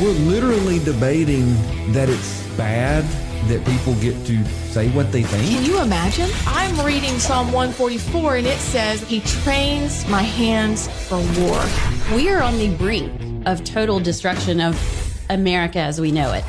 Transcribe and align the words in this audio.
We're 0.00 0.10
literally 0.10 0.80
debating 0.80 1.54
that 1.92 2.08
it's 2.08 2.44
bad 2.56 3.04
that 3.48 3.64
people 3.64 3.94
get 4.00 4.14
to 4.26 4.44
say 4.72 4.90
what 4.90 5.12
they 5.12 5.22
think. 5.22 5.48
Can 5.48 5.64
you 5.64 5.80
imagine? 5.80 6.28
I'm 6.46 6.84
reading 6.84 7.16
Psalm 7.20 7.52
144 7.52 8.38
and 8.38 8.46
it 8.46 8.58
says, 8.58 9.02
He 9.02 9.20
trains 9.20 10.04
my 10.08 10.22
hands 10.22 10.88
for 11.06 11.18
war. 11.38 11.64
We 12.16 12.28
are 12.28 12.42
on 12.42 12.58
the 12.58 12.74
brink 12.76 13.46
of 13.46 13.62
total 13.62 14.00
destruction 14.00 14.60
of 14.60 14.76
America 15.30 15.78
as 15.78 16.00
we 16.00 16.10
know 16.10 16.32
it. 16.32 16.44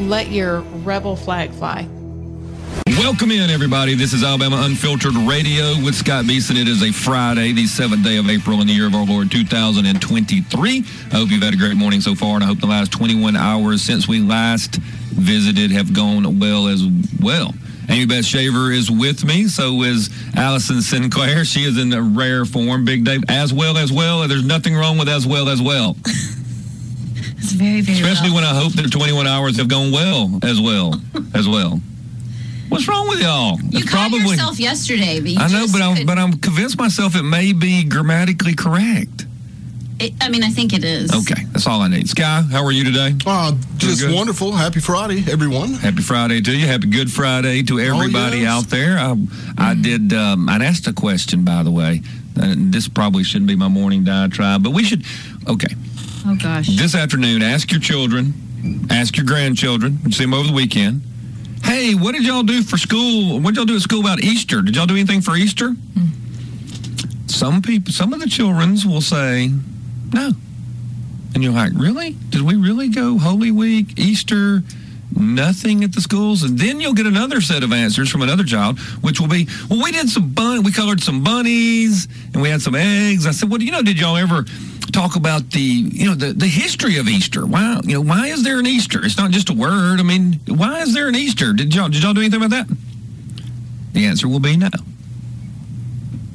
Let 0.00 0.30
your 0.30 0.60
rebel 0.60 1.16
flag 1.16 1.50
fly. 1.50 1.88
Welcome 2.96 3.30
in, 3.32 3.50
everybody. 3.50 3.94
This 3.94 4.14
is 4.14 4.24
Alabama 4.24 4.62
Unfiltered 4.64 5.14
Radio 5.14 5.74
with 5.84 5.94
Scott 5.94 6.26
Beason. 6.26 6.56
It 6.56 6.68
is 6.68 6.82
a 6.82 6.90
Friday, 6.90 7.52
the 7.52 7.66
seventh 7.66 8.02
day 8.02 8.16
of 8.16 8.30
April 8.30 8.62
in 8.62 8.66
the 8.66 8.72
year 8.72 8.86
of 8.86 8.94
our 8.94 9.04
Lord 9.04 9.30
2023. 9.30 10.78
I 11.12 11.14
hope 11.14 11.30
you've 11.30 11.42
had 11.42 11.52
a 11.52 11.56
great 11.58 11.76
morning 11.76 12.00
so 12.00 12.14
far, 12.14 12.36
and 12.36 12.44
I 12.44 12.46
hope 12.46 12.60
the 12.60 12.66
last 12.66 12.90
21 12.90 13.36
hours 13.36 13.82
since 13.82 14.08
we 14.08 14.20
last 14.20 14.76
visited 14.76 15.70
have 15.70 15.92
gone 15.92 16.38
well 16.38 16.66
as 16.66 16.82
well. 17.20 17.52
Amie 17.90 18.06
Beth 18.06 18.24
Shaver 18.24 18.72
is 18.72 18.90
with 18.90 19.22
me. 19.22 19.48
So 19.48 19.82
is 19.82 20.08
Allison 20.34 20.80
Sinclair. 20.80 21.44
She 21.44 21.64
is 21.64 21.76
in 21.76 21.92
a 21.92 22.00
rare 22.00 22.46
form. 22.46 22.86
Big 22.86 23.04
Dave, 23.04 23.22
as 23.28 23.52
well 23.52 23.76
as 23.76 23.92
well. 23.92 24.26
There's 24.26 24.46
nothing 24.46 24.74
wrong 24.74 24.96
with 24.96 25.08
as 25.08 25.26
well 25.26 25.50
as 25.50 25.60
well. 25.60 25.94
It's 27.36 27.52
very, 27.52 27.82
very 27.82 27.98
Especially 27.98 28.30
well. 28.30 28.36
when 28.36 28.44
I 28.44 28.58
hope 28.58 28.72
that 28.74 28.90
21 28.90 29.26
hours 29.26 29.58
have 29.58 29.68
gone 29.68 29.92
well 29.92 30.38
as 30.42 30.60
well 30.60 31.00
as 31.34 31.46
well. 31.48 31.80
What's 32.68 32.86
wrong 32.86 33.08
with 33.08 33.20
y'all? 33.20 33.58
You 33.70 33.80
It's 33.80 33.90
caught 33.90 34.10
yourself 34.10 34.60
yesterday, 34.60 35.20
but 35.20 35.30
you 35.30 35.38
I 35.40 35.48
know, 35.48 35.66
but 35.72 35.80
I'm 35.82 35.96
could- 35.96 36.06
but 36.06 36.18
I'm 36.18 36.32
convinced 36.34 36.78
myself 36.78 37.16
it 37.16 37.22
may 37.22 37.52
be 37.52 37.84
grammatically 37.84 38.54
correct. 38.54 39.26
it, 40.00 40.12
I 40.20 40.28
mean, 40.28 40.44
I 40.44 40.50
think 40.50 40.72
it 40.74 40.84
is. 40.84 41.10
Okay, 41.12 41.44
that's 41.52 41.66
all 41.66 41.80
I 41.80 41.88
need. 41.88 42.08
Sky, 42.08 42.42
how 42.52 42.64
are 42.64 42.70
you 42.70 42.84
today? 42.84 43.14
Uh, 43.26 43.52
just 43.78 44.02
good? 44.02 44.14
wonderful. 44.14 44.52
Happy 44.52 44.80
Friday, 44.80 45.24
everyone. 45.30 45.74
Happy 45.74 46.02
Friday 46.02 46.40
to 46.42 46.56
you. 46.56 46.66
Happy 46.66 46.86
Good 46.88 47.10
Friday 47.10 47.62
to 47.64 47.80
everybody 47.80 48.38
yes. 48.40 48.48
out 48.50 48.64
there. 48.70 48.98
I, 48.98 49.16
I 49.56 49.74
did. 49.74 50.12
Um, 50.12 50.48
I'd 50.48 50.62
asked 50.62 50.86
a 50.86 50.92
question, 50.92 51.44
by 51.44 51.62
the 51.62 51.70
way. 51.70 52.02
Uh, 52.40 52.54
this 52.56 52.86
probably 52.86 53.24
shouldn't 53.24 53.48
be 53.48 53.56
my 53.56 53.66
morning 53.68 54.04
diatribe, 54.04 54.62
but 54.62 54.70
we 54.72 54.84
should. 54.84 55.04
Okay, 55.48 55.74
Oh 56.26 56.36
gosh. 56.40 56.68
this 56.76 56.94
afternoon, 56.94 57.42
ask 57.42 57.70
your 57.72 57.80
children, 57.80 58.34
ask 58.90 59.16
your 59.16 59.26
grandchildren, 59.26 59.98
and 60.04 60.14
see 60.14 60.22
them 60.24 60.34
over 60.34 60.46
the 60.48 60.52
weekend. 60.54 61.02
Hey, 61.68 61.94
what 61.94 62.12
did 62.12 62.24
y'all 62.24 62.42
do 62.42 62.62
for 62.62 62.78
school? 62.78 63.40
What 63.40 63.50
did 63.50 63.56
y'all 63.56 63.66
do 63.66 63.76
at 63.76 63.82
school 63.82 64.00
about 64.00 64.20
Easter? 64.24 64.62
Did 64.62 64.74
y'all 64.74 64.86
do 64.86 64.94
anything 64.94 65.20
for 65.20 65.36
Easter? 65.36 65.74
Some 67.26 67.60
people, 67.60 67.92
some 67.92 68.14
of 68.14 68.20
the 68.20 68.26
children's 68.26 68.86
will 68.86 69.02
say, 69.02 69.50
no. 70.14 70.30
And 71.34 71.44
you're 71.44 71.52
like, 71.52 71.72
really? 71.74 72.12
Did 72.30 72.40
we 72.40 72.56
really 72.56 72.88
go 72.88 73.18
Holy 73.18 73.50
Week, 73.50 73.98
Easter, 73.98 74.62
nothing 75.14 75.84
at 75.84 75.92
the 75.92 76.00
schools? 76.00 76.42
And 76.42 76.58
then 76.58 76.80
you'll 76.80 76.94
get 76.94 77.06
another 77.06 77.42
set 77.42 77.62
of 77.62 77.70
answers 77.70 78.10
from 78.10 78.22
another 78.22 78.44
child, 78.44 78.78
which 79.02 79.20
will 79.20 79.28
be, 79.28 79.46
well, 79.68 79.84
we 79.84 79.92
did 79.92 80.08
some 80.08 80.30
bun, 80.30 80.62
we 80.62 80.72
colored 80.72 81.02
some 81.02 81.22
bunnies, 81.22 82.08
and 82.32 82.40
we 82.40 82.48
had 82.48 82.62
some 82.62 82.74
eggs. 82.74 83.26
I 83.26 83.32
said, 83.32 83.50
well, 83.50 83.62
you 83.62 83.72
know, 83.72 83.82
did 83.82 84.00
y'all 84.00 84.16
ever 84.16 84.46
talk 84.98 85.14
about 85.14 85.50
the, 85.50 85.60
you 85.60 86.06
know, 86.06 86.14
the, 86.14 86.32
the 86.32 86.46
history 86.46 86.98
of 86.98 87.08
Easter? 87.08 87.46
Why, 87.46 87.80
you 87.84 87.94
know, 87.94 88.00
why 88.00 88.26
is 88.28 88.42
there 88.42 88.58
an 88.58 88.66
Easter? 88.66 89.04
It's 89.04 89.16
not 89.16 89.30
just 89.30 89.48
a 89.48 89.52
word. 89.52 90.00
I 90.00 90.02
mean, 90.02 90.40
why 90.48 90.80
is 90.80 90.92
there 90.92 91.06
an 91.06 91.14
Easter? 91.14 91.52
Did 91.52 91.72
y'all, 91.72 91.88
did 91.88 92.02
y'all 92.02 92.14
do 92.14 92.20
anything 92.20 92.42
about 92.42 92.50
that? 92.50 92.76
The 93.92 94.06
answer 94.06 94.26
will 94.26 94.40
be 94.40 94.56
no. 94.56 94.68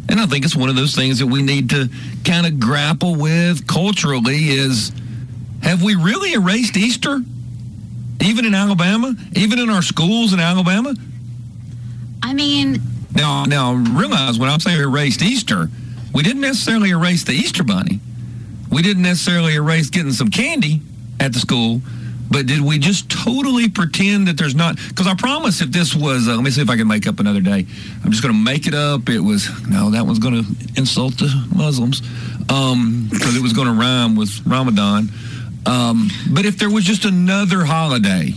And 0.07 0.17
I 0.19 0.25
think 0.27 0.45
it's 0.45 0.55
one 0.55 0.69
of 0.69 0.77
those 0.77 0.95
things 0.95 1.19
that 1.19 1.27
we 1.27 1.41
need 1.41 1.71
to 1.71 1.89
kind 2.23 2.45
of 2.45 2.59
grapple 2.59 3.15
with 3.15 3.67
culturally 3.67 4.49
is 4.49 4.93
have 5.61 5.83
we 5.83 5.95
really 5.95 6.33
erased 6.33 6.77
Easter? 6.77 7.19
Even 8.21 8.45
in 8.45 8.53
Alabama? 8.53 9.13
Even 9.35 9.59
in 9.59 9.69
our 9.69 9.81
schools 9.81 10.31
in 10.31 10.39
Alabama? 10.39 10.95
I 12.21 12.33
mean, 12.33 12.79
Now, 13.13 13.43
now 13.43 13.73
realize 13.73 14.39
when 14.39 14.49
I'm 14.49 14.61
saying 14.61 14.79
erased 14.79 15.21
Easter, 15.21 15.69
we 16.13 16.23
didn't 16.23 16.41
necessarily 16.41 16.91
erase 16.91 17.25
the 17.25 17.33
Easter 17.33 17.63
bunny. 17.63 17.99
We 18.73 18.81
didn't 18.81 19.03
necessarily 19.03 19.53
erase 19.53 19.91
getting 19.91 20.13
some 20.13 20.29
candy 20.29 20.81
at 21.19 21.31
the 21.31 21.39
school, 21.39 21.81
but 22.31 22.47
did 22.47 22.59
we 22.61 22.79
just 22.79 23.07
totally 23.07 23.69
pretend 23.69 24.27
that 24.27 24.35
there's 24.35 24.55
not? 24.55 24.77
Because 24.89 25.05
I 25.05 25.13
promise, 25.13 25.61
if 25.61 25.71
this 25.71 25.95
was, 25.95 26.27
uh, 26.27 26.33
let 26.33 26.43
me 26.43 26.49
see 26.49 26.61
if 26.61 26.69
I 26.71 26.75
can 26.75 26.87
make 26.87 27.05
up 27.05 27.19
another 27.19 27.39
day. 27.39 27.67
I'm 28.03 28.09
just 28.09 28.23
going 28.23 28.33
to 28.33 28.41
make 28.41 28.65
it 28.65 28.73
up. 28.73 29.09
It 29.09 29.19
was 29.19 29.47
no, 29.67 29.91
that 29.91 30.07
one's 30.07 30.17
going 30.17 30.43
to 30.43 30.49
insult 30.75 31.19
the 31.19 31.47
Muslims 31.55 32.01
because 32.01 33.35
it 33.35 33.43
was 33.43 33.53
going 33.53 33.67
to 33.67 33.73
rhyme 33.73 34.15
with 34.15 34.41
Ramadan. 34.45 35.09
Um, 35.67 36.09
but 36.31 36.45
if 36.45 36.57
there 36.57 36.69
was 36.71 36.83
just 36.83 37.05
another 37.05 37.65
holiday, 37.65 38.33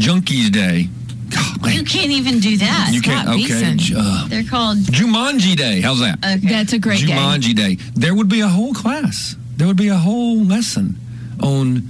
Junkies 0.00 0.50
Day. 0.50 0.88
God, 1.30 1.72
you 1.72 1.84
can't 1.84 2.10
even 2.10 2.40
do 2.40 2.56
that. 2.58 2.90
you 2.92 3.00
can't. 3.00 3.26
Scott 3.28 3.38
Okay. 3.38 3.94
Uh, 3.96 4.28
They're 4.28 4.44
called. 4.44 4.78
Jumanji 4.78 5.56
Day. 5.56 5.80
How's 5.80 6.00
that? 6.00 6.18
Okay. 6.24 6.48
That's 6.48 6.72
a 6.72 6.78
great 6.78 7.06
game. 7.06 7.16
Jumanji 7.16 7.54
Day. 7.54 7.76
There 7.94 8.14
would 8.14 8.28
be 8.28 8.40
a 8.40 8.48
whole 8.48 8.74
class. 8.74 9.36
There 9.56 9.66
would 9.66 9.76
be 9.76 9.88
a 9.88 9.96
whole 9.96 10.38
lesson 10.42 10.96
on 11.42 11.88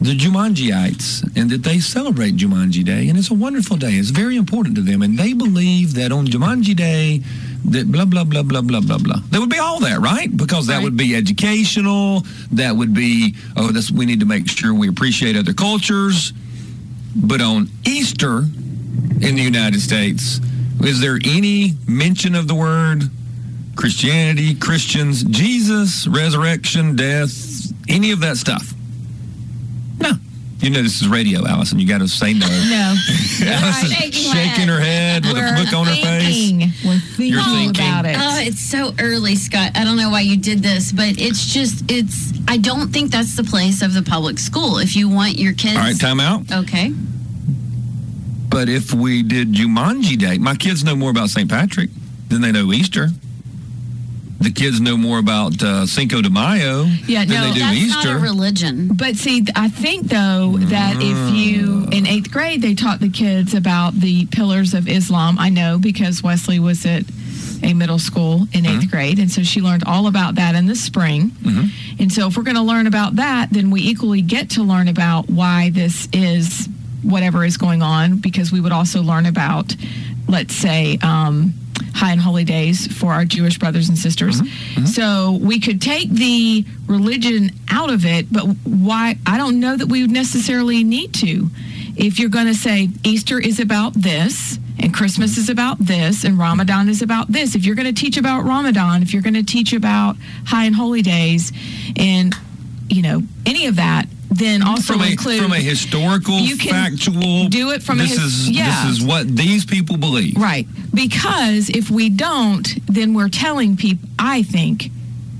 the 0.00 0.16
Jumanjiites 0.16 1.36
and 1.36 1.50
that 1.50 1.62
they 1.62 1.78
celebrate 1.78 2.36
Jumanji 2.36 2.84
Day. 2.84 3.08
And 3.08 3.18
it's 3.18 3.30
a 3.30 3.34
wonderful 3.34 3.76
day. 3.76 3.92
It's 3.92 4.10
very 4.10 4.36
important 4.36 4.74
to 4.76 4.80
them. 4.82 5.02
And 5.02 5.18
they 5.18 5.32
believe 5.34 5.94
that 5.94 6.10
on 6.12 6.26
Jumanji 6.26 6.74
Day, 6.74 7.22
that 7.66 7.90
blah, 7.92 8.06
blah, 8.06 8.24
blah, 8.24 8.42
blah, 8.42 8.62
blah, 8.62 8.80
blah, 8.80 8.98
blah. 8.98 9.16
There 9.30 9.40
would 9.40 9.50
be 9.50 9.58
all 9.58 9.80
that, 9.80 10.00
right? 10.00 10.34
Because 10.34 10.66
that 10.68 10.76
Right. 10.76 10.84
would 10.84 10.96
be 10.96 11.14
educational. 11.14 12.24
That 12.52 12.74
would 12.76 12.94
be, 12.94 13.34
oh, 13.56 13.68
this, 13.68 13.90
we 13.90 14.06
need 14.06 14.20
to 14.20 14.26
make 14.26 14.48
sure 14.48 14.72
we 14.72 14.88
appreciate 14.88 15.36
other 15.36 15.52
cultures. 15.52 16.32
But 17.14 17.40
on 17.42 17.68
Easter 17.84 18.46
in 19.20 19.36
the 19.36 19.42
United 19.42 19.80
States, 19.80 20.40
is 20.82 21.00
there 21.00 21.18
any 21.24 21.72
mention 21.86 22.34
of 22.34 22.48
the 22.48 22.54
word 22.54 23.04
Christianity, 23.76 24.54
Christians, 24.54 25.22
Jesus, 25.24 26.06
resurrection, 26.06 26.96
death, 26.96 27.32
any 27.88 28.10
of 28.12 28.20
that 28.20 28.36
stuff? 28.36 28.72
No. 29.98 30.12
You 30.60 30.68
know 30.70 30.82
this 30.82 31.00
is 31.00 31.08
radio, 31.08 31.46
Allison. 31.46 31.78
You 31.78 31.88
got 31.88 31.98
to 32.00 32.08
say 32.08 32.34
no. 32.34 32.46
No. 32.70 32.94
Allison 33.46 33.90
shaking 33.90 34.32
shaking 34.32 34.68
her 34.68 34.80
head 34.80 35.24
with 35.24 35.32
a 35.36 35.40
We're 35.40 35.64
look 35.64 35.72
on 35.72 35.86
her 35.86 35.94
face. 35.94 36.52
We're 36.84 36.98
thinking 36.98 37.26
You're 37.32 37.42
thinking. 37.42 37.84
about 37.84 38.04
it. 38.04 38.16
Oh, 38.18 38.38
it's 38.38 38.60
so 38.60 38.92
early, 39.00 39.34
Scott. 39.36 39.72
I 39.74 39.84
don't 39.84 39.96
know 39.96 40.10
why 40.10 40.20
you 40.20 40.36
did 40.36 40.58
this, 40.62 40.92
but 40.92 41.18
it's 41.18 41.46
just, 41.46 41.90
it's, 41.90 42.32
I 42.48 42.58
don't 42.58 42.92
think 42.92 43.10
that's 43.10 43.34
the 43.36 43.44
place 43.44 43.80
of 43.82 43.94
the 43.94 44.02
public 44.02 44.38
school. 44.38 44.78
If 44.78 44.94
you 44.96 45.08
want 45.08 45.38
your 45.38 45.54
kids. 45.54 45.76
All 45.76 45.82
right, 45.82 45.98
time 45.98 46.20
out. 46.20 46.50
Okay. 46.52 46.92
But 48.50 48.68
if 48.68 48.92
we 48.92 49.22
did 49.22 49.52
Jumanji 49.52 50.18
Day, 50.18 50.38
my 50.38 50.56
kids 50.56 50.82
know 50.82 50.96
more 50.96 51.10
about 51.10 51.30
St. 51.30 51.48
Patrick 51.48 51.88
than 52.28 52.40
they 52.40 52.50
know 52.50 52.72
Easter. 52.72 53.08
The 54.40 54.50
kids 54.50 54.80
know 54.80 54.96
more 54.96 55.18
about 55.18 55.62
uh, 55.62 55.86
Cinco 55.86 56.22
de 56.22 56.30
Mayo 56.30 56.84
Yeah, 57.06 57.26
than 57.26 57.28
no, 57.28 57.48
they 57.48 57.52
do 57.52 57.60
That's 57.60 57.76
Easter. 57.76 58.08
not 58.08 58.16
a 58.16 58.18
religion. 58.18 58.88
But 58.94 59.16
see, 59.16 59.44
I 59.54 59.68
think 59.68 60.08
though 60.08 60.56
that 60.56 60.96
if 60.96 61.02
mm. 61.02 61.36
you 61.36 61.86
in 61.92 62.06
eighth 62.06 62.32
grade 62.32 62.62
they 62.62 62.74
taught 62.74 63.00
the 63.00 63.10
kids 63.10 63.54
about 63.54 63.94
the 63.94 64.26
pillars 64.26 64.72
of 64.72 64.88
Islam. 64.88 65.38
I 65.38 65.50
know 65.50 65.78
because 65.78 66.22
Wesley 66.22 66.58
was 66.58 66.86
at 66.86 67.04
a 67.62 67.74
middle 67.74 67.98
school 67.98 68.48
in 68.52 68.64
8th 68.64 68.78
mm-hmm. 68.78 68.90
grade, 68.90 69.18
and 69.18 69.30
so 69.30 69.42
she 69.42 69.60
learned 69.60 69.84
all 69.84 70.06
about 70.06 70.36
that 70.36 70.54
in 70.54 70.64
the 70.64 70.74
spring. 70.74 71.30
Mm-hmm. 71.30 72.02
And 72.02 72.10
so, 72.10 72.26
if 72.28 72.36
we're 72.38 72.42
going 72.42 72.56
to 72.56 72.62
learn 72.62 72.86
about 72.86 73.16
that, 73.16 73.50
then 73.50 73.70
we 73.70 73.82
equally 73.82 74.22
get 74.22 74.50
to 74.50 74.62
learn 74.62 74.88
about 74.88 75.28
why 75.28 75.68
this 75.68 76.08
is 76.14 76.68
whatever 77.02 77.44
is 77.44 77.56
going 77.56 77.82
on, 77.82 78.18
because 78.18 78.52
we 78.52 78.60
would 78.60 78.72
also 78.72 79.02
learn 79.02 79.26
about, 79.26 79.74
let's 80.28 80.54
say. 80.54 80.98
Um, 81.02 81.54
high 81.94 82.12
and 82.12 82.20
holy 82.20 82.44
days 82.44 82.86
for 82.98 83.12
our 83.12 83.24
Jewish 83.24 83.58
brothers 83.58 83.88
and 83.88 83.98
sisters. 83.98 84.40
So 84.94 85.38
we 85.42 85.60
could 85.60 85.82
take 85.82 86.10
the 86.10 86.64
religion 86.86 87.50
out 87.70 87.90
of 87.90 88.04
it, 88.06 88.32
but 88.32 88.44
why? 88.64 89.16
I 89.26 89.36
don't 89.38 89.60
know 89.60 89.76
that 89.76 89.88
we 89.88 90.02
would 90.02 90.10
necessarily 90.10 90.84
need 90.84 91.12
to. 91.14 91.50
If 91.96 92.18
you're 92.18 92.30
going 92.30 92.46
to 92.46 92.54
say 92.54 92.88
Easter 93.04 93.38
is 93.38 93.60
about 93.60 93.94
this, 93.94 94.58
and 94.78 94.94
Christmas 94.94 95.36
is 95.36 95.48
about 95.50 95.78
this, 95.78 96.24
and 96.24 96.38
Ramadan 96.38 96.88
is 96.88 97.02
about 97.02 97.32
this, 97.32 97.54
if 97.54 97.66
you're 97.66 97.74
going 97.74 97.92
to 97.92 98.00
teach 98.00 98.16
about 98.16 98.44
Ramadan, 98.44 99.02
if 99.02 99.12
you're 99.12 99.22
going 99.22 99.34
to 99.34 99.42
teach 99.42 99.72
about 99.72 100.16
high 100.46 100.64
and 100.66 100.74
holy 100.74 101.02
days, 101.02 101.52
and 101.96 102.34
you 102.88 103.02
know 103.02 103.22
any 103.44 103.66
of 103.66 103.76
that, 103.76 104.06
then 104.30 104.62
also 104.62 104.92
from 104.92 105.02
a, 105.02 105.10
include 105.10 105.42
from 105.42 105.52
a 105.52 105.58
historical, 105.58 106.38
You 106.38 106.56
can 106.56 106.70
factual. 106.70 107.48
do 107.48 107.70
it 107.72 107.82
from 107.82 107.98
a 107.98 108.02
this 108.04 108.12
his- 108.12 108.20
is 108.20 108.50
yeah. 108.50 108.84
this 108.84 108.98
is 108.98 109.04
what 109.04 109.28
these 109.36 109.64
people 109.64 109.96
believe. 109.96 110.36
Right. 110.36 110.66
Because 110.94 111.68
if 111.68 111.90
we 111.90 112.08
don't, 112.08 112.66
then 112.86 113.12
we're 113.12 113.28
telling 113.28 113.76
people, 113.76 114.08
I 114.18 114.42
think, 114.42 114.90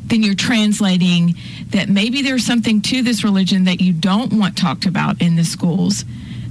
then 0.07 0.23
you're 0.25 0.35
translating 0.35 1.37
that 1.69 1.89
maybe 1.89 2.21
there's 2.23 2.45
something 2.45 2.83
to 2.83 3.03
this 3.03 3.23
religion 3.23 3.65
that 3.65 3.81
you 3.81 3.93
don't 3.93 4.33
want 4.33 4.59
talked 4.59 4.87
about 4.87 5.23
in 5.23 5.37
the 5.37 5.45
schools. 5.45 6.05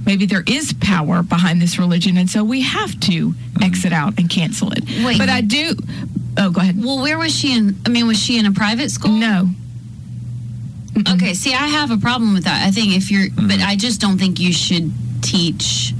Maybe 0.06 0.24
there 0.24 0.44
is 0.46 0.72
power 0.80 1.22
behind 1.22 1.60
this 1.60 1.78
religion, 1.78 2.16
and 2.16 2.28
so 2.28 2.42
we 2.42 2.62
have 2.62 2.98
to 3.00 3.30
mm-hmm. 3.30 3.62
exit 3.62 3.92
out 3.92 4.18
and 4.18 4.30
cancel 4.30 4.72
it. 4.72 4.82
Wait. 5.04 5.18
But 5.18 5.28
I 5.28 5.42
do. 5.42 5.74
Oh, 6.38 6.50
go 6.50 6.62
ahead. 6.62 6.82
Well, 6.82 7.02
where 7.02 7.18
was 7.18 7.36
she 7.36 7.54
in? 7.54 7.76
I 7.84 7.90
mean, 7.90 8.06
was 8.06 8.18
she 8.18 8.38
in 8.38 8.46
a 8.46 8.52
private 8.52 8.90
school? 8.90 9.12
No. 9.12 9.50
Okay, 11.14 11.34
see, 11.34 11.54
I 11.54 11.68
have 11.68 11.90
a 11.90 11.96
problem 11.96 12.34
with 12.34 12.44
that. 12.44 12.66
I 12.66 12.70
think 12.70 12.94
if 12.96 13.10
you're, 13.10 13.28
Mm-hmm. 13.30 13.48
but 13.48 13.60
I 13.60 13.76
just 13.76 14.00
don't 14.00 14.18
think 14.18 14.38
you 14.40 14.52
should 14.52 14.92
teach 15.22 15.94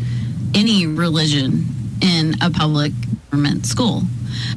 any 0.54 0.87
religion 0.87 1.66
in 2.02 2.34
a 2.42 2.50
public 2.50 2.92
government 3.31 3.66
school. 3.66 4.02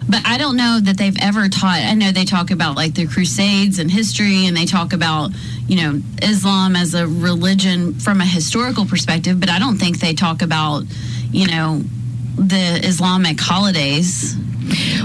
But 0.09 0.21
I 0.25 0.37
don't 0.37 0.55
know 0.55 0.79
that 0.81 0.97
they've 0.97 1.17
ever 1.21 1.49
taught. 1.49 1.79
I 1.79 1.93
know 1.93 2.11
they 2.11 2.25
talk 2.25 2.51
about 2.51 2.75
like 2.75 2.93
the 2.95 3.05
Crusades 3.05 3.79
and 3.79 3.91
history, 3.91 4.45
and 4.47 4.55
they 4.55 4.65
talk 4.65 4.93
about 4.93 5.31
you 5.67 5.75
know 5.77 6.01
Islam 6.21 6.75
as 6.75 6.93
a 6.93 7.05
religion 7.07 7.93
from 7.99 8.21
a 8.21 8.25
historical 8.25 8.85
perspective. 8.85 9.39
But 9.39 9.49
I 9.49 9.59
don't 9.59 9.77
think 9.77 9.99
they 9.99 10.13
talk 10.13 10.41
about 10.41 10.83
you 11.31 11.47
know 11.47 11.81
the 12.37 12.79
Islamic 12.83 13.39
holidays. 13.39 14.35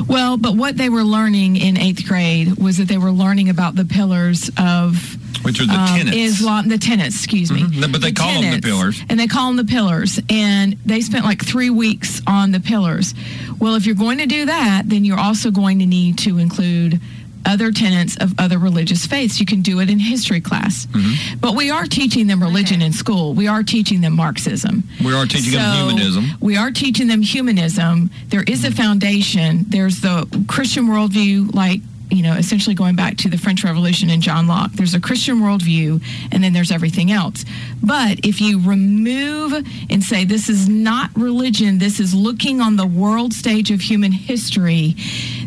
Well, 0.08 0.36
but 0.36 0.54
what 0.56 0.76
they 0.76 0.88
were 0.88 1.02
learning 1.02 1.56
in 1.56 1.76
eighth 1.76 2.06
grade 2.06 2.56
was 2.56 2.76
that 2.78 2.88
they 2.88 2.98
were 2.98 3.10
learning 3.10 3.48
about 3.48 3.74
the 3.74 3.84
pillars 3.84 4.50
of 4.56 5.16
Which 5.42 5.60
are 5.60 5.66
the 5.66 5.72
um, 5.72 5.98
tenets. 5.98 6.16
Islam, 6.16 6.68
the 6.68 6.78
tenets, 6.78 7.16
excuse 7.16 7.50
me. 7.50 7.62
Mhm. 7.62 7.92
But 7.92 8.00
they 8.00 8.12
call 8.12 8.40
them 8.40 8.54
the 8.54 8.60
pillars. 8.60 9.02
And 9.08 9.18
they 9.18 9.26
call 9.26 9.48
them 9.48 9.56
the 9.56 9.70
pillars. 9.70 10.20
And 10.28 10.76
they 10.84 11.00
spent 11.00 11.24
like 11.24 11.44
three 11.44 11.70
weeks 11.70 12.20
on 12.26 12.50
the 12.50 12.60
pillars. 12.60 13.14
Well, 13.58 13.74
if 13.74 13.86
you're 13.86 13.94
going 13.94 14.18
to 14.18 14.26
do 14.26 14.46
that, 14.46 14.82
then 14.86 15.04
you're 15.04 15.18
also 15.18 15.50
going 15.50 15.78
to 15.78 15.86
need 15.86 16.18
to 16.18 16.38
include 16.38 17.00
other 17.46 17.70
tenets 17.72 18.16
of 18.16 18.34
other 18.38 18.58
religious 18.58 19.06
faiths. 19.06 19.40
You 19.40 19.46
can 19.46 19.62
do 19.62 19.80
it 19.80 19.88
in 19.88 19.98
history 19.98 20.40
class. 20.40 20.86
Mm-hmm. 20.86 21.38
But 21.38 21.54
we 21.54 21.70
are 21.70 21.84
teaching 21.86 22.26
them 22.26 22.42
religion 22.42 22.82
in 22.82 22.92
school. 22.92 23.32
We 23.32 23.46
are 23.46 23.62
teaching 23.62 24.00
them 24.00 24.14
Marxism. 24.16 24.82
We 25.02 25.14
are 25.14 25.24
teaching 25.24 25.52
them 25.52 25.76
humanism. 25.88 26.24
We 26.40 26.56
are 26.56 26.70
teaching 26.70 27.06
them 27.06 27.22
humanism. 27.22 28.10
There 28.28 28.42
is 28.42 28.64
a 28.64 28.70
foundation. 28.70 29.64
There's 29.68 30.00
the 30.00 30.26
Christian 30.48 30.88
worldview, 30.88 31.54
like, 31.54 31.80
you 32.10 32.22
know, 32.22 32.34
essentially 32.34 32.74
going 32.74 32.96
back 32.96 33.16
to 33.18 33.28
the 33.28 33.38
French 33.38 33.64
Revolution 33.64 34.10
and 34.10 34.22
John 34.22 34.46
Locke. 34.46 34.72
There's 34.72 34.94
a 34.94 35.00
Christian 35.00 35.40
worldview, 35.40 36.02
and 36.32 36.42
then 36.42 36.52
there's 36.52 36.70
everything 36.70 37.10
else. 37.10 37.44
But 37.82 38.24
if 38.24 38.40
you 38.40 38.60
remove 38.60 39.52
and 39.90 40.02
say 40.02 40.24
this 40.24 40.48
is 40.48 40.68
not 40.68 41.10
religion, 41.16 41.78
this 41.78 42.00
is 42.00 42.14
looking 42.14 42.60
on 42.60 42.76
the 42.76 42.86
world 42.86 43.32
stage 43.32 43.70
of 43.70 43.80
human 43.80 44.12
history, 44.12 44.94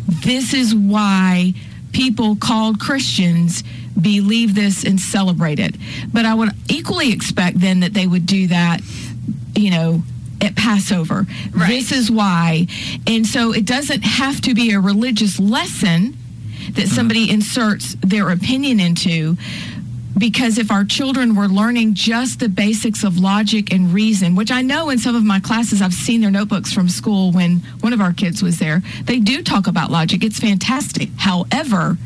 this 0.06 0.54
is 0.54 0.74
why 0.74 1.54
people 1.92 2.36
called 2.36 2.80
Christians 2.80 3.62
believe 4.00 4.54
this 4.54 4.84
and 4.84 5.00
celebrate 5.00 5.58
it. 5.58 5.76
But 6.12 6.26
I 6.26 6.34
would 6.34 6.50
equally 6.68 7.12
expect 7.12 7.60
then 7.60 7.80
that 7.80 7.92
they 7.92 8.06
would 8.06 8.26
do 8.26 8.46
that, 8.48 8.80
you 9.54 9.70
know, 9.70 10.02
at 10.40 10.56
Passover. 10.56 11.26
This 11.50 11.92
is 11.92 12.10
why. 12.10 12.66
And 13.06 13.26
so 13.26 13.52
it 13.52 13.64
doesn't 13.64 14.02
have 14.02 14.40
to 14.42 14.54
be 14.54 14.72
a 14.72 14.80
religious 14.80 15.38
lesson 15.38 16.16
that 16.70 16.88
somebody 16.88 17.30
inserts 17.30 17.96
their 18.00 18.30
opinion 18.30 18.80
into. 18.80 19.36
Because 20.18 20.58
if 20.58 20.70
our 20.70 20.84
children 20.84 21.34
were 21.34 21.48
learning 21.48 21.94
just 21.94 22.38
the 22.38 22.48
basics 22.48 23.02
of 23.02 23.18
logic 23.18 23.72
and 23.72 23.92
reason, 23.94 24.36
which 24.36 24.50
I 24.50 24.60
know 24.60 24.90
in 24.90 24.98
some 24.98 25.16
of 25.16 25.24
my 25.24 25.40
classes, 25.40 25.80
I've 25.80 25.94
seen 25.94 26.20
their 26.20 26.30
notebooks 26.30 26.72
from 26.72 26.88
school 26.88 27.32
when 27.32 27.58
one 27.80 27.92
of 27.92 28.00
our 28.00 28.12
kids 28.12 28.42
was 28.42 28.58
there, 28.58 28.82
they 29.04 29.18
do 29.18 29.42
talk 29.42 29.66
about 29.66 29.90
logic. 29.90 30.22
It's 30.22 30.38
fantastic. 30.38 31.08
However, 31.16 31.96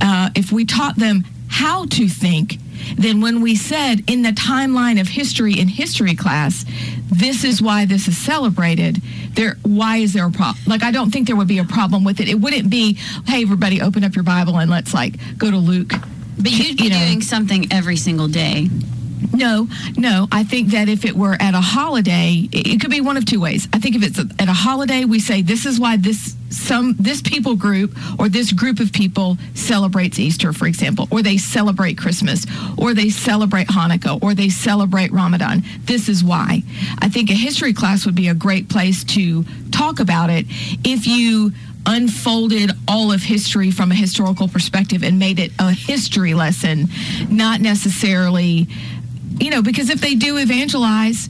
uh, 0.00 0.30
if 0.34 0.52
we 0.52 0.64
taught 0.64 0.96
them 0.96 1.24
how 1.48 1.84
to 1.84 2.08
think, 2.08 2.56
then 2.96 3.20
when 3.20 3.40
we 3.42 3.56
said 3.56 4.02
in 4.06 4.22
the 4.22 4.30
timeline 4.30 5.00
of 5.00 5.08
history 5.08 5.58
in 5.58 5.68
history 5.68 6.14
class, 6.14 6.64
this 7.10 7.44
is 7.44 7.62
why 7.62 7.84
this 7.84 8.08
is 8.08 8.16
celebrated. 8.16 9.00
There, 9.34 9.56
why 9.62 9.98
is 9.98 10.12
there 10.12 10.26
a 10.26 10.30
problem? 10.30 10.62
Like, 10.66 10.82
I 10.82 10.90
don't 10.90 11.10
think 11.10 11.26
there 11.26 11.36
would 11.36 11.48
be 11.48 11.58
a 11.58 11.64
problem 11.64 12.04
with 12.04 12.20
it. 12.20 12.28
It 12.28 12.34
wouldn't 12.40 12.68
be, 12.70 12.94
hey, 13.26 13.42
everybody, 13.42 13.80
open 13.80 14.04
up 14.04 14.14
your 14.14 14.24
Bible 14.24 14.58
and 14.58 14.70
let's 14.70 14.92
like 14.92 15.14
go 15.38 15.50
to 15.50 15.56
Luke. 15.56 15.92
But 16.38 16.50
you'd 16.50 16.76
be 16.76 16.84
You 16.84 16.90
know. 16.90 16.98
doing 16.98 17.20
something 17.22 17.72
every 17.72 17.96
single 17.96 18.28
day. 18.28 18.68
No, 19.32 19.68
no. 19.96 20.28
I 20.32 20.44
think 20.44 20.68
that 20.70 20.88
if 20.88 21.04
it 21.04 21.16
were 21.16 21.36
at 21.40 21.54
a 21.54 21.60
holiday, 21.60 22.48
it 22.52 22.80
could 22.80 22.90
be 22.90 23.00
one 23.00 23.16
of 23.16 23.24
two 23.24 23.40
ways. 23.40 23.68
I 23.72 23.78
think 23.78 23.96
if 23.96 24.02
it's 24.02 24.18
at 24.18 24.48
a 24.48 24.52
holiday, 24.52 25.04
we 25.04 25.20
say 25.20 25.42
this 25.42 25.66
is 25.66 25.78
why 25.78 25.96
this 25.96 26.36
some 26.50 26.94
this 26.98 27.22
people 27.22 27.56
group 27.56 27.96
or 28.18 28.28
this 28.28 28.52
group 28.52 28.78
of 28.78 28.92
people 28.92 29.38
celebrates 29.54 30.18
Easter, 30.18 30.52
for 30.52 30.66
example, 30.66 31.08
or 31.10 31.22
they 31.22 31.38
celebrate 31.38 31.96
Christmas, 31.96 32.46
or 32.76 32.94
they 32.94 33.08
celebrate 33.08 33.68
Hanukkah, 33.68 34.22
or 34.22 34.34
they 34.34 34.48
celebrate 34.48 35.12
Ramadan. 35.12 35.62
This 35.84 36.08
is 36.08 36.22
why. 36.22 36.62
I 36.98 37.08
think 37.08 37.30
a 37.30 37.34
history 37.34 37.72
class 37.72 38.04
would 38.04 38.14
be 38.14 38.28
a 38.28 38.34
great 38.34 38.68
place 38.68 39.04
to 39.04 39.44
talk 39.70 40.00
about 40.00 40.30
it 40.30 40.46
if 40.84 41.06
you 41.06 41.52
unfolded 41.86 42.70
all 42.86 43.10
of 43.10 43.22
history 43.22 43.70
from 43.70 43.90
a 43.90 43.94
historical 43.94 44.46
perspective 44.46 45.02
and 45.02 45.18
made 45.18 45.38
it 45.38 45.50
a 45.58 45.72
history 45.72 46.34
lesson, 46.34 46.88
not 47.28 47.60
necessarily 47.60 48.68
you 49.42 49.50
know, 49.50 49.62
because 49.62 49.90
if 49.90 50.00
they 50.00 50.14
do 50.14 50.38
evangelize, 50.38 51.28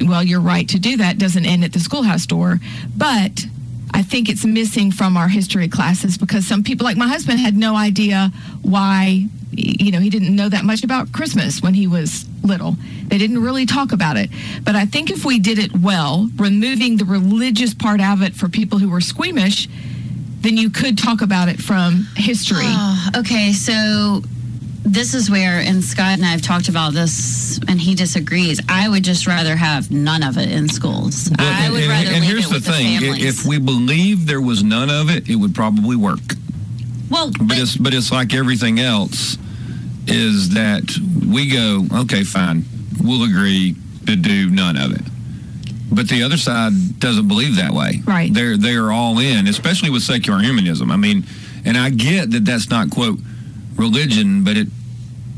well, 0.00 0.22
you're 0.22 0.40
right 0.40 0.68
to 0.70 0.78
do 0.78 0.96
that. 0.96 1.18
Doesn't 1.18 1.44
end 1.44 1.62
at 1.62 1.72
the 1.72 1.80
schoolhouse 1.80 2.26
door, 2.26 2.58
but 2.96 3.44
I 3.92 4.02
think 4.02 4.28
it's 4.28 4.44
missing 4.44 4.90
from 4.90 5.16
our 5.16 5.28
history 5.28 5.68
classes 5.68 6.16
because 6.16 6.46
some 6.46 6.64
people, 6.64 6.84
like 6.84 6.96
my 6.96 7.06
husband, 7.06 7.40
had 7.40 7.56
no 7.56 7.76
idea 7.76 8.32
why. 8.62 9.26
You 9.56 9.92
know, 9.92 10.00
he 10.00 10.10
didn't 10.10 10.34
know 10.34 10.48
that 10.48 10.64
much 10.64 10.82
about 10.82 11.12
Christmas 11.12 11.62
when 11.62 11.74
he 11.74 11.86
was 11.86 12.26
little. 12.42 12.76
They 13.06 13.18
didn't 13.18 13.40
really 13.40 13.66
talk 13.66 13.92
about 13.92 14.16
it. 14.16 14.28
But 14.64 14.74
I 14.74 14.84
think 14.84 15.12
if 15.12 15.24
we 15.24 15.38
did 15.38 15.60
it 15.60 15.70
well, 15.78 16.28
removing 16.36 16.96
the 16.96 17.04
religious 17.04 17.72
part 17.72 18.00
of 18.00 18.20
it 18.22 18.34
for 18.34 18.48
people 18.48 18.78
who 18.78 18.90
were 18.90 19.00
squeamish, 19.00 19.68
then 20.40 20.56
you 20.56 20.70
could 20.70 20.98
talk 20.98 21.22
about 21.22 21.48
it 21.48 21.60
from 21.60 22.08
history. 22.16 22.64
Oh, 22.64 23.10
okay, 23.18 23.52
so 23.52 24.22
this 24.84 25.14
is 25.14 25.30
where, 25.30 25.58
and 25.60 25.82
Scott 25.82 26.14
and 26.18 26.24
I 26.24 26.28
have 26.28 26.42
talked 26.42 26.68
about 26.68 26.92
this, 26.92 27.58
and 27.68 27.80
he 27.80 27.94
disagrees. 27.94 28.60
I 28.68 28.88
would 28.88 29.02
just 29.02 29.26
rather 29.26 29.56
have 29.56 29.90
none 29.90 30.22
of 30.22 30.36
it 30.36 30.50
in 30.50 30.68
schools. 30.68 31.30
I 31.38 31.64
and, 31.64 31.72
would 31.72 31.82
and- 31.82 31.90
rather 31.90 32.10
and 32.10 32.20
leave 32.20 32.30
here's 32.30 32.50
it 32.50 32.62
the 32.64 32.72
thing: 32.72 33.00
the 33.00 33.26
if 33.26 33.44
we 33.46 33.58
believe 33.58 34.26
there 34.26 34.40
was 34.42 34.62
none 34.62 34.90
of 34.90 35.10
it, 35.10 35.28
it 35.28 35.36
would 35.36 35.54
probably 35.54 35.96
work. 35.96 36.20
well, 37.10 37.30
But 37.40 37.58
it's 37.58 37.76
but 37.76 37.94
it's 37.94 38.12
like 38.12 38.34
everything 38.34 38.78
else, 38.78 39.38
is 40.06 40.50
that 40.50 40.84
we 41.26 41.48
go 41.48 41.86
okay, 42.02 42.22
fine, 42.22 42.64
we'll 43.02 43.24
agree 43.24 43.74
to 44.06 44.16
do 44.16 44.50
none 44.50 44.76
of 44.76 44.92
it. 44.92 45.02
But 45.90 46.08
the 46.08 46.22
other 46.24 46.36
side 46.36 46.72
doesn't 46.98 47.28
believe 47.28 47.56
that 47.56 47.72
way. 47.72 48.02
Right. 48.04 48.32
They're 48.32 48.56
they're 48.58 48.92
all 48.92 49.18
in, 49.18 49.46
especially 49.48 49.88
with 49.90 50.02
secular 50.02 50.40
humanism. 50.40 50.90
I 50.90 50.96
mean, 50.96 51.24
and 51.64 51.78
I 51.78 51.88
get 51.90 52.30
that 52.32 52.44
that's 52.44 52.68
not 52.68 52.90
quote 52.90 53.18
religion, 53.76 54.44
but 54.44 54.56
it 54.56 54.68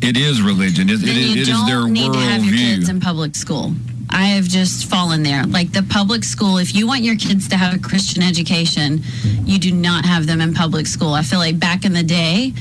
it 0.02 0.16
is 0.16 0.42
religion. 0.42 0.88
It, 0.90 0.94
it, 1.02 1.06
then 1.06 1.16
is- 1.16 1.26
you 1.26 1.32
it 1.32 1.38
is 1.42 1.48
don't 1.48 1.66
their 1.66 1.88
need 1.88 2.12
to 2.12 2.18
have 2.18 2.44
your 2.44 2.54
kids 2.54 2.88
in 2.88 3.00
public 3.00 3.34
school. 3.34 3.72
I 4.08 4.26
have 4.28 4.44
just 4.44 4.88
fallen 4.88 5.22
there. 5.24 5.44
Like 5.46 5.72
the 5.72 5.82
public 5.82 6.22
school, 6.22 6.58
if 6.58 6.74
you 6.76 6.86
want 6.86 7.02
your 7.02 7.16
kids 7.16 7.48
to 7.48 7.56
have 7.56 7.74
a 7.74 7.78
Christian 7.78 8.22
education, 8.22 9.02
you 9.44 9.58
do 9.58 9.72
not 9.72 10.04
have 10.04 10.26
them 10.26 10.40
in 10.40 10.54
public 10.54 10.86
school. 10.86 11.12
I 11.12 11.22
feel 11.22 11.40
like 11.40 11.58
back 11.58 11.84
in 11.84 11.92
the 11.92 12.04
day, 12.04 12.52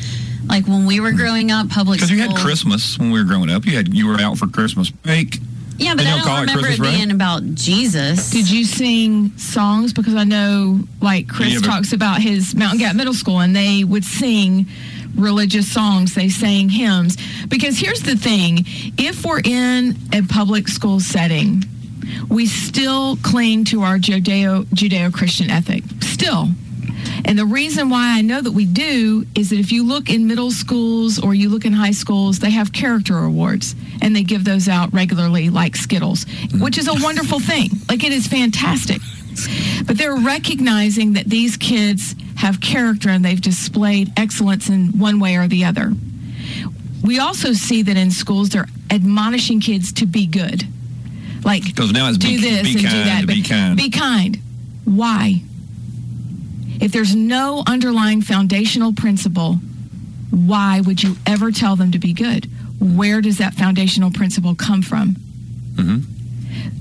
like 0.48 0.65
when 0.67 0.86
we 0.88 1.00
were 1.00 1.12
growing 1.12 1.51
up, 1.51 1.70
public 1.70 2.00
school 2.00 2.10
Because 2.15 2.25
you 2.27 2.34
had 2.36 2.36
Christmas 2.44 2.98
when 2.98 3.12
we 3.12 3.20
were 3.20 3.25
growing 3.25 3.51
up. 3.51 3.65
You 3.65 3.75
had 3.75 3.94
you 3.94 4.08
were 4.08 4.20
out 4.20 4.38
for 4.38 4.48
Christmas 4.48 4.89
break. 4.89 5.38
Yeah, 5.77 5.94
but 5.94 6.03
They 6.03 6.10
I 6.10 6.15
don't 6.15 6.20
don't 6.20 6.27
call 6.27 6.38
it 6.38 6.41
remember 6.41 6.63
Christmas 6.63 6.89
it 6.94 6.98
being 6.98 7.12
about 7.12 7.44
Jesus. 7.53 8.29
Did 8.32 8.50
you 8.50 8.63
sing 8.63 9.38
songs? 9.38 9.91
Because 9.91 10.15
I 10.15 10.24
know, 10.24 10.79
like, 11.01 11.27
Chris 11.27 11.53
Yeah, 11.55 11.60
talks 11.60 11.91
about 11.91 12.22
his 12.22 12.55
Mountain 12.55 12.79
Gap 12.79 12.96
Middle 12.96 13.13
School, 13.13 13.41
and 13.41 13.53
they 13.53 13.84
would 13.84 14.05
sing 14.05 14.67
religious 15.15 15.72
songs. 15.72 16.15
They 16.15 16.29
sang 16.29 16.69
hymns. 16.69 17.17
Because 17.48 17.77
here's 17.77 18.01
the 18.01 18.15
thing 18.15 18.65
if 18.98 19.25
we're 19.25 19.41
in 19.41 19.98
a 20.13 20.22
public 20.24 20.67
school 20.67 21.00
setting, 21.00 21.63
we 22.29 22.45
still 22.45 23.17
cling 23.17 23.65
to 23.65 23.81
our 23.81 23.98
Judeo 23.98 24.65
Judeo 24.65 25.13
Christian 25.13 25.50
ethic. 25.50 25.84
Still. 26.01 26.50
And 27.24 27.39
the 27.39 27.45
reason 27.45 27.89
why 27.89 28.17
I 28.17 28.22
know 28.22 28.41
that 28.41 28.51
we 28.51 28.65
do 28.65 29.25
is 29.36 29.50
that 29.50 29.60
if 29.60 29.72
you 29.72 29.84
look 29.84 30.10
in 30.10 30.27
middle 30.27 30.51
schools 30.51 31.19
or 31.19 31.34
you 31.34 31.50
look 31.50 31.65
in 31.65 31.74
high 31.74 31.91
schools, 31.91 32.39
they 32.39 32.51
have 32.51 32.72
character 32.72 33.17
awards 33.17 33.75
and 34.01 34.15
they 34.15 34.24
give 34.24 34.43
those 34.43 34.67
out 34.67 34.93
regularly 34.93 35.50
like 35.50 35.75
Skittles, 35.75 36.25
mm-hmm. 36.25 36.63
which 36.63 36.77
is 36.77 36.88
a 36.88 36.93
wonderful 37.03 37.39
thing. 37.39 37.69
Like 37.89 38.03
it 38.03 38.12
is 38.12 38.27
fantastic. 38.27 39.01
But 39.86 39.98
they're 39.98 40.15
recognizing 40.15 41.13
that 41.13 41.25
these 41.25 41.58
kids 41.58 42.15
have 42.36 42.60
character 42.62 43.10
and 43.10 43.24
they've 43.24 43.42
displayed 43.42 44.12
excellence 44.18 44.70
in 44.70 44.98
one 44.98 45.20
way 45.20 45.36
or 45.38 45.48
the 45.48 45.65
other. 45.65 45.94
We 47.04 47.20
also 47.20 47.54
see 47.54 47.82
that 47.84 47.98
in 47.98 48.12
schools 48.12 48.50
they're 48.50 48.68
admonishing 48.89 49.60
kids 49.62 49.92
to 49.94 50.06
be 50.06 50.25
good. 50.25 50.68
Like 51.44 51.75
'Cause 51.75 51.92
now 51.92 52.10
it's 52.10 52.18
do 52.18 52.27
be- 52.30 52.38
this 52.38 52.63
be 52.63 52.72
and 52.74 52.80
do 52.82 52.88
kind 52.88 53.08
that. 53.08 53.27
be 53.27 53.42
kind. 53.44 53.77
Be 53.77 53.89
kind. 53.89 54.39
Why? 54.86 55.42
If 56.80 56.92
there's 56.92 57.15
no 57.15 57.63
underlying 57.68 58.22
foundational 58.22 58.92
principle, 58.94 59.60
why 60.32 60.82
would 60.82 61.01
you 61.04 61.15
ever 61.25 61.51
tell 61.51 61.75
them 61.75 61.92
to 61.92 62.00
be 62.00 62.13
good? 62.13 62.50
Where 62.80 63.22
does 63.22 63.38
that 63.38 63.54
foundational 63.54 64.12
principle 64.12 64.56
come 64.56 64.82
from? 64.82 65.15
Mhm. 65.75 66.04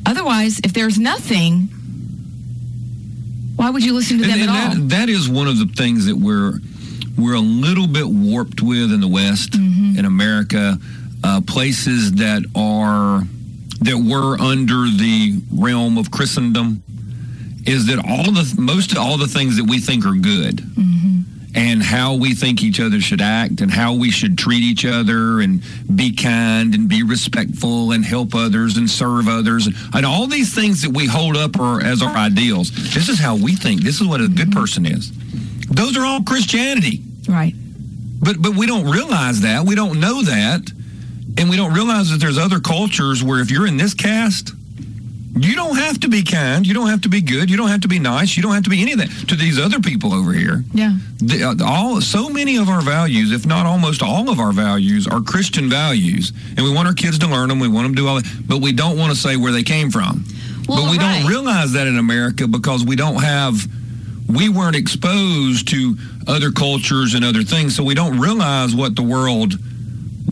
Otherwise, 0.07 0.61
if 0.65 0.73
there's 0.73 0.99
nothing, 0.99 1.69
why 3.57 3.71
would 3.71 3.85
you 3.85 3.93
listen 3.95 4.19
to 4.19 4.25
them 4.25 4.33
And, 4.33 4.43
at 4.43 4.49
and 4.49 4.51
all? 4.51 4.75
that, 4.87 4.89
that 4.97 5.09
is 5.09 5.29
one 5.29 5.47
of 5.49 5.59
the 5.59 5.67
things 5.67 6.07
that 6.07 6.17
we're 6.17 6.55
we're 7.17 7.35
a 7.35 7.41
little 7.41 7.87
bit 7.87 8.07
warped 8.09 8.61
with 8.61 8.91
in 8.93 9.01
the 9.01 9.07
West, 9.09 9.55
in 9.55 10.05
America, 10.05 10.77
uh, 11.23 11.41
places 11.47 12.13
that 12.15 12.43
are 12.57 13.23
that 13.83 13.97
were 13.99 14.37
under 14.41 14.89
the 14.91 15.41
realm 15.53 15.97
of 15.97 16.11
Christendom, 16.11 16.83
is 17.67 17.87
that 17.87 17.99
all 18.09 18.33
the 18.33 18.55
most 18.59 18.93
of 18.93 18.99
all 18.99 19.17
the 19.17 19.29
things 19.29 19.57
that 19.57 19.65
we 19.65 19.79
think 19.79 20.05
are 20.05 20.15
good 20.15 20.61
and 21.55 21.83
how 21.83 22.15
we 22.15 22.35
think 22.35 22.63
each 22.63 22.81
other 22.81 23.01
should 23.01 23.21
act 23.21 23.61
and 23.61 23.71
how 23.71 23.95
we 23.95 24.11
should 24.11 24.37
treat 24.37 24.63
each 24.63 24.85
other 24.85 25.41
and 25.41 25.63
be 25.95 26.13
kind 26.15 26.75
and 26.75 26.89
be 26.89 27.03
respectful 27.03 27.93
and 27.93 28.05
help 28.05 28.35
others 28.35 28.77
and 28.77 28.91
serve 28.91 29.29
others 29.29 29.69
and 29.95 30.05
all 30.05 30.27
these 30.27 30.55
things 30.55 30.83
that 30.83 30.91
we 30.91 31.07
hold 31.07 31.37
up 31.37 31.59
are, 31.59 31.83
as 31.83 32.03
our 32.03 32.17
ideals. 32.17 32.71
This 32.93 33.09
is 33.09 33.19
how 33.19 33.37
we 33.37 33.55
think. 33.55 33.83
This 33.83 34.01
is 34.01 34.07
what 34.07 34.21
a 34.21 34.29
good 34.29 34.53
person 34.53 34.85
is. 34.85 35.13
Those 35.69 35.97
are 35.97 36.05
all 36.05 36.23
Christianity. 36.23 37.03
Right. 37.29 37.55
But 38.21 38.41
but 38.41 38.57
we 38.57 38.67
don't 38.67 38.91
realize 38.91 39.43
that. 39.43 39.65
We 39.65 39.75
don't 39.75 40.01
know 40.01 40.23
that. 40.23 40.71
And 41.37 41.51
we 41.51 41.57
don't 41.57 41.75
realize 41.75 42.11
that 42.11 42.21
there's 42.21 42.39
other 42.39 42.61
cultures 42.61 43.23
where 43.25 43.41
if 43.41 43.51
you're 43.51 43.67
in 43.67 43.77
this 43.77 43.93
caste, 43.93 44.53
you 45.37 45.57
don't 45.57 45.77
have 45.77 45.99
to 46.01 46.09
be 46.09 46.23
kind. 46.23 46.67
You 46.67 46.75
don't 46.75 46.89
have 46.89 47.01
to 47.03 47.09
be 47.09 47.21
good. 47.21 47.51
You 47.51 47.57
don't 47.57 47.69
have 47.69 47.81
to 47.81 47.89
be 47.89 47.99
nice. 47.99 48.37
You 48.37 48.43
don't 48.43 48.55
have 48.55 48.63
to 48.65 48.71
be 48.71 48.81
any 48.83 48.93
of 48.93 48.99
that 48.99 49.11
to 49.29 49.35
these 49.35 49.59
other 49.59 49.81
people 49.81 50.15
over 50.15 50.33
here. 50.33 50.63
Yeah. 50.73 50.97
The, 51.19 51.43
uh, 51.43 51.55
all 51.67 52.01
so 52.01 52.29
many 52.29 52.57
of 52.57 52.69
our 52.69 52.81
values, 52.81 53.33
if 53.33 53.45
not 53.45 53.67
almost 53.67 54.03
all 54.03 54.31
of 54.31 54.39
our 54.39 54.53
values, 54.53 55.09
are 55.09 55.21
Christian 55.21 55.69
values, 55.69 56.33
and 56.57 56.65
we 56.65 56.73
want 56.73 56.87
our 56.87 56.95
kids 56.95 57.19
to 57.21 57.27
learn 57.27 57.49
them. 57.49 57.59
We 57.59 57.67
want 57.67 57.87
them 57.87 57.97
to 57.97 58.03
do 58.03 58.09
all 58.09 58.17
that, 58.17 58.43
but 58.47 58.61
we 58.61 58.73
don't 58.73 58.97
want 58.97 59.13
to 59.13 59.19
say 59.19 59.37
where 59.37 59.51
they 59.51 59.65
came 59.65 59.91
from. 59.91 60.25
Well, 60.69 60.85
but 60.85 60.91
we 60.91 60.99
right. 60.99 61.21
don't 61.21 61.29
realize 61.29 61.73
that 61.73 61.89
in 61.89 61.99
America 61.99 62.47
because 62.47 62.85
we 62.85 62.95
don't 62.95 63.23
have, 63.23 63.57
we 64.29 64.49
weren't 64.49 64.77
exposed 64.77 65.69
to 65.69 65.97
other 66.29 66.53
cultures 66.53 67.15
and 67.15 67.25
other 67.25 67.43
things, 67.43 67.75
so 67.75 67.83
we 67.83 67.95
don't 67.95 68.21
realize 68.21 68.75
what 68.75 68.95
the 68.95 69.03
world 69.03 69.55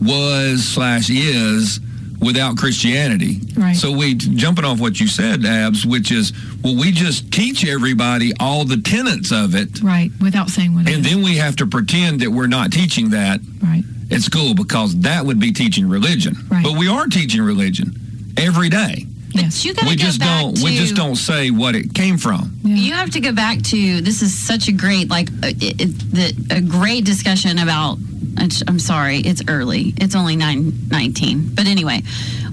was 0.01 0.63
slash 0.63 1.09
is 1.09 1.79
without 2.23 2.57
Christianity. 2.57 3.39
Right. 3.55 3.75
So 3.75 3.91
we 3.91 4.15
jumping 4.15 4.65
off 4.65 4.79
what 4.79 4.99
you 4.99 5.07
said, 5.07 5.45
Abs, 5.45 5.85
which 5.85 6.11
is 6.11 6.31
well, 6.63 6.75
we 6.75 6.91
just 6.91 7.31
teach 7.31 7.65
everybody 7.65 8.31
all 8.39 8.65
the 8.65 8.77
tenets 8.77 9.31
of 9.31 9.55
it. 9.55 9.81
Right. 9.81 10.11
Without 10.21 10.49
saying 10.49 10.73
what 10.73 10.87
And 10.87 11.05
is. 11.05 11.11
then 11.13 11.21
we 11.23 11.37
have 11.37 11.55
to 11.57 11.67
pretend 11.67 12.21
that 12.21 12.31
we're 12.31 12.47
not 12.47 12.71
teaching 12.71 13.09
that 13.11 13.39
Right. 13.61 13.83
at 14.11 14.21
school 14.21 14.53
because 14.53 14.95
that 15.01 15.25
would 15.25 15.39
be 15.39 15.51
teaching 15.51 15.87
religion. 15.89 16.35
Right. 16.49 16.63
But 16.63 16.77
we 16.77 16.87
are 16.87 17.07
teaching 17.07 17.41
religion 17.41 17.93
every 18.37 18.69
day. 18.69 19.05
Yes. 19.31 19.65
You 19.65 19.73
got 19.73 19.81
to 19.83 19.87
We 19.89 19.95
go 19.95 20.03
just 20.03 20.19
back 20.19 20.41
don't 20.41 20.57
to 20.57 20.63
we 20.63 20.75
just 20.77 20.95
don't 20.95 21.15
say 21.15 21.49
what 21.49 21.75
it 21.75 21.93
came 21.95 22.17
from. 22.19 22.53
Yeah. 22.63 22.75
You 22.75 22.93
have 22.93 23.09
to 23.11 23.19
go 23.19 23.31
back 23.31 23.61
to 23.63 23.99
this 24.01 24.21
is 24.21 24.31
such 24.37 24.67
a 24.67 24.71
great 24.71 25.09
like 25.09 25.29
uh, 25.41 25.47
it, 25.59 25.95
it, 26.13 26.51
a 26.51 26.61
great 26.61 27.03
discussion 27.03 27.57
about. 27.59 27.97
It's- 28.37 28.63
I'm 28.67 28.79
sorry, 28.79 29.19
it's 29.19 29.41
early. 29.47 29.93
It's 29.97 30.15
only 30.15 30.35
nine 30.35 30.73
nineteen. 30.89 31.49
But 31.53 31.67
anyway, 31.67 32.03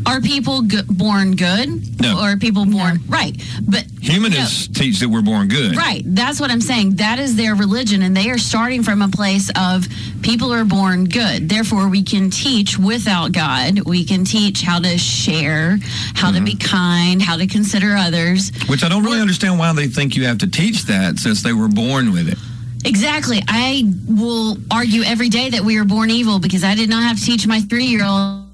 are 0.06 0.20
people 0.20 0.62
go- 0.62 0.82
born 0.88 1.36
good? 1.36 2.00
No. 2.00 2.18
Or 2.18 2.32
are 2.32 2.36
people 2.36 2.64
born 2.64 3.00
right? 3.08 3.36
But 3.62 3.84
Humanists 4.00 4.68
teach 4.68 4.98
that 5.00 5.08
we're 5.08 5.20
born 5.22 5.48
good. 5.48 5.76
Right. 5.76 6.02
That's 6.06 6.40
what 6.40 6.50
I'm 6.50 6.62
saying. 6.62 6.96
That 6.96 7.18
is 7.18 7.36
their 7.36 7.54
religion, 7.54 8.02
and 8.02 8.16
they 8.16 8.30
are 8.30 8.38
starting 8.38 8.82
from 8.82 9.02
a 9.02 9.08
place 9.08 9.50
of 9.56 9.86
people 10.22 10.52
are 10.52 10.64
born 10.64 11.04
good. 11.04 11.48
Therefore, 11.48 11.88
we 11.88 12.02
can 12.02 12.30
teach 12.30 12.78
without 12.78 13.32
God. 13.32 13.80
We 13.80 14.04
can 14.04 14.24
teach 14.24 14.62
how 14.62 14.80
to 14.80 14.96
share, 14.96 15.78
how 16.14 16.30
to 16.30 16.36
mm-hmm. 16.36 16.44
be 16.44 16.56
kind, 16.56 17.20
how 17.20 17.36
to 17.36 17.46
consider 17.46 17.94
others. 17.94 18.52
Which 18.68 18.82
I 18.82 18.88
don't 18.88 19.04
really 19.04 19.20
understand 19.20 19.58
why 19.58 19.72
they 19.74 19.86
think 19.86 20.16
you 20.16 20.24
have 20.24 20.38
to 20.38 20.46
teach 20.46 20.84
that 20.84 21.18
since 21.18 21.42
they 21.42 21.52
were 21.52 21.68
born 21.68 22.12
with 22.12 22.28
it. 22.28 22.38
Exactly. 22.84 23.42
I 23.48 23.84
will 24.08 24.56
argue 24.70 25.02
every 25.02 25.28
day 25.28 25.50
that 25.50 25.62
we 25.62 25.78
were 25.78 25.84
born 25.84 26.10
evil 26.10 26.38
because 26.38 26.64
I 26.64 26.74
did 26.74 26.88
not 26.88 27.02
have 27.02 27.18
to 27.18 27.24
teach 27.24 27.46
my 27.46 27.60
three 27.60 27.84
year 27.86 28.04
old 28.04 28.46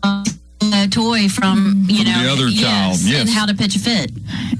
a 0.74 0.88
toy 0.88 1.28
from 1.28 1.84
you 1.88 2.02
From 2.02 2.12
know 2.12 2.22
the 2.24 2.32
other 2.32 2.50
child, 2.50 2.98
yes. 3.00 3.20
and 3.20 3.28
how 3.30 3.46
to 3.46 3.54
pitch 3.54 3.76
a 3.76 3.78
fit. 3.78 4.10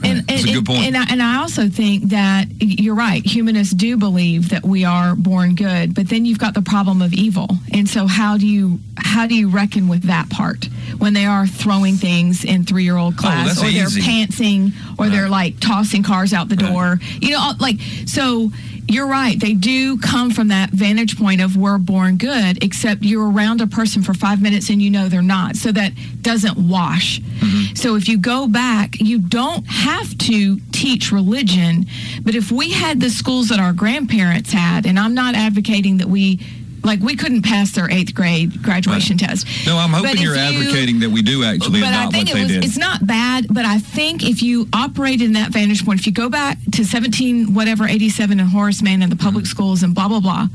And, 0.05 0.21
That's 0.29 0.45
a 0.45 0.53
good 0.53 0.65
point. 0.67 0.85
And 0.87 0.97
I, 0.97 1.05
and 1.11 1.21
I 1.23 1.39
also 1.39 1.69
think 1.69 2.11
that 2.11 2.47
you're 2.61 2.95
right. 2.95 3.25
Humanists 3.27 3.75
do 3.75 3.97
believe 3.97 4.51
that 4.51 4.63
we 4.65 4.85
are 4.85 5.17
born 5.17 5.57
good, 5.57 5.95
but 5.97 6.09
then 6.09 6.25
you've 6.25 6.39
got 6.39 6.55
the 6.55 6.63
problem 6.63 7.03
of 7.03 7.13
evil. 7.13 7.49
And 7.73 7.89
so 7.89 8.07
how 8.07 8.37
do 8.39 8.47
you 8.47 8.79
how 8.97 9.27
do 9.27 9.35
you 9.35 9.49
reckon 9.49 9.89
with 9.89 10.03
that 10.05 10.31
part 10.31 10.67
when 10.99 11.13
they 11.13 11.25
are 11.27 11.47
throwing 11.47 11.97
things 11.97 12.45
in 12.45 12.65
three 12.65 12.85
year 12.85 12.97
old 12.97 13.15
oh, 13.19 13.21
class, 13.21 13.59
Oh, 13.59 13.67
or 13.67 13.71
they're 13.71 13.87
easy. 13.89 14.01
pantsing, 14.03 14.73
or 14.99 15.09
they're 15.09 15.29
like 15.29 15.59
tossing 15.61 16.03
cars 16.05 16.33
out 16.33 16.49
the 16.49 16.57
Right. 16.57 16.73
door? 16.73 17.01
You 17.21 17.33
know, 17.33 17.53
like 17.59 17.77
so. 18.07 18.53
You're 18.89 19.09
right. 19.09 19.39
They 19.39 19.55
do 19.55 19.99
come 19.99 20.31
from 20.31 20.49
that 20.49 20.71
vantage 20.71 21.19
point 21.19 21.41
of 21.41 21.57
we're 21.57 21.79
born 21.79 22.17
good, 22.17 22.63
except 22.63 23.03
you're 23.03 23.31
around 23.31 23.61
a 23.61 23.67
person 23.67 24.03
for 24.03 24.15
five 24.15 24.41
minutes 24.41 24.71
and 24.71 24.81
you 24.81 24.91
know 24.91 25.09
they're 25.09 25.23
not. 25.23 25.57
So 25.57 25.73
that 25.73 25.93
doesn't 26.23 26.57
wash. 26.57 27.21
Mm-hmm. 27.21 27.75
So 27.75 27.97
if 27.97 28.09
you 28.09 28.17
go 28.17 28.47
back, 28.47 29.01
you 29.01 29.19
don't 29.19 29.67
have 29.67 30.17
to 30.19 30.61
teach 30.71 31.11
religion. 31.11 31.87
But 32.23 32.37
if 32.37 32.53
we 32.53 32.71
had 32.71 33.01
the 33.01 33.11
schools 33.11 33.49
that 33.49 33.59
our 33.59 33.73
grandparents 33.73 34.53
had, 34.53 34.87
and 34.87 34.99
I'm 34.99 35.15
not 35.15 35.35
advocating 35.35 35.97
that 35.97 36.09
we, 36.09 36.41
like, 36.87 37.01
we 37.01 37.17
couldn't 37.17 37.43
pass 37.43 37.73
their 37.73 37.91
eighth 37.91 38.15
grade 38.15 38.63
graduation 38.63 39.19
test. 39.19 39.47
No, 39.67 39.77
I'm 39.77 39.91
hoping 39.91 40.17
you're 40.23 40.35
you- 40.37 40.41
advocating 40.41 41.01
that 41.01 41.11
we 41.11 41.21
do 41.21 41.45
actually 41.45 41.81
but 41.81 41.93
I 41.93 42.09
think 42.09 42.29
what 42.29 42.31
it 42.31 42.35
they 42.35 42.43
was, 42.45 42.53
did. 42.53 42.65
it's 42.65 42.79
not 42.79 43.07
bad, 43.07 43.47
but 43.51 43.65
I 43.67 43.79
think 43.79 44.23
if 44.25 44.43
you 44.43 44.69
operate 44.73 45.21
in 45.21 45.33
that 45.35 45.51
vantage 45.53 45.85
point, 45.85 46.01
if 46.01 46.07
you 46.07 46.13
go 46.13 46.29
back 46.31 46.59
to 46.73 46.85
17, 46.85 47.53
whatever, 47.53 47.85
87 47.87 48.41
and 48.41 48.49
Horace 48.49 48.81
Mann 48.83 49.03
and 49.03 49.11
the 49.13 49.17
public 49.17 49.45
Mm-hmm. 49.45 49.51
schools 49.51 49.83
and 49.83 49.95
blah, 49.95 50.09
blah, 50.09 50.21
blah, 50.21 50.47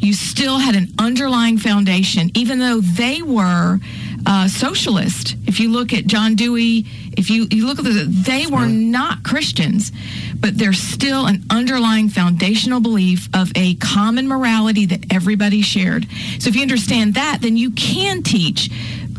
you 0.00 0.12
still 0.14 0.58
had 0.58 0.74
an 0.76 0.88
underlying 0.98 1.58
foundation, 1.58 2.30
even 2.34 2.58
though 2.60 2.80
they 2.80 3.20
were 3.20 3.80
uh, 4.26 4.46
socialist. 4.48 5.34
If 5.46 5.58
you 5.60 5.70
look 5.70 5.92
at 5.92 6.06
John 6.06 6.34
Dewey, 6.36 6.86
if 7.18 7.30
you, 7.30 7.48
you 7.50 7.66
look 7.66 7.78
at 7.78 7.84
the, 7.84 8.06
they 8.08 8.46
were 8.46 8.66
not 8.66 9.24
Christians, 9.24 9.90
but 10.38 10.56
there's 10.56 10.80
still 10.80 11.26
an 11.26 11.42
underlying 11.50 12.08
foundational 12.08 12.80
belief 12.80 13.28
of 13.34 13.50
a 13.56 13.74
common 13.74 14.28
morality 14.28 14.86
that 14.86 15.12
everybody 15.12 15.60
shared. 15.60 16.06
So 16.38 16.48
if 16.48 16.54
you 16.56 16.62
understand 16.62 17.14
that, 17.14 17.38
then 17.42 17.56
you 17.56 17.72
can 17.72 18.22
teach 18.22 18.70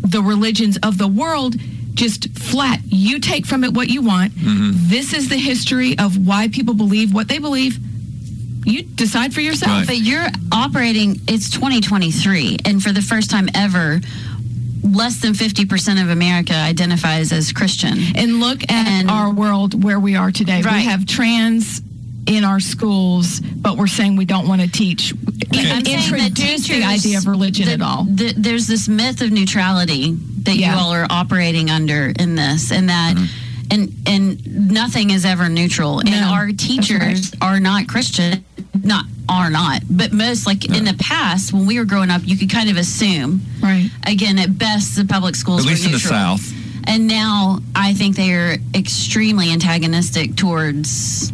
the 0.01 0.21
religions 0.21 0.77
of 0.81 0.97
the 0.97 1.07
world 1.07 1.55
just 1.93 2.29
flat. 2.39 2.79
You 2.85 3.19
take 3.19 3.45
from 3.45 3.65
it 3.65 3.73
what 3.73 3.89
you 3.89 4.01
want. 4.01 4.31
Mm-hmm. 4.33 4.71
This 4.89 5.13
is 5.13 5.27
the 5.27 5.37
history 5.37 5.99
of 5.99 6.25
why 6.25 6.47
people 6.47 6.73
believe 6.73 7.13
what 7.13 7.27
they 7.27 7.39
believe. 7.39 7.77
You 8.65 8.83
decide 8.83 9.33
for 9.33 9.41
yourself. 9.41 9.71
Right. 9.71 9.87
But 9.87 9.97
you're 9.97 10.27
operating, 10.53 11.17
it's 11.27 11.49
2023, 11.49 12.59
and 12.65 12.81
for 12.81 12.91
the 12.91 13.01
first 13.01 13.29
time 13.29 13.49
ever, 13.53 13.99
less 14.83 15.21
than 15.21 15.33
50% 15.33 16.01
of 16.01 16.09
America 16.09 16.53
identifies 16.53 17.31
as 17.31 17.51
Christian. 17.51 17.97
And 18.15 18.39
look 18.39 18.63
at 18.63 18.87
And- 18.87 19.09
our 19.11 19.31
world 19.31 19.83
where 19.83 19.99
we 19.99 20.15
are 20.15 20.31
today. 20.31 20.61
We 20.63 20.83
have 20.85 21.05
trans 21.05 21.81
in 22.25 22.43
our 22.43 22.59
schools, 22.59 23.39
but 23.39 23.77
we're 23.77 23.87
saying 23.87 24.15
we 24.15 24.25
don't 24.25 24.47
want 24.47 24.61
to 24.61 24.67
teach. 24.67 25.13
Okay. 25.53 25.71
I'm 25.71 25.79
Introduce 25.79 26.67
the 26.67 26.73
teachers- 26.75 26.85
idea 26.85 27.17
of 27.17 27.25
religion 27.27 27.65
the- 27.65 27.71
at 27.73 27.81
all. 27.81 28.03
the- 28.05 28.33
there's 28.37 28.67
this 28.67 28.87
myth 28.87 29.21
of 29.21 29.31
neutrality 29.31 30.15
that 30.43 30.55
Yeah. 30.55 30.73
you 30.73 30.79
all 30.79 30.91
are 30.93 31.07
operating 31.09 31.69
under 31.71 32.13
in 32.19 32.35
this, 32.35 32.71
and 32.71 32.89
that. 32.89 33.15
Mm-hmm. 33.15 33.25
And 33.71 33.93
and 34.07 34.71
nothing 34.71 35.11
is 35.11 35.25
ever 35.25 35.47
neutral. 35.47 35.99
And 35.99 36.09
our 36.25 36.47
that's 36.47 36.63
teachers 36.65 37.31
are 37.39 37.59
not 37.59 37.85
Christian, 37.87 38.43
not 38.83 39.05
are 39.29 39.49
not, 39.49 39.83
but 39.89 40.11
most 40.11 40.47
like 40.47 40.65
in 40.65 40.85
the 40.85 40.95
past 40.99 41.53
when 41.53 41.67
we 41.67 41.77
were 41.77 41.85
growing 41.85 42.09
up, 42.09 42.21
you 42.25 42.35
could 42.35 42.49
kind 42.49 42.69
of 42.69 42.77
assume. 42.77 43.41
Right. 43.61 43.89
Again, 44.07 44.39
at 44.39 44.57
best, 44.57 44.95
the 44.95 45.05
public 45.05 45.35
schools 45.35 45.61
At 45.61 45.65
were 45.65 45.71
least 45.71 45.85
in 45.85 45.91
the. 45.91 45.99
South. 45.99 46.41
And 46.87 47.07
now 47.07 47.59
I 47.75 47.93
think 47.93 48.15
they 48.15 48.33
are 48.33 48.57
extremely 48.73 49.51
antagonistic 49.51 50.35
towards. 50.35 51.31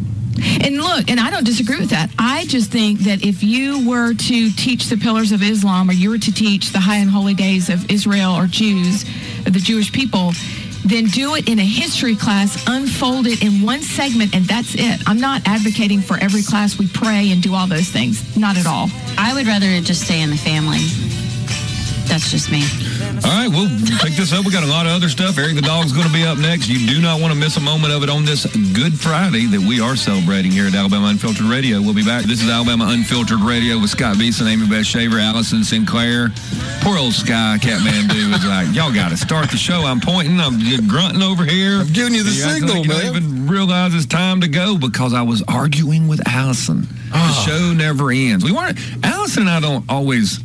And 0.60 0.76
look, 0.76 1.10
and 1.10 1.18
I 1.18 1.30
don't 1.30 1.44
disagree 1.44 1.78
with 1.80 1.90
that. 1.90 2.10
I 2.18 2.44
just 2.44 2.70
think 2.70 3.00
that 3.00 3.24
if 3.24 3.42
you 3.42 3.88
were 3.88 4.12
to 4.12 4.50
teach 4.50 4.86
the 4.90 4.98
pillars 4.98 5.32
of 5.32 5.42
Islam 5.42 5.88
or 5.88 5.94
you 5.94 6.10
were 6.10 6.18
to 6.18 6.32
teach 6.32 6.72
the 6.72 6.80
high 6.80 6.98
and 6.98 7.08
holy 7.08 7.32
days 7.32 7.70
of 7.70 7.90
Israel 7.90 8.32
or 8.32 8.46
Jews, 8.46 9.06
the 9.44 9.52
Jewish 9.52 9.90
people, 9.92 10.32
then 10.88 11.06
do 11.06 11.34
it 11.34 11.48
in 11.48 11.58
a 11.58 11.64
history 11.64 12.16
class, 12.16 12.62
unfold 12.68 13.26
it 13.26 13.42
in 13.42 13.62
one 13.62 13.82
segment, 13.82 14.34
and 14.34 14.44
that's 14.44 14.74
it. 14.74 15.00
I'm 15.06 15.20
not 15.20 15.42
advocating 15.46 16.00
for 16.00 16.16
every 16.18 16.42
class 16.42 16.78
we 16.78 16.88
pray 16.88 17.30
and 17.32 17.42
do 17.42 17.54
all 17.54 17.66
those 17.66 17.88
things. 17.88 18.36
Not 18.36 18.56
at 18.56 18.66
all. 18.66 18.88
I 19.18 19.34
would 19.34 19.46
rather 19.46 19.80
just 19.80 20.02
stay 20.04 20.20
in 20.20 20.30
the 20.30 20.36
family. 20.36 21.25
That's 22.06 22.30
just 22.30 22.50
me. 22.50 22.62
All 23.24 23.30
right, 23.34 23.48
we'll 23.48 23.68
pick 24.00 24.14
this 24.14 24.32
up. 24.32 24.44
We 24.46 24.52
got 24.52 24.62
a 24.62 24.66
lot 24.70 24.86
of 24.86 24.92
other 24.92 25.08
stuff. 25.08 25.36
Eric 25.38 25.54
the 25.56 25.60
dog's 25.62 25.92
going 25.92 26.06
to 26.06 26.12
be 26.12 26.24
up 26.24 26.38
next. 26.38 26.68
You 26.68 26.86
do 26.86 27.00
not 27.02 27.20
want 27.20 27.32
to 27.34 27.38
miss 27.38 27.56
a 27.56 27.60
moment 27.60 27.92
of 27.92 28.02
it 28.02 28.08
on 28.08 28.24
this 28.24 28.46
Good 28.72 28.94
Friday 28.98 29.46
that 29.46 29.60
we 29.60 29.80
are 29.80 29.96
celebrating 29.96 30.50
here 30.50 30.66
at 30.66 30.74
Alabama 30.74 31.08
Unfiltered 31.08 31.44
Radio. 31.46 31.80
We'll 31.82 31.94
be 31.94 32.04
back. 32.04 32.24
This 32.24 32.42
is 32.42 32.48
Alabama 32.48 32.86
Unfiltered 32.88 33.40
Radio 33.40 33.78
with 33.80 33.90
Scott 33.90 34.18
Beason, 34.18 34.46
Amie 34.46 34.68
Beth 34.68 34.86
Shaver, 34.86 35.18
Allison 35.18 35.64
Sinclair. 35.64 36.30
Poor 36.80 36.96
old 36.96 37.12
Sky 37.12 37.58
Catmandu 37.60 38.32
is 38.34 38.44
like, 38.46 38.74
y'all 38.74 38.94
got 38.94 39.10
to 39.10 39.16
start 39.16 39.50
the 39.50 39.56
show. 39.58 39.82
I'm 39.84 40.00
pointing, 40.00 40.40
I'm 40.40 40.58
just 40.60 40.86
grunting 40.88 41.22
over 41.22 41.44
here. 41.44 41.80
I'm 41.80 41.92
giving 41.92 42.14
you 42.14 42.22
the 42.22 42.30
You 42.30 42.36
signal, 42.48 42.76
like 42.76 42.84
you 42.84 42.90
man. 42.90 43.04
don't 43.12 43.16
even 43.16 43.46
realize 43.48 43.94
it's 43.94 44.06
time 44.06 44.40
to 44.42 44.48
go 44.48 44.78
because 44.78 45.12
I 45.12 45.22
was 45.22 45.42
arguing 45.48 46.06
with 46.08 46.26
Allison. 46.28 46.82
The 46.82 46.88
Ah. 47.18 47.44
show 47.46 47.72
never 47.72 48.10
ends. 48.10 48.44
We 48.44 48.52
weren't. 48.52 48.78
Allison 49.04 49.42
and 49.42 49.50
I 49.50 49.60
don't 49.60 49.84
always. 49.88 50.38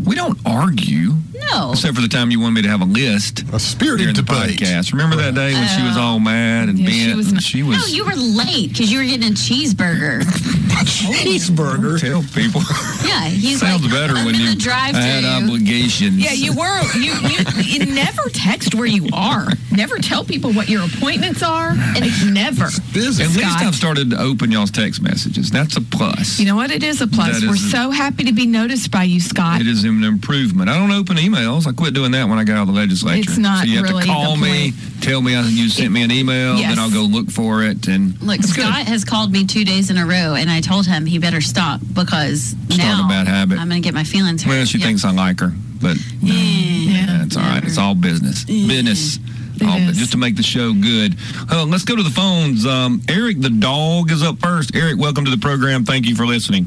We 0.00 0.14
don't 0.16 0.38
argue. 0.46 1.14
No. 1.50 1.72
Except 1.72 1.94
for 1.94 2.02
the 2.02 2.08
time 2.08 2.30
you 2.30 2.40
wanted 2.40 2.54
me 2.54 2.62
to 2.62 2.68
have 2.68 2.80
a 2.82 2.84
list 2.86 3.40
A 3.40 3.44
during 3.44 3.58
spirited 3.60 4.08
the 4.16 4.22
debate. 4.22 4.58
podcast. 4.58 4.92
Remember 4.92 5.16
that 5.16 5.34
day 5.34 5.52
when 5.52 5.68
she 5.68 5.82
was 5.82 5.96
oh. 5.96 6.00
all 6.00 6.20
mad 6.20 6.68
and 6.68 6.78
Yeah, 6.78 6.90
she 7.10 7.14
was 7.14 7.32
and 7.32 7.42
she 7.42 7.62
was. 7.62 7.76
No, 7.78 7.86
you 7.86 8.04
were 8.04 8.14
late 8.14 8.70
because 8.70 8.90
you 8.92 8.98
were 8.98 9.04
getting 9.04 9.28
a 9.28 9.34
cheeseburger. 9.34 10.22
Cheeseburger. 10.82 12.00
Tell 12.00 12.22
people. 12.34 12.60
Yeah, 13.06 13.26
he's 13.28 13.60
Sounds 13.60 13.82
like, 13.82 13.92
better 13.92 14.14
I'm 14.14 14.26
when 14.26 14.34
you 14.34 14.50
the 14.54 14.60
drive 14.60 14.94
had 14.94 15.24
obligations. 15.24 16.16
Yeah, 16.18 16.32
you 16.32 16.56
were. 16.56 16.82
You, 16.94 17.12
you 17.28 17.38
you 17.62 17.94
never 17.94 18.22
text 18.32 18.74
where 18.74 18.86
you 18.86 19.08
are. 19.12 19.48
Never 19.70 19.98
tell 19.98 20.24
people 20.24 20.52
what 20.52 20.68
your 20.68 20.84
appointments 20.84 21.42
are. 21.42 21.74
Like 21.74 22.10
never. 22.26 22.66
Busy. 22.92 23.22
At 23.22 23.30
least 23.30 23.58
I've 23.58 23.74
started 23.74 24.10
to 24.10 24.20
open 24.20 24.50
y'all's 24.50 24.70
text 24.70 25.02
messages. 25.02 25.50
That's 25.50 25.76
a 25.76 25.80
plus. 25.80 26.38
You 26.38 26.46
know 26.46 26.56
what? 26.56 26.70
It 26.70 26.82
is 26.82 27.00
a 27.00 27.06
plus. 27.06 27.40
That 27.40 27.48
We're 27.48 27.54
is 27.54 27.64
a- 27.66 27.70
so 27.70 27.90
happy 27.90 28.24
to 28.24 28.32
be 28.32 28.46
noticed 28.46 28.90
by 28.90 29.04
you, 29.04 29.20
Scott. 29.20 29.60
It 29.60 29.66
is 29.66 29.84
an 29.84 30.02
improvement. 30.04 30.68
I 30.68 30.78
don't 30.78 30.92
open 30.92 31.18
emails. 31.32 31.66
I 31.66 31.72
quit 31.72 31.94
doing 31.94 32.12
that 32.12 32.28
when 32.28 32.38
I 32.38 32.44
got 32.44 32.56
out 32.56 32.62
of 32.62 32.68
the 32.68 32.74
legislature. 32.74 33.20
It's 33.30 33.38
not 33.38 33.64
so 33.64 33.70
you 33.70 33.78
have 33.78 33.88
really 33.88 34.02
to 34.04 34.08
call 34.08 34.36
me, 34.36 34.72
tell 35.00 35.20
me 35.20 35.32
you 35.50 35.68
sent 35.68 35.92
me 35.92 36.02
an 36.02 36.10
email, 36.10 36.56
Yes. 36.58 36.70
then 36.70 36.78
I'll 36.78 36.90
go 36.90 37.02
look 37.02 37.30
for 37.30 37.62
it. 37.62 37.88
And 37.88 38.20
Look, 38.20 38.38
That's 38.40 38.52
good. 38.52 38.64
Scott 38.64 38.86
has 38.86 39.04
called 39.04 39.32
me 39.32 39.46
two 39.46 39.64
days 39.64 39.90
in 39.90 39.96
a 39.98 40.06
row, 40.06 40.34
and 40.34 40.50
I 40.50 40.60
told 40.60 40.86
him 40.86 41.06
he 41.06 41.18
better 41.18 41.40
stop 41.40 41.80
because 41.92 42.54
now 42.76 43.06
a 43.06 43.08
bad 43.08 43.26
habit. 43.28 43.58
I'm 43.58 43.68
going 43.68 43.82
to 43.82 43.86
get 43.86 43.94
my 43.94 44.04
feelings 44.04 44.42
hurt. 44.42 44.50
Well, 44.50 44.64
she 44.66 44.78
Yeah. 44.78 44.86
thinks 44.86 45.04
I 45.04 45.10
like 45.12 45.40
her, 45.40 45.52
but 45.80 45.96
no, 46.20 46.34
Yeah. 46.34 47.18
that's 47.18 47.36
all 47.36 47.42
right. 47.42 47.64
It's 47.64 47.78
all 47.78 47.94
business. 47.94 48.44
Business. 48.44 49.18
All- 49.64 49.78
just 49.92 50.10
to 50.12 50.18
make 50.18 50.34
the 50.34 50.42
show 50.42 50.72
good. 50.72 51.14
Uh, 51.48 51.64
let's 51.64 51.84
go 51.84 51.94
to 51.94 52.02
the 52.02 52.10
phones. 52.10 52.66
Um, 52.66 53.00
Eric 53.08 53.40
the 53.40 53.50
dog 53.50 54.10
is 54.10 54.20
up 54.22 54.40
first. 54.40 54.74
Eric, 54.74 54.98
welcome 54.98 55.24
to 55.24 55.30
the 55.30 55.36
program. 55.38 55.84
Thank 55.84 56.06
you 56.06 56.16
for 56.16 56.26
listening. 56.26 56.66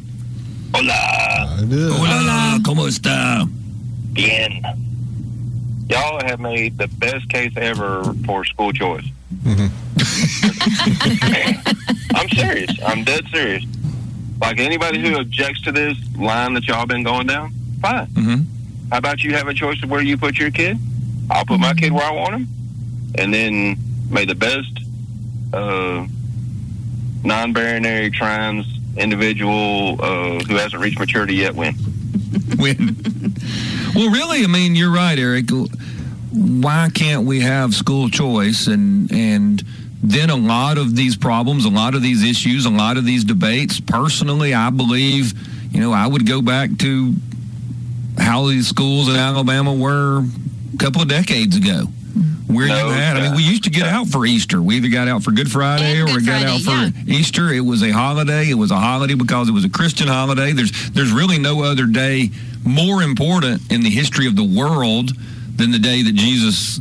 Hola, 0.74 0.93
I 0.93 1.65
did. 1.67 1.91
Hola, 1.91 2.60
¿cómo 2.63 2.88
está? 2.88 3.50
Bien. 4.19 4.63
Y'all 5.89 6.19
have 6.25 6.39
made 6.39 6.77
the 6.79 6.88
best 6.88 7.29
case 7.29 7.53
ever 7.55 8.03
for 8.25 8.43
school 8.45 8.72
choice. 8.72 9.05
I'm 12.15 12.29
serious. 12.29 12.72
I'm 12.84 13.03
dead 13.03 13.27
serious. 13.31 13.63
Like 14.41 14.60
anybody 14.60 15.00
who 15.00 15.17
objects 15.19 15.62
to 15.63 15.72
this 15.72 15.98
line 16.17 16.53
that 16.55 16.67
y'all 16.67 16.86
been 16.88 17.03
going 17.03 17.27
down, 17.27 17.53
fine. 17.81 18.07
Mhm. 18.07 18.45
How 18.91 18.98
about 18.98 19.24
you 19.24 19.34
have 19.36 19.48
a 19.48 19.53
choice 19.53 19.81
of 19.84 19.89
where 19.91 20.01
you 20.01 20.17
put 20.17 20.38
your 20.38 20.51
kid? 20.51 20.77
I'll 21.29 21.45
put 21.45 21.60
my 21.60 21.74
kid 21.74 21.91
where 21.91 22.05
I 22.05 22.12
want 22.12 22.36
him, 22.36 22.48
and 23.15 23.34
then 23.34 23.77
may 24.10 24.25
the 24.25 24.36
best 24.36 24.72
uh, 25.53 26.05
non-binary 27.24 28.12
trans 28.12 28.65
individual 28.98 30.01
uh, 30.01 30.39
who 30.43 30.55
hasn't 30.55 30.81
reached 30.81 31.00
maturity 31.00 31.36
yet 31.36 31.55
win. 31.55 31.74
When, 32.57 32.77
well, 33.95 34.09
really, 34.09 34.43
I 34.43 34.47
mean, 34.47 34.75
you're 34.75 34.91
right, 34.91 35.17
Eric. 35.17 35.45
Why 36.31 36.89
can't 36.93 37.25
we 37.25 37.39
have 37.41 37.73
school 37.73 38.09
choice 38.09 38.67
and 38.67 39.11
and 39.11 39.63
then 40.03 40.29
a 40.29 40.35
lot 40.35 40.77
of 40.77 40.95
these 40.95 41.15
problems, 41.15 41.65
a 41.65 41.69
lot 41.69 41.95
of 41.95 42.01
these 42.01 42.23
issues, 42.23 42.65
a 42.65 42.69
lot 42.69 42.97
of 42.97 43.05
these 43.05 43.23
debates? 43.23 43.79
Personally, 43.79 44.53
I 44.53 44.69
believe, 44.69 45.33
you 45.71 45.79
know, 45.79 45.93
I 45.93 46.05
would 46.05 46.27
go 46.27 46.41
back 46.41 46.77
to 46.79 47.15
how 48.17 48.47
these 48.47 48.67
schools 48.67 49.07
in 49.07 49.15
Alabama 49.15 49.73
were 49.73 50.23
a 50.73 50.77
couple 50.77 51.01
of 51.01 51.07
decades 51.07 51.55
ago. 51.57 51.87
Where 52.55 52.67
No 52.67 52.88
you 52.88 52.93
had, 52.93 53.17
I 53.17 53.21
mean, 53.21 53.35
we 53.35 53.43
used 53.43 53.63
to 53.65 53.69
get 53.69 53.85
out 53.85 54.07
for 54.07 54.25
Easter. 54.25 54.62
We 54.62 54.77
either 54.77 54.89
got 54.89 55.07
out 55.07 55.24
for 55.24 55.31
Good 55.31 55.51
Friday 55.51 56.00
And 56.00 56.09
or 56.09 56.13
we 56.13 56.19
Good 56.19 56.25
got 56.25 56.43
out 56.43 56.62
Friday, 56.62 56.91
for 56.91 57.09
Easter. 57.09 57.50
It 57.50 57.62
was 57.62 57.83
a 57.83 57.91
holiday. 57.91 58.50
It 58.50 58.55
was 58.55 58.71
a 58.71 58.77
holiday 58.77 59.15
because 59.15 59.50
it 59.50 59.51
was 59.51 59.65
a 59.65 59.69
Christian 59.69 60.07
holiday. 60.07 60.51
There's 60.53 60.91
there's 60.91 61.12
really 61.12 61.38
no 61.38 61.63
other 61.63 61.85
day 61.85 62.31
more 62.63 63.03
important 63.03 63.71
in 63.71 63.81
the 63.81 63.89
history 63.89 64.27
of 64.27 64.35
the 64.35 64.43
world 64.43 65.12
than 65.55 65.71
the 65.71 65.79
day 65.79 66.01
that 66.01 66.15
Jesus 66.15 66.79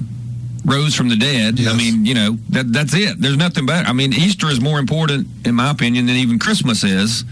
rose 0.65 0.95
from 0.95 1.09
the 1.09 1.17
dead. 1.17 1.61
I 1.61 1.77
mean, 1.77 2.07
you 2.07 2.15
know, 2.15 2.39
that 2.51 2.73
that's 2.73 2.95
it. 2.95 3.21
There's 3.21 3.37
nothing 3.37 3.67
better. 3.67 3.89
I 3.89 3.93
mean, 3.93 4.13
Easter 4.13 4.49
is 4.49 4.61
more 4.61 4.79
important 4.79 5.27
in 5.45 5.55
my 5.55 5.71
opinion 5.71 6.07
than 6.07 6.17
even 6.17 6.39
Christmas 6.39 6.85
is. 6.85 7.25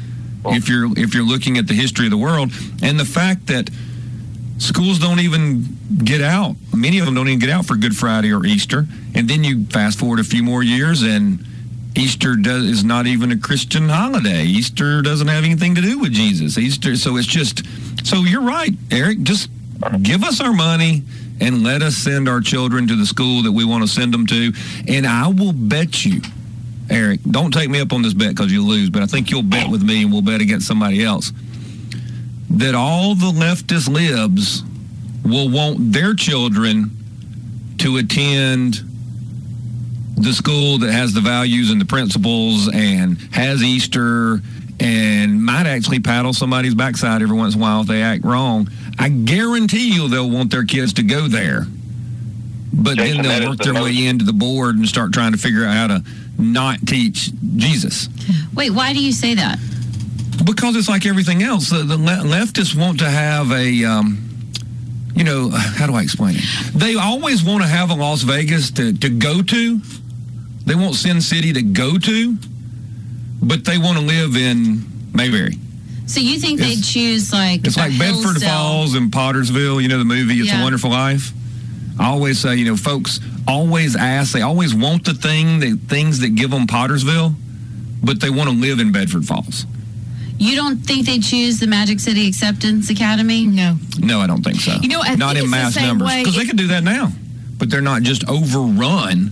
If 0.45 0.69
you're 0.69 0.91
if 0.99 1.15
you're 1.15 1.25
looking 1.25 1.57
at 1.57 1.69
the 1.69 1.75
history 1.75 2.07
of 2.07 2.11
the 2.11 2.19
world 2.19 2.51
and 2.83 2.99
the 2.99 3.05
fact 3.05 3.47
that 3.47 3.71
schools 4.63 4.99
don't 4.99 5.21
even 5.21 5.77
get 6.05 6.23
out. 6.23 6.57
Many 6.75 6.99
of 6.99 7.07
them 7.07 7.15
don't 7.15 7.29
even 7.29 7.41
get 7.41 7.51
out 7.51 7.67
for 7.67 7.77
Good 7.77 7.97
Friday 7.97 8.33
or 8.33 8.47
Easter. 8.47 8.87
And 9.15 9.29
then 9.29 9.45
you 9.45 9.65
fast 9.67 9.99
forward 9.99 10.21
a 10.21 10.25
few 10.25 10.43
more 10.43 10.63
years 10.63 11.03
and 11.03 11.45
Easter 11.97 12.37
does, 12.37 12.65
is 12.65 12.85
not 12.85 13.07
even 13.07 13.33
a 13.33 13.37
Christian 13.37 13.89
holiday. 13.89 14.45
Easter 14.45 15.03
doesn't 15.03 15.29
have 15.29 15.45
anything 15.45 15.75
to 15.75 15.81
do 15.81 15.99
with 15.99 16.13
Jesus. 16.13 16.57
Easter, 16.57 16.97
so 16.97 17.17
it's 17.17 17.27
just, 17.27 17.63
so 18.07 18.19
you're 18.19 18.43
right, 18.43 18.73
Eric. 18.91 19.23
Just 19.23 19.51
give 20.03 20.25
us 20.25 20.41
our 20.41 20.53
money 20.53 21.03
and 21.41 21.63
let 21.63 21.83
us 21.83 21.97
send 21.97 22.29
our 22.29 22.41
children 22.41 22.87
to 22.89 22.97
the 22.97 23.05
school 23.05 23.43
that 23.43 23.53
we 23.53 23.65
want 23.65 23.83
to 23.83 23.89
send 23.89 24.15
them 24.15 24.27
to. 24.29 24.53
And 24.89 25.07
I 25.07 25.29
will 25.29 25.53
bet 25.53 26.05
you, 26.05 26.23
Eric, 26.89 27.21
don't 27.31 27.53
take 27.53 27.69
me 27.69 27.81
up 27.81 27.93
on 27.93 28.03
this 28.03 28.15
bet 28.15 28.31
because 28.31 28.51
you'll 28.51 28.69
lose, 28.69 28.89
but 28.89 29.03
I 29.03 29.07
think 29.07 29.31
you'll 29.31 29.43
bet 29.43 29.71
with 29.71 29.83
me 29.83 30.03
and 30.03 30.13
we'll 30.13 30.23
bet 30.23 30.41
against 30.41 30.67
somebody 30.67 31.05
else 31.05 31.33
that 32.53 32.75
all 32.75 33.15
the 33.15 33.31
leftist 33.33 33.89
libs 33.89 34.63
will 35.25 35.49
want 35.49 35.93
their 35.93 36.15
children 36.15 36.91
to 37.79 37.97
attend 37.97 38.81
the 40.17 40.33
school 40.33 40.79
that 40.79 40.93
has 40.93 41.15
the 41.15 41.21
values 41.21 41.71
and 41.71 41.81
the 41.81 41.85
principles 41.85 42.69
and 42.73 43.19
has 43.33 43.63
Easter 43.63 44.41
and 44.79 45.43
might 45.43 45.67
actually 45.67 46.01
paddle 46.01 46.33
somebody's 46.33 46.75
backside 46.75 47.23
every 47.23 47.37
once 47.37 47.55
in 47.55 47.61
a 47.61 47.63
while 47.63 47.81
if 47.83 47.87
they 47.87 48.03
act 48.03 48.25
wrong. 48.25 48.69
I 48.99 49.09
guarantee 49.09 49.93
you 49.95 50.09
they'll 50.09 50.31
want 50.31 50.51
their 50.51 50.65
kids 50.65 50.93
to 50.95 51.03
go 51.03 51.29
there. 51.29 51.67
But 52.75 52.99
Jason, 52.99 53.23
then 53.23 53.41
they'll 53.41 53.51
work 53.51 53.59
the 53.59 53.65
their 53.65 53.73
most- 53.75 53.85
way 53.85 54.07
into 54.07 54.25
the 54.25 54.33
board 54.33 54.77
and 54.77 54.89
start 54.89 55.13
trying 55.13 55.33
to 55.33 55.39
figure 55.39 55.65
out 55.65 55.75
how 55.75 55.87
to 55.99 56.05
not 56.39 56.87
teach 56.87 57.31
Jesus. 57.57 58.09
Wait, 58.55 58.71
why 58.71 58.93
do 58.93 59.03
you 59.03 59.13
say 59.13 59.35
that? 59.35 59.59
Because 60.45 60.77
it's 60.77 60.89
like 60.89 61.07
everything 61.07 61.43
else. 61.43 61.71
The, 61.71 61.79
the 61.85 61.97
le- 61.97 62.25
leftists 62.25 62.75
want 62.75 62.99
to 63.01 63.09
have 63.11 63.51
a, 63.53 63.85
um, 63.85 64.29
you 65.15 65.25
know, 65.25 65.51
how 65.51 65.87
do 65.87 65.95
I 65.95 66.03
explain 66.03 66.37
it? 66.37 66.45
They 66.75 66.97
always 66.97 67.45
want 67.45 67.63
to 67.63 67.69
have 67.69 67.91
a 67.91 67.95
Las 67.95 68.23
Vegas 68.23 68.71
to, 68.73 68.93
to 68.99 69.09
go 69.09 69.43
to. 69.43 69.81
They 70.65 70.75
want 70.75 70.95
Sin 70.95 71.21
City 71.21 71.53
to 71.53 71.63
go 71.63 71.99
to, 71.99 72.37
but 73.43 73.65
they 73.65 73.79
want 73.79 73.99
to 73.99 74.05
live 74.05 74.37
in 74.37 74.85
Mayberry. 75.13 75.55
So 76.07 76.21
you 76.21 76.39
think 76.39 76.61
they'd 76.61 76.83
choose 76.83 77.33
like 77.33 77.65
It's 77.67 77.77
like 77.77 77.97
Bedford 77.99 78.23
Hillsdale- 78.23 78.49
Falls 78.49 78.95
and 78.95 79.11
Pottersville, 79.13 79.81
you 79.83 79.89
know, 79.89 79.99
the 79.99 80.05
movie 80.05 80.35
It's 80.41 80.53
a 80.53 80.63
Wonderful 80.63 80.91
Life. 80.91 81.33
I 81.99 82.07
always 82.09 82.39
say, 82.39 82.57
you 82.57 82.65
know, 82.65 82.77
folks 82.77 83.21
always 83.47 83.97
ask, 83.97 84.33
they 84.33 84.43
always 84.43 84.75
want 84.75 85.05
the 85.05 85.15
thing, 85.15 85.61
the 85.61 85.77
things 85.77 86.21
that 86.21 86.31
give 86.35 86.51
them 86.51 86.67
Pottersville, 86.67 87.35
but 88.03 88.21
they 88.21 88.31
want 88.31 88.49
to 88.51 88.57
live 88.57 88.81
in 88.81 88.93
Bedford 88.93 89.25
Falls. 89.27 89.67
You 90.43 90.57
don't 90.57 90.79
think 90.79 91.07
they 91.07 91.19
choose 91.21 91.61
the 91.61 91.67
Magic 91.69 92.01
City 92.01 92.27
Acceptance 92.27 92.91
Academy? 92.91 93.47
No. 93.47 93.77
No, 94.01 94.21
I 94.21 94.27
don't 94.27 94.43
think 94.43 94.61
so. 94.61 94.73
You 94.83 94.89
know, 94.89 95.01
I 95.01 95.15
not 95.15 95.35
think 95.37 95.39
in 95.39 95.45
it's 95.45 95.45
the 95.45 95.47
mass 95.51 95.75
same 95.75 95.87
numbers 95.99 96.15
because 96.17 96.37
they 96.37 96.45
can 96.47 96.57
do 96.57 96.67
that 96.69 96.83
now, 96.83 97.11
but 97.59 97.71
they're 97.71 97.81
not 97.81 98.03
just 98.03 98.29
overrun 98.29 99.31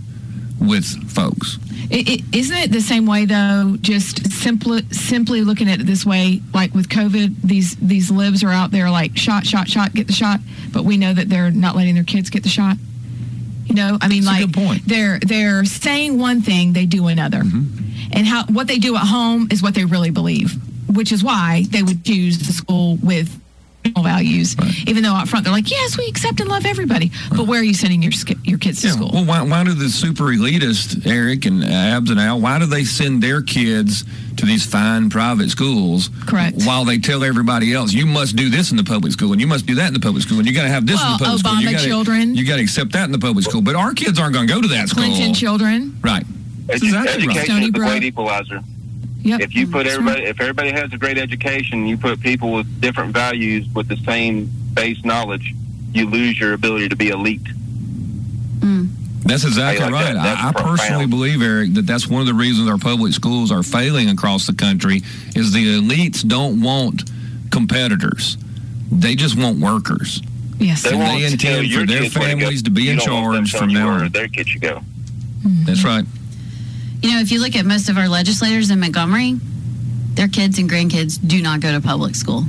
with 0.60 0.84
folks. 1.10 1.58
It, 1.90 2.08
it, 2.08 2.36
isn't 2.36 2.56
it 2.56 2.70
the 2.70 2.80
same 2.80 3.06
way 3.06 3.24
though? 3.24 3.76
Just 3.80 4.30
simply 4.30 4.82
simply 4.92 5.40
looking 5.42 5.68
at 5.68 5.80
it 5.80 5.86
this 5.86 6.06
way, 6.06 6.40
like 6.54 6.72
with 6.74 6.88
COVID, 6.88 7.42
these 7.42 7.74
these 7.76 8.12
libs 8.12 8.44
are 8.44 8.50
out 8.50 8.70
there 8.70 8.88
like 8.90 9.16
shot, 9.16 9.44
shot, 9.44 9.68
shot, 9.68 9.92
get 9.92 10.06
the 10.06 10.12
shot, 10.12 10.38
but 10.72 10.84
we 10.84 10.96
know 10.96 11.12
that 11.12 11.28
they're 11.28 11.50
not 11.50 11.74
letting 11.74 11.96
their 11.96 12.04
kids 12.04 12.30
get 12.30 12.44
the 12.44 12.48
shot. 12.48 12.76
You 13.66 13.74
know, 13.74 13.98
I 14.00 14.06
mean, 14.08 14.22
That's 14.24 14.38
a 14.38 14.42
like 14.44 14.52
good 14.52 14.54
point. 14.54 14.82
they're 14.86 15.18
they're 15.18 15.64
saying 15.64 16.18
one 16.18 16.40
thing, 16.42 16.72
they 16.72 16.86
do 16.86 17.08
another, 17.08 17.40
Mm-hmm. 17.40 18.12
and 18.12 18.26
how 18.26 18.44
what 18.46 18.68
they 18.68 18.78
do 18.78 18.94
at 18.94 19.06
home 19.06 19.48
is 19.50 19.60
what 19.60 19.74
they 19.74 19.84
really 19.84 20.10
believe, 20.10 20.54
which 20.92 21.12
is 21.12 21.22
why 21.24 21.64
they 21.70 21.82
would 21.82 22.04
choose 22.04 22.38
the 22.38 22.52
school 22.52 22.96
with 23.02 23.40
values, 24.02 24.56
even 24.86 25.02
though 25.02 25.12
out 25.12 25.26
front 25.26 25.44
they're 25.44 25.52
like, 25.54 25.70
yes, 25.70 25.96
we 25.96 26.06
accept 26.06 26.38
and 26.40 26.48
love 26.50 26.66
everybody, 26.66 27.10
but 27.30 27.46
where 27.46 27.60
are 27.60 27.64
you 27.64 27.74
sending 27.74 28.02
your 28.02 28.12
your 28.44 28.58
kids 28.58 28.82
to 28.82 28.90
school? 28.90 29.10
Well, 29.12 29.24
why, 29.24 29.42
why 29.42 29.64
do 29.64 29.72
the 29.72 29.88
super 29.88 30.24
elitist 30.24 31.06
Eric 31.06 31.46
and 31.46 31.64
Abs 31.64 32.10
and 32.10 32.20
Al? 32.20 32.40
Why 32.40 32.58
do 32.58 32.66
they 32.66 32.84
send 32.84 33.22
their 33.22 33.40
kids 33.42 34.04
to 34.36 34.44
these 34.46 34.66
fine 34.66 35.08
private 35.10 35.50
schools? 35.50 36.10
Correct. 36.26 36.62
While 36.64 36.84
they 36.84 36.98
tell 36.98 37.24
everybody 37.24 37.72
else, 37.72 37.92
you 37.92 38.06
must 38.06 38.36
do 38.36 38.50
this 38.50 38.70
in 38.70 38.76
the 38.76 38.84
public 38.84 39.12
school, 39.12 39.32
and 39.32 39.40
you 39.40 39.46
must 39.46 39.66
do 39.66 39.74
that 39.76 39.88
in 39.88 39.94
the 39.94 40.00
public 40.00 40.22
school, 40.22 40.38
and 40.38 40.46
you 40.46 40.54
got 40.54 40.62
to 40.62 40.68
have 40.68 40.86
this 40.86 41.00
Well, 41.00 41.14
in 41.14 41.18
the 41.18 41.24
public 41.24 41.40
school. 41.40 41.52
Obama 41.52 41.62
You 41.62 41.72
gotta, 41.72 41.86
children. 41.86 42.34
You 42.34 42.46
got 42.46 42.56
to 42.56 42.62
accept 42.62 42.92
that 42.92 43.04
in 43.04 43.12
the 43.12 43.18
public 43.18 43.44
school. 43.46 43.62
But 43.62 43.76
our 43.76 43.94
kids 43.94 44.18
aren't 44.18 44.34
going 44.34 44.46
to 44.46 44.52
go 44.54 44.60
to 44.60 44.68
that 44.68 44.88
school. 44.90 45.04
Clinton 45.04 45.32
children. 45.34 45.98
Right. 46.02 46.24
That's 46.66 46.82
Edu- 46.82 46.88
exactly 46.88 47.26
right. 47.26 47.36
education 47.36 47.44
Stony 47.44 47.64
is 47.66 47.72
the 47.72 47.78
great 47.78 48.04
equalizer. 48.04 48.60
Yep. 49.22 49.40
If 49.40 49.54
you 49.54 49.66
put 49.66 49.84
That's 49.84 49.96
everybody, 49.96 50.22
if 50.24 50.40
everybody 50.40 50.70
has 50.72 50.92
a 50.92 50.98
great 50.98 51.18
education, 51.18 51.86
you 51.86 51.96
put 51.98 52.20
people 52.20 52.52
with 52.52 52.80
different 52.80 53.12
values 53.12 53.66
with 53.74 53.88
the 53.88 53.96
same 53.98 54.50
base 54.74 55.04
knowledge, 55.04 55.54
you 55.92 56.06
lose 56.08 56.38
your 56.40 56.54
ability 56.54 56.88
to 56.88 56.96
be 56.96 57.08
elite. 57.10 57.44
Mm. 58.60 58.88
That's 59.22 59.44
exactly 59.44 59.84
like 59.84 59.92
right. 59.92 60.14
that- 60.14 60.22
that's 60.22 60.40
I, 60.42 60.48
I 60.48 60.52
personally 60.52 61.06
believe, 61.06 61.42
Eric, 61.42 61.74
that 61.74 61.86
that's 61.86 62.08
one 62.08 62.20
of 62.22 62.26
the 62.26 62.34
reasons 62.34 62.68
our 62.68 62.78
public 62.78 63.12
schools 63.12 63.52
are 63.52 63.62
failing 63.62 64.08
across 64.08 64.46
the 64.46 64.54
country 64.54 65.02
is 65.36 65.52
the 65.52 65.78
elites 65.80 66.26
don't 66.26 66.62
want 66.62 67.02
competitors. 67.50 68.38
They 68.90 69.14
just 69.14 69.36
want 69.38 69.60
workers. 69.60 70.22
Yes. 70.58 70.82
They 70.82 70.90
And 70.92 71.00
they 71.02 71.24
intend 71.24 71.70
for 71.72 71.86
their 71.86 71.86
kids 71.86 72.14
where 72.16 72.24
to 72.24 72.30
families 72.38 72.62
to 72.64 72.70
be 72.70 72.84
You 72.84 72.92
in 72.92 72.98
don't 72.98 73.22
want 73.22 73.34
them 73.34 73.44
charge 73.44 73.60
from 73.60 73.70
you 73.70 73.78
now 73.78 73.88
on. 73.90 74.08
Their 74.10 74.28
kids 74.28 74.48
should 74.50 74.60
go. 74.62 74.76
Mm-hmm. 75.44 75.64
That's 75.64 75.84
right. 75.84 76.04
You 77.02 77.12
know, 77.12 77.20
if 77.20 77.32
you 77.32 77.40
look 77.40 77.56
at 77.56 77.64
most 77.64 77.88
of 77.88 77.96
our 77.96 78.08
legislators 78.08 78.70
in 78.70 78.80
Montgomery, 78.80 79.36
their 80.14 80.28
kids 80.28 80.58
and 80.58 80.68
grandkids 80.68 81.18
do 81.26 81.40
not 81.40 81.60
go 81.60 81.72
to 81.72 81.80
public 81.80 82.14
school. 82.14 82.44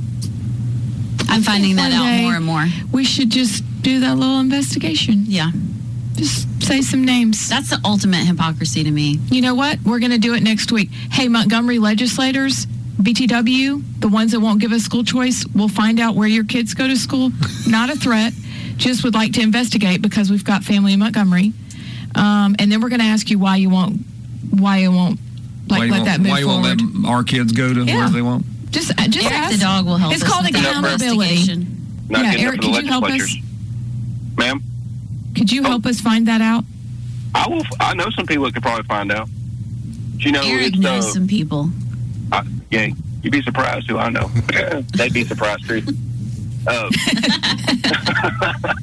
I'm 1.30 1.42
finding 1.42 1.78
that 1.78 1.94
out 1.94 2.22
more 2.22 2.36
and 2.36 2.46
more. 2.46 2.66
We 2.92 3.06
should 3.06 3.30
just 3.30 3.64
do 3.82 4.02
that 4.02 4.18
little 4.18 4.40
investigation. 4.40 5.24
Yeah. 5.26 5.52
Just 6.16 6.48
say 6.62 6.82
some 6.82 7.06
names. 7.06 7.48
That's 7.48 7.70
the 7.70 7.80
ultimate 7.86 8.26
hypocrisy 8.26 8.84
to 8.84 8.92
me. 8.92 9.20
You 9.30 9.42
know 9.42 9.56
what? 9.56 9.80
We're 9.86 10.00
going 10.00 10.12
to 10.12 10.18
do 10.18 10.34
it 10.34 10.44
next 10.44 10.72
week. 10.72 10.90
Hey, 10.92 11.30
Montgomery 11.30 11.80
legislators, 11.80 12.66
BTW, 13.02 14.02
the 14.02 14.10
ones 14.10 14.34
that 14.34 14.42
won't 14.42 14.60
give 14.60 14.72
us 14.74 14.84
school 14.84 15.04
choice, 15.04 15.46
we'll 15.56 15.70
find 15.70 16.00
out 16.00 16.16
where 16.16 16.28
your 16.28 16.44
kids 16.44 16.74
go 16.74 16.88
to 16.88 16.98
school. 16.98 17.32
Not 17.68 17.90
a 17.90 17.96
threat. 17.96 18.34
Just 18.76 19.04
would 19.04 19.14
like 19.14 19.34
to 19.34 19.42
investigate 19.42 20.02
because 20.02 20.30
we've 20.30 20.44
got 20.44 20.64
family 20.64 20.94
in 20.94 21.00
Montgomery. 21.00 21.54
Um, 22.16 22.56
and 22.60 22.72
then 22.72 22.82
we're 22.82 22.90
going 22.90 23.00
to 23.00 23.06
ask 23.06 23.30
you 23.30 23.40
why 23.40 23.56
you 23.56 23.70
won't, 23.70 24.02
why 24.50 24.78
you 24.80 24.92
won't, 24.92 25.20
like 25.70 25.80
why 25.80 25.86
you 25.86 25.92
let 25.92 25.98
won't, 26.00 26.06
that 26.06 26.20
move 26.22 26.30
why 26.32 26.40
you 26.40 26.46
forward. 26.48 26.82
won't 26.82 27.04
let 27.04 27.10
our 27.12 27.24
kids 27.24 27.52
go 27.52 27.74
to 27.74 27.84
Yeah. 27.84 27.96
where 27.98 28.10
they 28.10 28.22
want? 28.22 28.46
just, 28.72 28.92
uh, 28.92 29.08
just 29.08 29.26
Eric 29.26 29.38
ask. 29.38 29.52
the 29.54 29.60
dog 29.60 29.86
will 29.86 29.98
help 29.98 30.14
It's 30.14 30.24
us 30.24 30.30
called 30.30 30.46
with 30.46 30.54
that 30.54 30.66
accountability. 30.66 31.66
Not 32.10 32.26
Yeah, 32.26 32.34
Eric, 32.46 32.60
up 32.60 32.62
to 32.62 32.68
the 32.68 32.74
could 32.74 32.84
you 32.84 32.90
help 32.92 33.04
us? 33.06 33.36
Ma'am, 34.38 34.64
Could 35.36 35.52
you 35.52 35.64
help 35.64 35.86
us 35.86 36.00
find 36.02 36.28
that 36.28 36.42
out? 36.42 36.66
I 37.34 37.48
will. 37.48 37.64
I 37.80 37.94
know 37.94 38.10
some 38.10 38.26
people 38.26 38.44
that 38.46 38.54
could 38.54 38.64
probably 38.64 38.84
find 38.84 39.12
out. 39.12 39.30
Do 40.18 40.26
you 40.26 40.32
know 40.34 40.42
Eric 40.44 40.68
it's 40.68 40.78
knows 40.78 41.06
uh, 41.06 41.14
some 41.14 41.28
people. 41.28 41.70
I, 42.32 42.44
yeah, 42.70 42.88
you'd 43.24 43.32
be 43.32 43.42
surprised 43.42 43.90
who 43.90 43.98
I 43.98 44.10
know. 44.10 44.28
They'd 44.96 45.14
be 45.14 45.24
surprised 45.26 45.68
too. 45.68 45.82
Uh, 46.68 46.90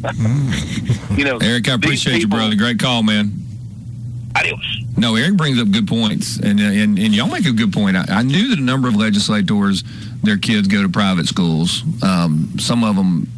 you 1.16 1.24
know, 1.24 1.38
Eric, 1.38 1.68
I 1.68 1.76
these 1.76 1.76
appreciate 1.76 2.20
you, 2.20 2.28
brother. 2.28 2.54
Great 2.56 2.78
call, 2.78 3.02
man. 3.02 3.32
Adios. 4.36 4.82
No, 4.98 5.14
Eric 5.14 5.36
brings 5.36 5.60
up 5.60 5.70
good 5.70 5.86
points, 5.86 6.38
and 6.38 6.58
and, 6.58 6.98
and 6.98 7.14
y'all 7.14 7.28
make 7.28 7.46
a 7.46 7.52
good 7.52 7.72
point. 7.72 7.96
I, 7.96 8.04
I 8.08 8.22
knew 8.22 8.48
that 8.48 8.58
a 8.58 8.62
number 8.62 8.88
of 8.88 8.96
legislators, 8.96 9.84
their 10.24 10.36
kids 10.36 10.66
go 10.66 10.82
to 10.82 10.88
private 10.88 11.26
schools. 11.28 11.84
Um, 12.02 12.50
some 12.58 12.82
of 12.82 12.96
them, 12.96 13.28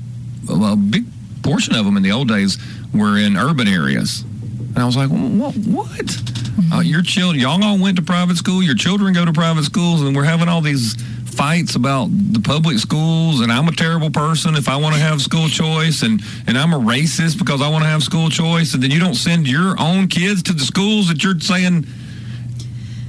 well, 0.48 0.72
a 0.72 0.76
big 0.76 1.04
portion 1.42 1.74
of 1.74 1.84
them 1.84 1.98
in 1.98 2.02
the 2.02 2.12
old 2.12 2.28
days 2.28 2.58
were 2.94 3.18
in 3.18 3.36
urban 3.36 3.68
areas, 3.68 4.22
and 4.22 4.78
I 4.78 4.86
was 4.86 4.96
like, 4.96 5.10
what? 5.10 5.54
What? 5.56 6.22
Uh, 6.72 6.80
your 6.80 7.02
children, 7.02 7.40
y'all 7.40 7.62
all 7.62 7.78
went 7.78 7.96
to 7.96 8.02
private 8.02 8.36
school. 8.36 8.62
Your 8.62 8.74
children 8.74 9.12
go 9.12 9.24
to 9.24 9.32
private 9.32 9.64
schools, 9.64 10.00
and 10.02 10.16
we're 10.16 10.24
having 10.24 10.48
all 10.48 10.62
these 10.62 10.96
fights 11.30 11.74
about 11.76 12.08
the 12.10 12.40
public 12.40 12.78
schools. 12.78 13.40
And 13.40 13.50
I'm 13.52 13.68
a 13.68 13.72
terrible 13.72 14.10
person 14.10 14.54
if 14.56 14.68
I 14.68 14.76
want 14.76 14.94
to 14.94 15.00
have 15.00 15.20
school 15.20 15.48
choice, 15.48 16.02
and 16.02 16.20
and 16.46 16.56
I'm 16.58 16.72
a 16.72 16.78
racist 16.78 17.38
because 17.38 17.60
I 17.62 17.68
want 17.68 17.84
to 17.84 17.88
have 17.90 18.02
school 18.02 18.28
choice. 18.30 18.74
And 18.74 18.82
then 18.82 18.90
you 18.90 19.00
don't 19.00 19.14
send 19.14 19.48
your 19.48 19.74
own 19.80 20.08
kids 20.08 20.42
to 20.44 20.52
the 20.52 20.64
schools 20.64 21.08
that 21.08 21.22
you're 21.24 21.38
saying. 21.40 21.86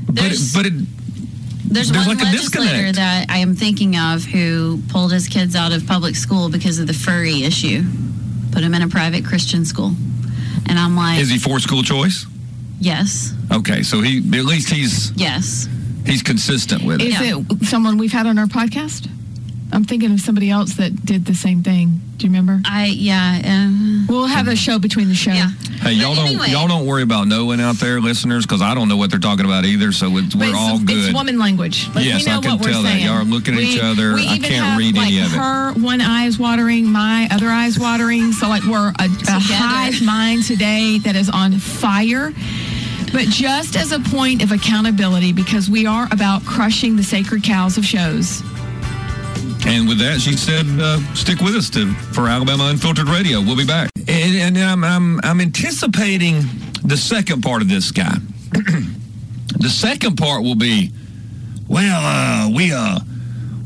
But 0.05 0.15
it, 0.15 0.21
There's- 0.21 0.53
but 0.53 0.65
it, 0.65 0.73
There's, 1.73 1.89
There's 1.89 2.05
one 2.07 2.17
like 2.17 2.25
a 2.25 2.29
legislator 2.29 2.91
that 2.91 3.27
I 3.29 3.37
am 3.37 3.55
thinking 3.55 3.95
of 3.97 4.25
who 4.25 4.81
pulled 4.89 5.13
his 5.13 5.27
kids 5.29 5.55
out 5.55 5.71
of 5.71 5.87
public 5.87 6.15
school 6.17 6.49
because 6.49 6.79
of 6.79 6.87
the 6.87 6.93
furry 6.93 7.43
issue, 7.43 7.83
put 8.51 8.61
him 8.63 8.73
in 8.73 8.81
a 8.81 8.89
private 8.89 9.23
Christian 9.23 9.63
school. 9.63 9.93
And 10.67 10.77
I'm 10.77 10.97
like, 10.97 11.19
is 11.21 11.29
he 11.29 11.37
for 11.37 11.59
school 11.59 11.81
choice? 11.83 12.25
yes, 12.79 13.33
Okay, 13.51 13.83
so 13.83 14.01
he 14.01 14.17
at 14.17 14.45
least 14.45 14.69
he's 14.69 15.11
yes. 15.15 15.67
He's 16.05 16.23
consistent 16.23 16.83
with 16.83 17.01
it. 17.01 17.07
Is 17.07 17.17
it 17.19 17.65
someone 17.67 17.97
we've 17.97 18.11
had 18.11 18.25
on 18.27 18.37
our 18.37 18.45
podcast? 18.47 19.07
I'm 19.73 19.85
thinking 19.85 20.11
of 20.11 20.19
somebody 20.19 20.49
else 20.49 20.73
that 20.75 21.05
did 21.05 21.25
the 21.25 21.33
same 21.33 21.63
thing. 21.63 22.01
Do 22.17 22.27
you 22.27 22.29
remember? 22.33 22.59
I, 22.65 22.87
yeah. 22.87 23.41
Um, 23.45 24.05
We'll 24.09 24.25
have 24.25 24.49
a 24.49 24.55
show 24.55 24.79
between 24.79 25.07
the 25.07 25.15
show. 25.15 25.31
yeah. 25.31 25.49
Hey, 25.79 25.93
y'all 25.93 26.09
But 26.13 26.15
don't 26.15 26.27
anyway. 26.27 26.47
y'all 26.49 26.67
don't 26.67 26.85
worry 26.85 27.03
about 27.03 27.27
no 27.27 27.45
one 27.45 27.61
out 27.61 27.77
there, 27.77 28.01
listeners, 28.01 28.45
because 28.45 28.61
I 28.61 28.75
don't 28.75 28.89
know 28.89 28.97
what 28.97 29.11
they're 29.11 29.19
talking 29.19 29.45
about 29.45 29.63
either. 29.63 29.93
So 29.93 30.17
it's, 30.17 30.35
we're 30.35 30.49
it's, 30.49 30.57
all 30.57 30.77
good. 30.77 30.97
It's 31.05 31.13
woman 31.13 31.39
language. 31.39 31.87
Like, 31.95 32.03
Yes, 32.05 32.25
we 32.25 32.31
know 32.31 32.39
I 32.39 32.41
can 32.41 32.57
what 32.59 32.67
tell 32.69 32.83
that. 32.83 32.99
Y'all 33.01 33.13
are 33.13 33.23
looking 33.23 33.53
at 33.55 33.61
each 33.61 33.79
other. 33.81 34.15
I 34.15 34.37
can't 34.37 34.65
have, 34.65 34.77
read 34.77 34.97
like, 34.97 35.07
any 35.07 35.19
of 35.21 35.33
it. 35.33 35.37
Her 35.37 35.71
one 35.73 36.01
eye 36.01 36.25
is 36.25 36.37
watering, 36.37 36.85
my 36.91 37.29
other 37.31 37.47
eye 37.47 37.67
is 37.67 37.79
watering. 37.79 38.33
So 38.33 38.49
like 38.49 38.63
we're 38.65 38.89
a, 38.89 39.05
a 39.05 39.39
hive 39.39 40.01
mind 40.03 40.43
today 40.43 40.99
that 40.99 41.15
is 41.15 41.29
on 41.29 41.53
fire. 41.59 42.33
But 43.11 43.25
just 43.25 43.75
as 43.75 43.91
a 43.91 43.99
point 43.99 44.41
of 44.41 44.51
accountability, 44.51 45.33
because 45.33 45.69
we 45.69 45.85
are 45.85 46.07
about 46.11 46.45
crushing 46.45 46.95
the 46.95 47.03
sacred 47.03 47.43
cows 47.43 47.77
of 47.77 47.85
shows. 47.85 48.41
And 49.65 49.87
with 49.87 49.99
that, 49.99 50.19
she 50.21 50.35
said, 50.35 50.65
uh, 50.79 50.99
"Stick 51.13 51.39
with 51.39 51.55
us 51.55 51.69
to 51.71 51.93
for 52.13 52.27
Alabama 52.27 52.65
Unfiltered 52.65 53.07
Radio. 53.07 53.41
We'll 53.41 53.57
be 53.57 53.65
back." 53.65 53.91
And, 54.07 54.57
and 54.57 54.57
I'm, 54.57 54.83
I'm 54.83 55.19
I'm 55.23 55.41
anticipating 55.41 56.41
the 56.83 56.97
second 56.97 57.41
part 57.41 57.61
of 57.61 57.69
this 57.69 57.91
guy. 57.91 58.15
the 58.51 59.69
second 59.69 60.17
part 60.17 60.43
will 60.43 60.55
be, 60.55 60.91
well, 61.67 62.01
uh, 62.03 62.49
we 62.49 62.71
uh 62.73 62.99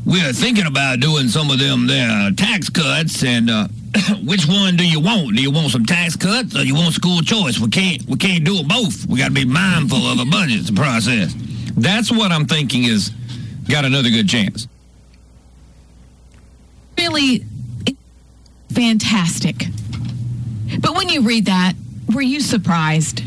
we 0.04 0.20
are 0.20 0.32
thinking 0.32 0.66
about 0.66 1.00
doing 1.00 1.28
some 1.28 1.50
of 1.50 1.58
them 1.58 1.86
there 1.86 2.30
tax 2.32 2.68
cuts, 2.68 3.24
and 3.24 3.50
uh, 3.50 3.68
which 4.24 4.46
one 4.46 4.76
do 4.76 4.86
you 4.86 5.00
want? 5.00 5.36
Do 5.36 5.42
you 5.42 5.50
want 5.50 5.70
some 5.70 5.84
tax 5.84 6.16
cuts 6.16 6.56
or 6.56 6.62
you 6.62 6.74
want 6.74 6.94
school 6.94 7.20
choice? 7.22 7.58
We 7.58 7.68
can't 7.68 8.02
we 8.06 8.16
can't 8.16 8.44
do 8.44 8.56
it 8.56 8.68
both. 8.68 9.06
We 9.06 9.18
got 9.18 9.28
to 9.28 9.32
be 9.32 9.44
mindful 9.44 9.98
of 9.98 10.20
a 10.20 10.24
budget 10.24 10.74
process. 10.74 11.34
That's 11.76 12.10
what 12.10 12.32
I'm 12.32 12.46
thinking 12.46 12.84
is 12.84 13.10
got 13.68 13.84
another 13.84 14.10
good 14.10 14.28
chance. 14.28 14.68
Really 16.98 17.44
fantastic. 18.70 19.66
But 20.80 20.96
when 20.96 21.08
you 21.08 21.22
read 21.22 21.46
that, 21.46 21.74
were 22.12 22.22
you 22.22 22.40
surprised? 22.40 23.22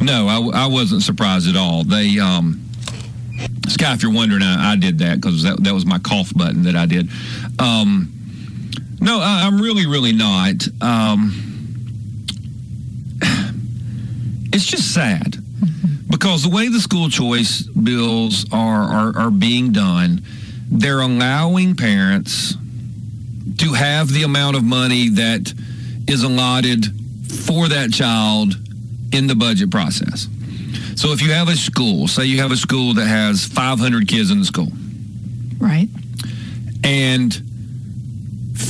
No, 0.00 0.26
I, 0.26 0.64
I 0.64 0.66
wasn't 0.66 1.02
surprised 1.02 1.48
at 1.48 1.56
all. 1.56 1.84
They, 1.84 2.18
um, 2.18 2.64
Sky, 3.68 3.94
if 3.94 4.02
you're 4.02 4.12
wondering, 4.12 4.42
I, 4.42 4.72
I 4.72 4.76
did 4.76 4.98
that 4.98 5.20
because 5.20 5.42
that, 5.42 5.62
that 5.62 5.72
was 5.72 5.86
my 5.86 5.98
cough 5.98 6.32
button 6.34 6.62
that 6.64 6.76
I 6.76 6.86
did. 6.86 7.08
Um, 7.58 8.12
no, 9.02 9.18
I, 9.20 9.42
I'm 9.46 9.60
really, 9.60 9.86
really 9.86 10.12
not. 10.12 10.66
Um, 10.80 11.48
it's 14.52 14.66
just 14.66 14.92
sad 14.94 15.36
because 16.10 16.42
the 16.44 16.50
way 16.54 16.68
the 16.68 16.80
school 16.80 17.08
choice 17.08 17.62
bills 17.62 18.46
are, 18.52 18.82
are, 18.82 19.16
are 19.18 19.30
being 19.30 19.72
done, 19.72 20.22
they're 20.70 21.00
allowing 21.00 21.74
parents 21.74 22.54
to 23.58 23.72
have 23.72 24.08
the 24.10 24.22
amount 24.24 24.56
of 24.56 24.64
money 24.64 25.08
that 25.10 25.52
is 26.08 26.22
allotted 26.22 26.84
for 27.46 27.68
that 27.68 27.90
child 27.92 28.54
in 29.12 29.26
the 29.26 29.34
budget 29.34 29.70
process. 29.70 30.28
So 30.96 31.12
if 31.12 31.22
you 31.22 31.32
have 31.32 31.48
a 31.48 31.56
school, 31.56 32.06
say 32.06 32.24
you 32.26 32.40
have 32.40 32.52
a 32.52 32.56
school 32.56 32.94
that 32.94 33.06
has 33.06 33.44
500 33.46 34.06
kids 34.06 34.30
in 34.30 34.38
the 34.38 34.44
school, 34.44 34.68
Right. 35.58 35.88
and 36.84 37.32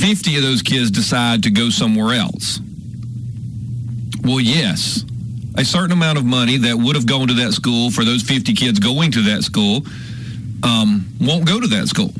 50 0.03 0.35
of 0.35 0.43
those 0.43 0.61
kids 0.61 0.91
decide 0.91 1.43
to 1.43 1.49
go 1.49 1.69
somewhere 1.69 2.13
else. 2.13 2.59
Well, 4.21 4.41
yes, 4.41 5.05
a 5.55 5.63
certain 5.63 5.93
amount 5.93 6.17
of 6.17 6.25
money 6.25 6.57
that 6.57 6.75
would 6.75 6.97
have 6.97 7.05
gone 7.05 7.29
to 7.29 7.33
that 7.35 7.53
school 7.53 7.89
for 7.89 8.03
those 8.03 8.21
50 8.21 8.53
kids 8.53 8.79
going 8.79 9.11
to 9.13 9.21
that 9.21 9.43
school 9.43 9.85
um, 10.61 11.07
won't 11.21 11.47
go 11.47 11.57
to 11.57 11.67
that 11.67 11.87
school. 11.87 12.11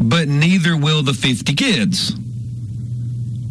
But 0.00 0.28
neither 0.28 0.76
will 0.76 1.02
the 1.02 1.12
50 1.12 1.54
kids, 1.54 2.14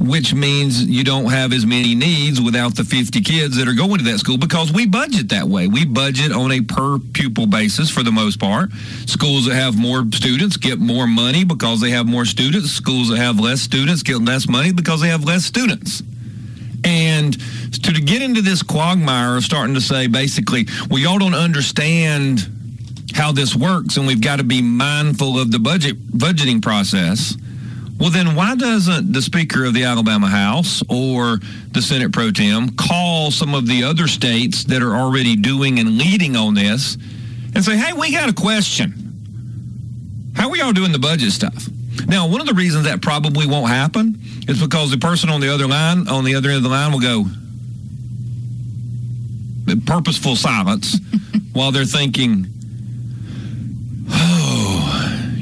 which 0.03 0.33
means 0.33 0.83
you 0.83 1.01
don't 1.01 1.31
have 1.31 1.53
as 1.53 1.65
many 1.65 1.95
needs 1.95 2.41
without 2.41 2.75
the 2.75 2.83
50 2.83 3.21
kids 3.21 3.55
that 3.55 3.69
are 3.69 3.73
going 3.73 3.99
to 3.99 4.03
that 4.03 4.19
school 4.19 4.37
because 4.37 4.71
we 4.71 4.85
budget 4.85 5.29
that 5.29 5.45
way. 5.45 5.67
We 5.67 5.85
budget 5.85 6.33
on 6.33 6.51
a 6.51 6.59
per 6.59 6.99
pupil 6.99 7.47
basis 7.47 7.89
for 7.89 8.03
the 8.03 8.11
most 8.11 8.37
part. 8.37 8.69
Schools 9.05 9.45
that 9.45 9.55
have 9.55 9.77
more 9.77 10.03
students 10.11 10.57
get 10.57 10.77
more 10.77 11.07
money 11.07 11.45
because 11.45 11.79
they 11.79 11.91
have 11.91 12.05
more 12.05 12.25
students. 12.25 12.71
Schools 12.71 13.09
that 13.09 13.17
have 13.17 13.39
less 13.39 13.61
students 13.61 14.03
get 14.03 14.17
less 14.17 14.49
money 14.49 14.73
because 14.73 14.99
they 14.99 15.07
have 15.07 15.23
less 15.23 15.45
students. 15.45 16.03
And 16.83 17.33
to, 17.71 17.93
get 17.93 18.21
into 18.21 18.41
this 18.41 18.61
quagmire 18.61 19.37
of 19.37 19.43
starting 19.43 19.73
to 19.75 19.81
say 19.81 20.07
basically, 20.07 20.67
well, 20.89 20.99
y'all 20.99 21.17
don't 21.17 21.33
understand 21.33 22.41
how 23.13 23.31
this 23.31 23.55
works 23.55 23.95
and 23.95 24.05
we've 24.05 24.19
got 24.19 24.39
to 24.39 24.43
be 24.43 24.61
mindful 24.61 25.39
of 25.39 25.49
the 25.49 25.59
budget 25.59 25.97
budgeting 26.11 26.61
process. 26.61 27.37
Well, 28.03 28.11
then 28.11 28.35
why 28.35 28.55
doesn't 28.55 29.13
the 29.13 29.21
Speaker 29.21 29.63
of 29.63 29.73
the 29.73 29.85
Alabama 29.85 30.27
House 30.27 30.83
or 30.89 31.39
the 31.71 31.81
Senate 31.81 32.11
Pro 32.11 32.31
Tem 32.31 32.67
call 32.71 33.31
some 33.31 33.55
of 33.55 33.65
the 33.65 33.85
other 33.85 34.09
states 34.09 34.65
that 34.65 34.81
are 34.81 34.93
already 34.93 35.37
doing 35.37 35.79
and 35.79 35.97
leading 35.97 36.35
on 36.35 36.53
this 36.53 36.97
and 37.55 37.63
say, 37.63 37.77
hey, 37.77 37.93
we 37.93 38.11
got 38.11 38.27
a 38.27 38.33
question. 38.33 40.33
How 40.35 40.49
are 40.49 40.57
y'all 40.57 40.73
doing 40.73 40.91
the 40.91 40.99
budget 40.99 41.31
stuff? 41.31 41.69
Now, 42.05 42.27
one 42.27 42.41
of 42.41 42.47
the 42.47 42.53
reasons 42.53 42.83
that 42.83 43.01
probably 43.01 43.47
won't 43.47 43.69
happen 43.69 44.19
is 44.49 44.61
because 44.61 44.91
the 44.91 44.97
person 44.97 45.29
on 45.29 45.39
the 45.39 45.47
other 45.47 45.65
line, 45.65 46.09
on 46.09 46.25
the 46.25 46.35
other 46.35 46.49
end 46.49 46.57
of 46.57 46.63
the 46.63 46.69
line, 46.69 46.91
will 46.91 46.99
go 46.99 47.25
purposeful 49.85 50.35
silence 50.35 50.99
while 51.53 51.71
they're 51.71 51.85
thinking, 51.85 52.47
"Oh, 52.47 52.62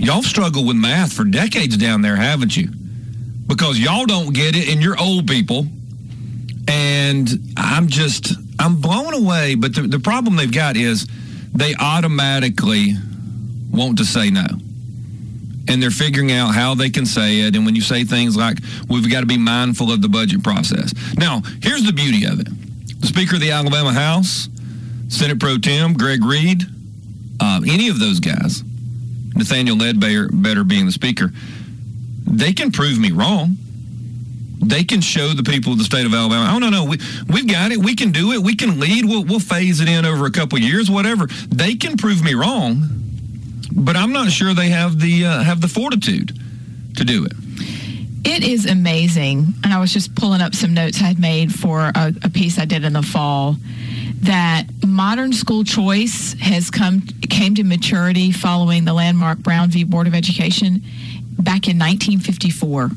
y'all 0.01 0.23
struggled 0.23 0.67
with 0.67 0.75
math 0.75 1.13
for 1.13 1.23
decades 1.23 1.77
down 1.77 2.01
there, 2.01 2.15
haven't 2.15 2.55
you? 2.55 2.69
Because 3.47 3.79
y'all 3.79 4.05
don't 4.05 4.33
get 4.33 4.55
it, 4.55 4.69
and 4.69 4.81
you're 4.81 4.99
old 4.99 5.27
people." 5.27 5.65
And 6.67 7.27
I'm 7.57 7.87
just, 7.87 8.33
I'm 8.59 8.79
blown 8.79 9.13
away. 9.13 9.55
But 9.55 9.75
the, 9.75 9.81
the 9.81 9.99
problem 9.99 10.35
they've 10.35 10.51
got 10.51 10.77
is 10.77 11.07
they 11.53 11.73
automatically 11.75 12.93
want 13.71 13.97
to 13.97 14.05
say 14.05 14.29
no 14.29 14.45
and 15.67 15.81
they're 15.81 15.91
figuring 15.91 16.31
out 16.31 16.53
how 16.53 16.75
they 16.75 16.89
can 16.89 17.05
say 17.05 17.41
it. 17.41 17.55
And 17.55 17.65
when 17.65 17.75
you 17.75 17.81
say 17.81 18.03
things 18.03 18.35
like, 18.35 18.57
we've 18.89 19.09
got 19.09 19.21
to 19.21 19.25
be 19.25 19.37
mindful 19.37 19.91
of 19.91 20.01
the 20.01 20.09
budget 20.09 20.43
process. 20.43 20.93
Now, 21.17 21.41
here's 21.61 21.85
the 21.85 21.93
beauty 21.93 22.25
of 22.25 22.39
it 22.39 22.47
the 22.99 23.07
Speaker 23.07 23.35
of 23.35 23.41
the 23.41 23.51
Alabama 23.51 23.93
House, 23.93 24.47
Senate 25.07 25.39
Pro 25.39 25.57
Tem, 25.57 25.93
Greg 25.93 26.23
Reed, 26.23 26.63
uh, 27.39 27.61
any 27.67 27.87
of 27.87 27.99
those 27.99 28.19
guys, 28.19 28.63
Nathaniel 29.41 29.77
Ledbetter 29.77 30.63
being 30.63 30.85
the 30.85 30.91
Speaker, 30.91 31.31
they 32.25 32.53
can 32.53 32.71
prove 32.71 32.99
me 32.99 33.11
wrong. 33.11 33.57
They 34.63 34.83
can 34.83 35.01
show 35.01 35.29
the 35.29 35.43
people 35.43 35.73
of 35.73 35.79
the 35.79 35.83
state 35.83 36.05
of 36.05 36.13
Alabama, 36.13 36.51
oh, 36.53 36.59
no, 36.59 36.69
no, 36.69 36.85
we, 36.85 36.99
we've 37.27 37.47
got 37.47 37.71
it. 37.71 37.79
We 37.79 37.95
can 37.95 38.11
do 38.11 38.31
it. 38.31 38.39
We 38.43 38.55
can 38.55 38.79
lead. 38.79 39.05
We'll, 39.05 39.23
we'll 39.25 39.39
phase 39.39 39.79
it 39.79 39.89
in 39.89 40.05
over 40.05 40.27
a 40.27 40.31
couple 40.31 40.59
years, 40.59 40.89
whatever. 40.89 41.25
They 41.49 41.73
can 41.73 41.97
prove 41.97 42.23
me 42.23 42.35
wrong 42.35 43.01
but 43.71 43.95
I'm 43.95 44.11
not 44.11 44.31
sure 44.31 44.53
they 44.53 44.69
have 44.69 44.99
the 44.99 45.25
uh, 45.25 45.43
have 45.43 45.61
the 45.61 45.67
fortitude 45.67 46.37
to 46.97 47.03
do 47.03 47.25
it. 47.25 47.33
It 48.23 48.43
is 48.43 48.65
amazing, 48.65 49.53
and 49.63 49.73
I 49.73 49.79
was 49.79 49.91
just 49.91 50.13
pulling 50.15 50.41
up 50.41 50.53
some 50.53 50.73
notes 50.73 51.01
I 51.01 51.05
had 51.05 51.19
made 51.19 51.53
for 51.53 51.91
a, 51.95 52.13
a 52.23 52.29
piece 52.29 52.59
I 52.59 52.65
did 52.65 52.83
in 52.83 52.93
the 52.93 53.01
fall. 53.01 53.55
That 54.21 54.65
modern 54.85 55.33
school 55.33 55.63
choice 55.63 56.35
has 56.39 56.69
come 56.69 57.01
came 57.29 57.55
to 57.55 57.63
maturity 57.63 58.31
following 58.31 58.85
the 58.85 58.93
landmark 58.93 59.39
Brown 59.39 59.69
v. 59.69 59.83
Board 59.83 60.07
of 60.07 60.13
Education 60.13 60.83
back 61.39 61.67
in 61.67 61.79
1954. 61.79 62.91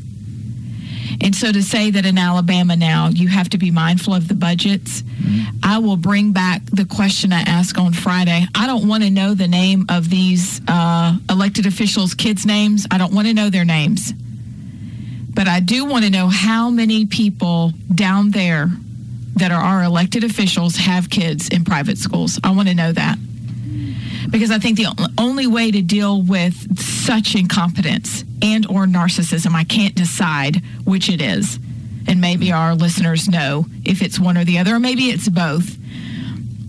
And 1.20 1.34
so 1.34 1.52
to 1.52 1.62
say 1.62 1.90
that 1.90 2.04
in 2.04 2.18
Alabama 2.18 2.76
now 2.76 3.08
you 3.08 3.28
have 3.28 3.48
to 3.50 3.58
be 3.58 3.70
mindful 3.70 4.14
of 4.14 4.28
the 4.28 4.34
budgets, 4.34 5.02
mm-hmm. 5.02 5.56
I 5.62 5.78
will 5.78 5.96
bring 5.96 6.32
back 6.32 6.62
the 6.66 6.84
question 6.84 7.32
I 7.32 7.40
asked 7.40 7.78
on 7.78 7.92
Friday. 7.92 8.44
I 8.54 8.66
don't 8.66 8.88
want 8.88 9.04
to 9.04 9.10
know 9.10 9.34
the 9.34 9.48
name 9.48 9.87
of 9.88 10.10
these 10.10 10.60
uh, 10.68 11.16
elected 11.30 11.66
officials' 11.66 12.14
kids' 12.14 12.44
names. 12.44 12.87
I 12.90 12.98
don't 12.98 13.14
want 13.14 13.28
to 13.28 13.34
know 13.34 13.50
their 13.50 13.64
names. 13.64 14.12
But 15.32 15.48
I 15.48 15.60
do 15.60 15.84
want 15.84 16.04
to 16.04 16.10
know 16.10 16.28
how 16.28 16.70
many 16.70 17.06
people 17.06 17.72
down 17.92 18.30
there 18.30 18.68
that 19.37 19.51
are 19.51 19.61
our 19.61 19.83
elected 19.83 20.25
officials 20.25 20.77
have 20.77 21.11
kids 21.11 21.49
in 21.49 21.64
private 21.64 21.99
schools. 21.99 22.38
I 22.44 22.53
want 22.53 22.68
to 22.68 22.75
know 22.75 22.92
that 22.92 23.18
because 24.31 24.51
I 24.51 24.59
think 24.59 24.79
the 24.79 25.12
only 25.18 25.47
way 25.47 25.70
to 25.70 25.83
deal 25.83 26.23
with 26.23 26.79
such 26.79 27.35
incompetence 27.35 28.25
and 28.42 28.66
or 28.66 28.87
narcissism, 28.87 29.55
I 29.55 29.64
can't 29.64 29.94
decide 29.94 30.62
which 30.85 31.09
it 31.09 31.20
is. 31.20 31.59
And 32.07 32.20
maybe 32.20 32.53
our 32.53 32.75
listeners 32.75 33.29
know 33.29 33.66
if 33.85 34.03
it's 34.03 34.18
one 34.18 34.37
or 34.37 34.44
the 34.44 34.59
other, 34.59 34.75
or 34.75 34.81
maybe 34.81 35.05
it's 35.05 35.29
both. 35.29 35.77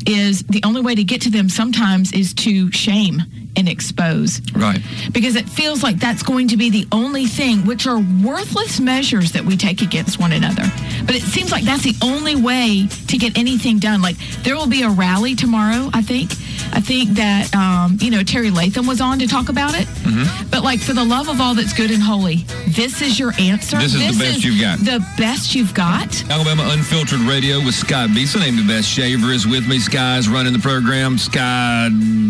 Is 0.08 0.44
the 0.44 0.62
only 0.64 0.82
way 0.82 0.94
to 0.94 1.04
get 1.04 1.22
to 1.22 1.32
them 1.32 1.50
sometimes 1.50 2.14
is 2.14 2.34
to 2.36 2.72
shame 2.72 3.24
and 3.56 3.68
expose. 3.68 4.42
Right. 4.54 4.80
Because 5.12 5.36
it 5.36 5.48
feels 5.48 5.84
like 5.84 5.98
that's 5.98 6.24
going 6.24 6.48
to 6.50 6.58
be 6.58 6.70
the 6.70 6.88
only 6.92 7.26
thing, 7.26 7.66
which 7.66 7.88
are 7.88 8.00
worthless 8.24 8.80
measures 8.80 9.32
that 9.34 9.44
we 9.44 9.58
take 9.58 9.82
against 9.82 10.20
one 10.20 10.32
another. 10.32 10.64
But 11.06 11.16
it 11.16 11.22
seems 11.22 11.52
like 11.52 11.64
that's 11.64 11.84
the 11.84 11.96
only 12.02 12.36
way 12.36 12.88
to 13.08 13.18
get 13.18 13.38
anything 13.38 13.80
done. 13.80 14.02
Like 14.02 14.18
there 14.44 14.56
will 14.56 14.68
be 14.68 14.84
a 14.84 14.90
rally 14.90 15.36
tomorrow, 15.36 15.90
I 15.94 16.02
think. 16.02 16.32
I 16.74 16.82
think 16.82 17.12
that, 17.12 17.54
um, 17.56 17.98
you 18.02 18.12
know, 18.12 18.24
Terry 18.24 18.50
Lathan 18.50 18.88
was 18.88 19.02
on 19.02 19.20
to 19.20 19.28
talk 19.28 19.50
about 19.50 19.74
it. 19.74 19.88
Mm-hmm. 19.88 20.50
But 20.50 20.64
like, 20.64 20.80
for 20.80 20.94
the 20.94 21.04
love 21.04 21.28
of 21.30 21.40
all 21.42 21.56
that's 21.56 21.74
good 21.74 21.92
and 21.92 22.02
holy, 22.02 22.46
this 22.68 23.02
is 23.02 23.20
your 23.20 23.34
answer. 23.40 23.78
This 23.78 23.94
is 23.94 24.00
this 24.00 24.18
the 24.18 24.24
best 24.24 24.38
is 24.38 24.46
you've 24.46 24.62
got. 24.62 24.80
The 24.80 25.06
best 25.18 25.56
you've 25.56 25.74
got. 25.74 26.30
Alabama 26.30 26.68
Unfiltered 26.72 27.22
Radio 27.22 27.58
with 27.60 27.76
Scott 27.76 28.10
Beason. 28.14 28.42
Named 28.42 28.60
the 28.60 28.68
best 28.68 28.88
shaver 28.88 29.32
is 29.32 29.48
with 29.48 29.68
me. 29.68 29.80
Sky's 29.80 30.28
running 30.28 30.54
the 30.54 30.60
program. 30.60 31.18
Sky 31.18 31.90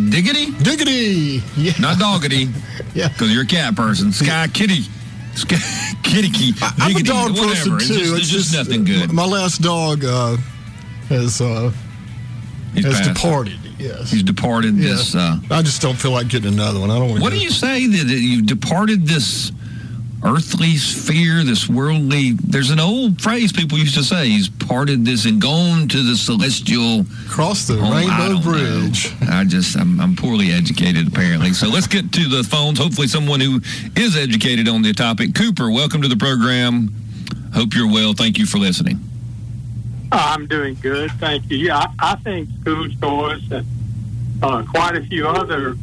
Diggity? 0.10 0.52
Diggity. 0.64 1.44
Yeah. 1.58 1.74
Not 1.80 1.98
doggity. 1.98 2.54
yeah. 2.94 3.10
Because 3.10 3.34
you're 3.34 3.44
a 3.44 3.48
cat 3.48 3.76
person. 3.76 4.12
Sky 4.12 4.48
Kitty. 4.48 4.84
Sky, 5.36 5.58
kitty 6.04 6.30
key. 6.30 6.54
I'm 6.62 6.96
a 6.96 7.04
dog 7.04 7.32
whatever. 7.32 7.72
person 7.72 7.72
too. 7.72 7.76
It's 7.76 7.88
just, 7.88 8.18
it's 8.18 8.30
just, 8.30 8.54
nothing 8.56 8.86
good. 8.86 9.12
My 9.12 9.26
last 9.26 9.62
dog 9.62 10.06
uh, 10.06 10.38
has 11.10 11.42
uh, 11.42 11.72
has 12.76 13.08
departed. 13.08 13.65
Yes. 13.78 14.12
He's 14.12 14.24
departed 14.24 14.76
yes. 14.78 15.14
this. 15.14 15.16
Uh, 15.16 15.40
I 15.52 15.62
just 15.62 15.82
don't 15.82 15.96
feel 15.98 16.12
like 16.12 16.28
getting 16.30 16.54
another 16.54 16.80
one. 16.80 16.92
I 16.92 16.98
don't 17.00 17.10
want 17.10 17.22
what 17.22 17.34
do 17.34 17.40
you 17.40 17.50
say 17.52 17.88
that, 17.88 18.08
you've 18.08 18.46
departed 18.46 19.06
this 19.08 19.52
earthly 20.24 20.76
sphere, 20.78 21.44
this 21.44 21.70
worldly? 21.70 22.32
There's 22.44 22.72
an 22.72 22.80
old 22.80 23.22
phrase 23.22 23.52
people 23.52 23.78
used 23.78 23.94
to 23.96 24.04
say. 24.04 24.28
He's 24.28 24.50
parted 24.50 25.06
this 25.06 25.26
and 25.26 25.40
gone 25.42 25.88
to 25.90 26.02
the 26.02 26.16
celestial. 26.16 27.06
cross 27.28 27.68
the 27.68 27.78
Oh, 27.78 27.84
I 27.84 28.02
Rainbow 28.02 28.42
don't 28.42 28.44
Bridge? 28.44 29.12
know. 29.22 29.28
I 29.30 29.44
just 29.44 29.78
I'm, 29.78 30.00
I'm 30.00 30.16
poorly 30.16 30.52
educated 30.52 31.08
apparently. 31.08 31.54
So 31.54 31.68
let's 31.68 31.88
get 31.88 32.12
to 32.14 32.28
the 32.28 32.44
phones. 32.44 32.80
Hopefully, 32.80 33.08
someone 33.08 33.40
who 33.40 33.62
is 33.96 34.16
educated 34.18 34.68
on 34.68 34.82
the 34.82 34.94
topic. 34.94 35.36
Cooper, 35.36 35.70
welcome 35.70 36.02
to 36.02 36.08
the 36.08 36.18
program. 36.18 36.90
Hope 37.54 37.74
you're 37.76 37.92
well. 37.92 38.14
Thank 38.14 38.38
you 38.40 38.46
for 38.48 38.58
listening. 38.58 39.00
I'm 40.18 40.48
doing 40.48 40.76
good, 40.76 41.12
thank 41.14 41.50
you. 41.50 41.58
Yeah, 41.58 41.78
I, 41.78 41.94
I 42.00 42.16
think 42.18 42.50
school 42.62 42.88
choice 43.02 43.52
and 43.52 43.66
uh, 44.42 44.64
quite 44.64 44.96
a 44.96 45.02
few 45.06 45.28
other 45.28 45.76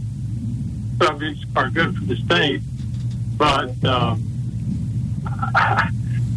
subjects 0.99 1.45
are 1.57 1.71
good 1.71 1.97
for 1.97 2.05
the 2.05 2.16
state, 2.16 2.62
but 3.37 3.73
uh, 3.85 4.16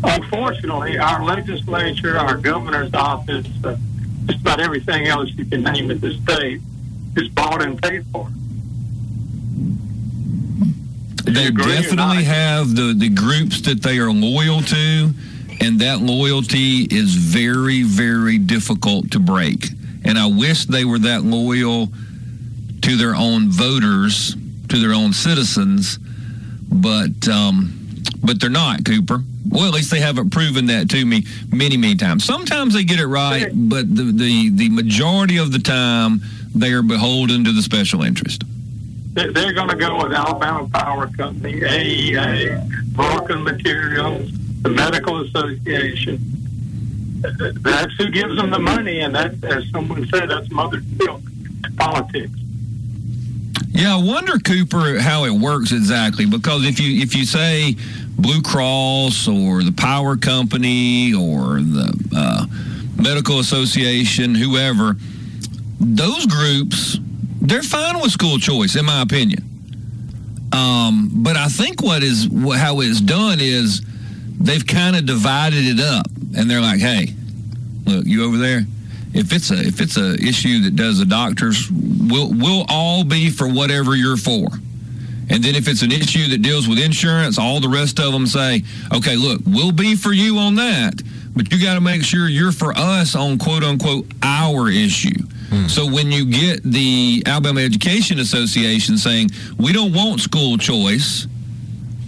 unfortunately, 0.03 0.97
our 0.97 1.23
legislature, 1.23 2.17
our 2.17 2.37
governor's 2.37 2.93
office, 2.93 3.47
uh, 3.63 3.77
just 4.25 4.41
about 4.41 4.59
everything 4.59 5.07
else 5.07 5.29
you 5.31 5.45
can 5.45 5.63
name 5.63 5.91
in 5.91 5.99
the 5.99 6.13
state 6.23 6.61
is 7.15 7.29
bought 7.29 7.61
and 7.61 7.81
paid 7.81 8.05
for. 8.07 8.29
They 11.25 11.49
definitely 11.49 12.23
have 12.23 12.75
the, 12.75 12.93
the 12.95 13.09
groups 13.09 13.61
that 13.61 13.81
they 13.81 13.97
are 13.97 14.11
loyal 14.11 14.61
to, 14.61 15.11
and 15.65 15.79
that 15.81 15.99
loyalty 16.01 16.83
is 16.91 17.15
very, 17.15 17.81
very 17.83 18.37
difficult 18.37 19.09
to 19.11 19.19
break. 19.19 19.67
And 20.03 20.17
I 20.19 20.27
wish 20.27 20.65
they 20.65 20.85
were 20.85 20.99
that 20.99 21.23
loyal 21.23 21.89
to 22.83 22.95
their 22.95 23.15
own 23.15 23.49
voters, 23.49 24.35
to 24.69 24.79
their 24.79 24.93
own 24.93 25.11
citizens, 25.13 25.97
but 26.71 27.27
um, 27.27 27.73
but 28.23 28.39
they're 28.39 28.49
not, 28.49 28.85
Cooper. 28.85 29.23
Well, 29.49 29.67
at 29.67 29.73
least 29.73 29.91
they 29.91 29.99
haven't 29.99 30.31
proven 30.31 30.67
that 30.67 30.89
to 30.91 31.05
me 31.05 31.23
many, 31.51 31.77
many 31.77 31.95
times. 31.95 32.23
Sometimes 32.25 32.73
they 32.73 32.83
get 32.83 32.99
it 32.99 33.05
right, 33.07 33.49
but 33.53 33.95
the, 33.95 34.03
the, 34.11 34.49
the 34.49 34.69
majority 34.69 35.37
of 35.37 35.51
the 35.51 35.59
time 35.59 36.21
they 36.55 36.71
are 36.73 36.81
beholden 36.81 37.43
to 37.45 37.51
the 37.51 37.61
special 37.61 38.01
interest. 38.03 38.43
They- 39.13 39.29
They're 39.31 39.53
going 39.53 39.69
to 39.69 39.75
go 39.75 39.97
with 40.03 40.11
Alabama 40.13 40.67
Power 40.73 41.07
Company, 41.07 41.61
AEA, 41.61 42.67
Vulcan 42.93 43.43
Materials, 43.43 44.31
the 44.65 44.71
Medical 44.71 45.21
Association. 45.21 46.19
That's 47.21 47.93
who 47.97 48.09
gives 48.09 48.35
them 48.35 48.49
the 48.49 48.57
money, 48.57 49.01
and 49.01 49.13
that, 49.13 49.43
as 49.43 49.69
someone 49.69 50.07
said, 50.07 50.29
that's 50.29 50.49
mother 50.49 50.81
milk 50.97 51.21
politics. 51.77 52.31
Yeah, 53.69 53.95
I 53.95 54.03
wonder, 54.03 54.39
Cooper, 54.39 54.99
how 54.99 55.25
it 55.25 55.31
works 55.31 55.71
exactly. 55.71 56.25
Because 56.25 56.65
if 56.65 56.79
you 56.79 57.01
if 57.01 57.15
you 57.15 57.25
say 57.25 57.75
Blue 58.17 58.41
Cross 58.41 59.27
or 59.27 59.61
the 59.61 59.73
power 59.75 60.17
company 60.17 61.13
or 61.13 61.61
the 61.61 61.93
uh, 62.15 62.45
medical 62.99 63.39
association, 63.39 64.33
whoever, 64.33 64.95
those 65.79 66.25
groups 66.25 66.97
they're 67.41 67.61
fine 67.61 68.01
with 68.01 68.11
school 68.11 68.39
choice, 68.39 68.75
in 68.75 68.85
my 68.85 69.03
opinion. 69.03 69.43
Um, 70.51 71.09
but 71.13 71.37
I 71.37 71.49
think 71.49 71.83
what 71.83 72.01
is 72.01 72.27
how 72.55 72.79
it's 72.79 73.01
done 73.01 73.39
is 73.39 73.85
they've 74.39 74.65
kind 74.65 74.95
of 74.95 75.05
divided 75.05 75.65
it 75.65 75.79
up, 75.79 76.07
and 76.35 76.49
they're 76.49 76.61
like, 76.61 76.79
"Hey, 76.79 77.13
look, 77.85 78.05
you 78.05 78.25
over 78.25 78.37
there." 78.37 78.65
If 79.13 79.31
it's 79.31 79.49
a 79.49 79.59
if 79.59 79.79
it's 79.79 79.97
a 79.97 80.15
issue 80.15 80.63
that 80.63 80.75
does 80.75 80.99
the 80.99 81.05
doctors, 81.05 81.69
we'll 81.71 82.33
we'll 82.33 82.65
all 82.67 83.03
be 83.03 83.29
for 83.29 83.47
whatever 83.47 83.95
you're 83.95 84.17
for. 84.17 84.47
And 85.29 85.43
then 85.43 85.55
if 85.55 85.67
it's 85.67 85.81
an 85.81 85.91
issue 85.91 86.27
that 86.29 86.41
deals 86.41 86.67
with 86.67 86.77
insurance, 86.79 87.39
all 87.39 87.59
the 87.59 87.69
rest 87.69 87.99
of 87.99 88.13
them 88.13 88.27
say, 88.27 88.63
okay, 88.93 89.15
look, 89.15 89.41
we'll 89.45 89.71
be 89.71 89.95
for 89.95 90.11
you 90.11 90.37
on 90.37 90.55
that, 90.55 91.01
but 91.35 91.51
you 91.51 91.61
got 91.61 91.75
to 91.75 91.81
make 91.81 92.03
sure 92.03 92.27
you're 92.29 92.51
for 92.51 92.73
us 92.77 93.15
on 93.15 93.39
quote 93.39 93.63
unquote 93.63 94.05
our 94.21 94.69
issue. 94.69 95.19
Hmm. 95.49 95.67
So 95.67 95.89
when 95.89 96.11
you 96.11 96.25
get 96.25 96.61
the 96.63 97.23
Alabama 97.25 97.61
Education 97.61 98.19
Association 98.19 98.97
saying, 98.97 99.29
we 99.57 99.73
don't 99.73 99.93
want 99.93 100.21
school 100.21 100.57
choice, 100.57 101.27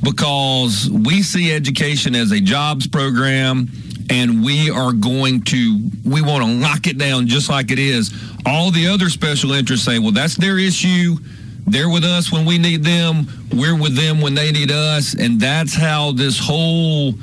because 0.03 0.89
we 0.89 1.21
see 1.21 1.53
education 1.53 2.15
as 2.15 2.31
a 2.31 2.39
jobs 2.39 2.88
program 2.88 3.69
and 4.10 4.43
we 4.43 4.69
are 4.69 4.93
going 4.93 5.41
to 5.41 5.89
we 6.05 6.21
want 6.21 6.43
to 6.43 6.51
lock 6.51 6.88
it 6.88 6.97
down 6.97 7.27
just 7.27 7.49
like 7.49 7.71
it 7.71 7.79
is. 7.79 8.13
All 8.45 8.71
the 8.71 8.88
other 8.88 9.10
special 9.10 9.51
interests 9.51 9.86
say 9.86 9.99
well 9.99 10.12
that's 10.12 10.36
their 10.36 10.57
issue. 10.57 11.17
They're 11.65 11.89
with 11.89 12.05
us 12.05 12.31
when 12.31 12.45
we 12.45 12.57
need 12.57 12.83
them. 12.83 13.27
We're 13.51 13.75
with 13.75 13.95
them 13.95 14.21
when 14.21 14.36
they 14.36 14.53
need 14.53 14.71
us. 14.71 15.13
And 15.13 15.39
that's 15.39 15.75
how 15.75 16.13
this 16.13 16.39
whole 16.39 17.13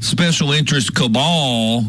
special 0.00 0.50
interest 0.50 0.92
cabal 0.96 1.84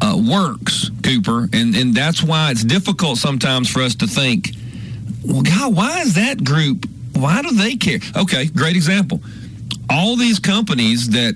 uh, 0.00 0.16
works 0.16 0.90
cooper. 1.02 1.48
And 1.52 1.74
and 1.76 1.94
that's 1.94 2.22
why 2.22 2.50
it's 2.50 2.64
difficult 2.64 3.18
sometimes 3.18 3.68
for 3.70 3.82
us 3.82 3.94
to 3.96 4.06
think 4.06 4.52
well 5.24 5.42
god 5.42 5.74
why 5.74 6.00
is 6.00 6.14
that 6.14 6.42
group 6.42 6.86
why 7.12 7.42
do 7.42 7.50
they 7.50 7.76
care? 7.76 7.98
Okay 8.16 8.46
great 8.46 8.76
example 8.76 9.20
all 9.90 10.16
these 10.16 10.38
companies 10.38 11.10
that 11.10 11.34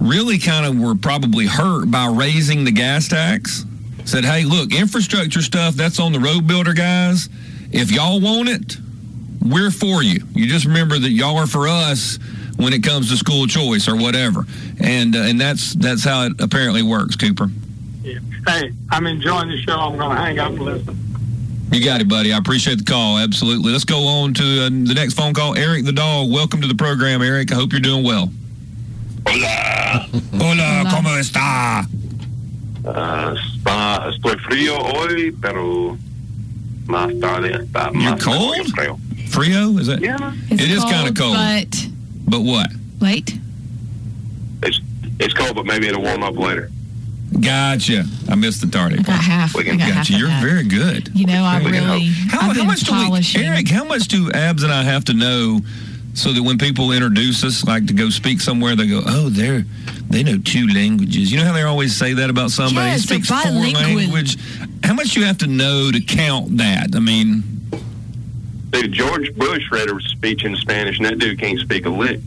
really 0.00 0.38
kind 0.38 0.66
of 0.66 0.78
were 0.78 0.94
probably 0.94 1.46
hurt 1.46 1.90
by 1.90 2.06
raising 2.06 2.64
the 2.64 2.72
gas 2.72 3.08
tax 3.08 3.64
said, 4.04 4.24
hey, 4.24 4.44
look, 4.44 4.72
infrastructure 4.72 5.42
stuff, 5.42 5.74
that's 5.74 6.00
on 6.00 6.12
the 6.12 6.20
road 6.20 6.46
builder 6.46 6.72
guys. 6.72 7.28
If 7.70 7.90
y'all 7.90 8.20
want 8.20 8.48
it, 8.48 8.76
we're 9.42 9.70
for 9.70 10.02
you. 10.02 10.20
You 10.34 10.46
just 10.46 10.64
remember 10.64 10.98
that 10.98 11.10
y'all 11.10 11.36
are 11.36 11.46
for 11.46 11.68
us 11.68 12.18
when 12.56 12.72
it 12.72 12.82
comes 12.82 13.10
to 13.10 13.16
school 13.16 13.46
choice 13.46 13.88
or 13.88 13.96
whatever. 13.96 14.44
And 14.80 15.14
uh, 15.14 15.20
and 15.20 15.40
that's 15.40 15.74
that's 15.74 16.04
how 16.04 16.24
it 16.24 16.32
apparently 16.40 16.82
works, 16.82 17.16
Cooper. 17.16 17.48
Yeah. 18.02 18.18
Hey, 18.46 18.72
I'm 18.90 19.06
enjoying 19.06 19.48
the 19.48 19.58
show. 19.58 19.78
I'm 19.78 19.98
going 19.98 20.16
to 20.16 20.22
hang 20.22 20.38
up 20.38 20.52
and 20.52 20.60
listen. 20.62 21.07
You 21.70 21.84
got 21.84 22.00
it, 22.00 22.08
buddy. 22.08 22.32
I 22.32 22.38
appreciate 22.38 22.78
the 22.78 22.84
call. 22.84 23.18
Absolutely. 23.18 23.72
Let's 23.72 23.84
go 23.84 24.06
on 24.06 24.32
to 24.34 24.42
uh, 24.42 24.68
the 24.70 24.94
next 24.94 25.14
phone 25.14 25.34
call. 25.34 25.56
Eric 25.56 25.84
the 25.84 25.92
dog, 25.92 26.30
welcome 26.30 26.60
to 26.62 26.66
the 26.68 26.74
program, 26.74 27.20
Eric. 27.22 27.52
I 27.52 27.56
hope 27.56 27.72
you're 27.72 27.80
doing 27.80 28.04
well. 28.04 28.30
Hola. 29.26 30.06
Hola, 30.40 30.84
¿cómo 30.90 31.18
está? 31.18 31.86
Ah, 32.86 33.34
está, 33.34 34.08
estoy 34.10 34.36
frío 34.48 34.78
hoy, 34.78 35.30
pero 35.42 35.98
más 36.86 37.12
tarde 37.20 37.52
está 37.52 37.90
You're 37.92 38.12
más 38.16 38.22
cold? 38.24 38.66
frío. 38.74 38.98
Frio? 39.28 39.78
Is 39.78 39.88
that? 39.88 40.00
Yeah. 40.00 40.32
It's 40.50 40.62
It 40.62 40.70
is 40.70 40.84
kinda 40.84 41.12
cold. 41.12 41.34
But 41.36 41.88
But 42.26 42.40
what? 42.40 42.70
late. 43.00 43.38
It's, 44.62 44.80
it's 45.20 45.34
cold, 45.34 45.54
but 45.54 45.66
maybe 45.66 45.86
it'll 45.86 46.02
warm 46.02 46.22
up 46.22 46.36
later. 46.38 46.70
Gotcha. 47.40 48.04
I 48.28 48.34
missed 48.34 48.60
the 48.62 48.66
tardy. 48.68 48.98
I 48.98 49.02
got 49.02 49.20
half. 49.20 49.54
We 49.54 49.62
I 49.62 49.76
got 49.76 49.80
half 49.80 49.94
Gotcha. 49.96 50.14
of 50.14 50.18
You're 50.20 50.28
that. 50.28 50.42
very 50.42 50.64
good. 50.64 51.10
You 51.14 51.26
know, 51.26 51.44
I 51.44 51.58
really. 51.58 52.06
How, 52.28 52.38
I've 52.40 52.46
how 52.48 52.54
been 52.54 52.66
much 52.66 52.80
do 52.80 52.92
we, 52.92 53.04
polishing. 53.04 53.44
Eric? 53.44 53.68
How 53.68 53.84
much 53.84 54.08
do 54.08 54.30
Abs 54.32 54.62
and 54.62 54.72
I 54.72 54.82
have 54.82 55.04
to 55.06 55.14
know 55.14 55.60
so 56.14 56.32
that 56.32 56.42
when 56.42 56.58
people 56.58 56.90
introduce 56.92 57.44
us, 57.44 57.64
like 57.64 57.86
to 57.86 57.92
go 57.92 58.08
speak 58.10 58.40
somewhere, 58.40 58.74
they 58.74 58.86
go, 58.88 59.02
"Oh, 59.06 59.28
they're 59.28 59.64
they 60.08 60.22
know 60.22 60.38
two 60.38 60.66
languages." 60.68 61.30
You 61.30 61.38
know 61.38 61.44
how 61.44 61.52
they 61.52 61.62
always 61.62 61.94
say 61.96 62.14
that 62.14 62.30
about 62.30 62.50
somebody 62.50 62.88
Yes, 62.88 63.02
who 63.02 63.08
they're 63.16 63.24
speaks 63.24 63.28
four 63.28 63.52
bilingual. 63.52 63.82
language. 63.82 64.36
How 64.82 64.94
much 64.94 65.10
do 65.12 65.20
you 65.20 65.26
have 65.26 65.38
to 65.38 65.46
know 65.46 65.90
to 65.92 66.00
count 66.00 66.56
that? 66.58 66.94
I 66.96 66.98
mean, 67.00 67.42
Dude, 68.70 68.92
George 68.92 69.34
Bush 69.36 69.64
read 69.70 69.88
a 69.90 70.00
speech 70.00 70.44
in 70.44 70.54
Spanish, 70.56 70.98
and 70.98 71.06
that 71.06 71.18
dude 71.18 71.38
can't 71.38 71.58
speak 71.60 71.86
a 71.86 71.90
lick. 71.90 72.20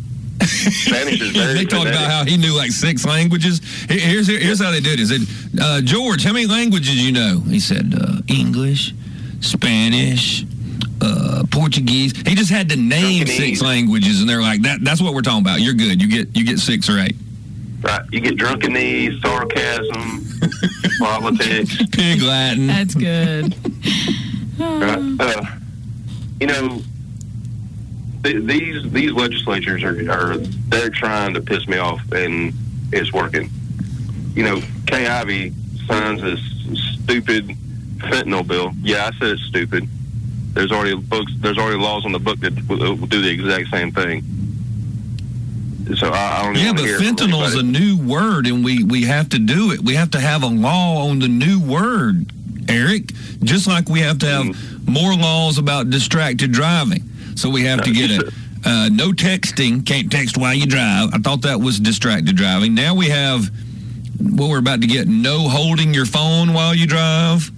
Spanish 0.85 1.21
is 1.21 1.31
very 1.31 1.53
they 1.53 1.65
talk 1.65 1.87
about 1.87 2.09
how 2.09 2.25
he 2.25 2.37
knew 2.37 2.55
like 2.55 2.71
six 2.71 3.05
languages. 3.05 3.61
Here's 3.89 4.27
here's 4.27 4.61
how 4.61 4.71
they 4.71 4.79
did 4.81 4.99
it. 4.99 5.07
They 5.07 5.17
said, 5.17 5.59
uh, 5.61 5.81
"George, 5.81 6.23
how 6.23 6.33
many 6.33 6.45
languages 6.47 6.95
you 6.95 7.11
know?" 7.11 7.39
He 7.41 7.59
said, 7.59 7.93
uh, 7.99 8.21
"English, 8.27 8.93
Spanish." 9.39 10.45
Uh, 11.03 11.43
Portuguese. 11.49 12.13
He 12.27 12.35
just 12.35 12.51
had 12.51 12.69
to 12.69 12.75
name 12.75 13.25
Drunkenese. 13.25 13.37
six 13.37 13.61
languages, 13.63 14.21
and 14.21 14.29
they're 14.29 14.39
like, 14.41 14.61
"That 14.61 14.83
that's 14.83 15.01
what 15.01 15.15
we're 15.15 15.23
talking 15.23 15.41
about. 15.41 15.59
You're 15.59 15.73
good. 15.73 15.99
You 15.99 16.07
get 16.07 16.37
you 16.37 16.45
get 16.45 16.59
six 16.59 16.87
or 16.89 16.99
eight. 16.99 17.15
Right. 17.81 18.01
You 18.11 18.19
get 18.19 18.37
drunkenese, 18.37 19.19
sarcasm, 19.19 20.23
politics. 20.99 21.75
Pig 21.91 22.21
Latin. 22.21 22.67
That's 22.67 22.93
good. 22.93 23.55
Right. 24.59 25.15
Uh, 25.19 25.45
you 26.39 26.45
know, 26.45 26.81
th- 28.23 28.43
these 28.45 28.91
these 28.91 29.11
legislatures 29.11 29.83
are, 29.83 30.09
are 30.11 30.37
they're 30.37 30.89
trying 30.89 31.33
to 31.33 31.41
piss 31.41 31.67
me 31.67 31.77
off, 31.77 32.01
and 32.11 32.53
it's 32.91 33.11
working. 33.13 33.49
You 34.35 34.43
know, 34.43 34.61
Kay 34.87 35.07
Ivey 35.07 35.53
signs 35.87 36.21
this 36.21 36.39
stupid 37.03 37.49
fentanyl 37.97 38.45
bill. 38.47 38.71
Yeah, 38.81 39.09
I 39.13 39.17
said 39.19 39.29
it's 39.29 39.43
stupid. 39.43 39.87
There's 40.53 40.71
already 40.71 40.95
books. 40.95 41.31
There's 41.37 41.57
already 41.57 41.77
laws 41.79 42.05
on 42.05 42.11
the 42.11 42.19
book 42.19 42.39
that 42.41 42.53
will, 42.67 42.95
will 42.95 43.07
do 43.07 43.21
the 43.21 43.29
exact 43.29 43.69
same 43.69 43.91
thing. 43.91 44.23
So 45.95 46.09
I, 46.09 46.39
I 46.39 46.43
don't. 46.43 46.55
Yeah, 46.55 46.73
but 46.73 46.83
fentanyl 46.85 47.45
is 47.45 47.55
a 47.55 47.63
new 47.63 47.97
word, 47.97 48.47
and 48.47 48.63
we 48.63 48.83
we 48.83 49.03
have 49.03 49.29
to 49.29 49.39
do 49.39 49.71
it. 49.71 49.81
We 49.81 49.95
have 49.95 50.11
to 50.11 50.19
have 50.19 50.43
a 50.43 50.47
law 50.47 51.07
on 51.09 51.19
the 51.19 51.27
new 51.27 51.59
word, 51.59 52.31
Eric. 52.69 53.07
Just 53.43 53.67
like 53.67 53.89
we 53.89 53.99
have 54.01 54.19
to 54.19 54.25
have 54.27 54.45
Mm-hmm. 54.45 54.91
more 54.93 55.13
laws 55.15 55.57
about 55.57 55.89
distracted 55.89 56.51
driving. 56.51 57.03
So 57.35 57.49
we 57.49 57.63
have 57.63 57.83
to 57.83 57.91
get 57.91 58.11
a 58.11 58.31
uh, 58.63 58.89
no 58.91 59.11
texting. 59.11 59.85
Can't 59.85 60.11
text 60.11 60.37
while 60.37 60.53
you 60.53 60.65
drive. 60.65 61.09
I 61.13 61.17
thought 61.17 61.41
that 61.43 61.59
was 61.59 61.79
distracted 61.79 62.35
driving. 62.35 62.75
Now 62.75 62.95
we 62.95 63.09
have 63.09 63.49
what 64.19 64.49
we're 64.49 64.59
about 64.59 64.81
to 64.81 64.87
get: 64.87 65.07
no 65.07 65.49
holding 65.49 65.93
your 65.93 66.05
phone 66.05 66.53
while 66.53 66.75
you 66.75 66.87
drive. 66.87 67.51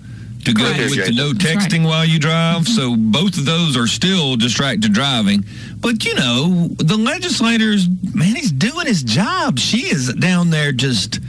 To 0.46 0.54
go 0.54 0.66
Correct. 0.66 0.90
with 0.90 1.06
the 1.06 1.12
no 1.14 1.32
That's 1.32 1.46
right. 1.46 1.58
texting 1.58 1.86
while 1.86 2.04
you 2.04 2.20
drive. 2.20 2.68
So 2.68 2.98
both 2.98 3.38
of 3.38 3.46
those 3.46 3.78
are 3.78 3.88
still 3.88 4.36
distracted 4.36 4.92
driving. 4.92 5.46
But 5.78 6.04
you 6.04 6.16
know, 6.16 6.68
the 6.80 6.98
legislators, 6.98 7.88
man, 8.14 8.36
he's 8.36 8.52
doing 8.52 8.86
his 8.86 9.04
job. 9.04 9.58
She 9.58 9.86
is 9.86 10.14
down 10.14 10.50
there 10.50 10.74
just 10.74 11.22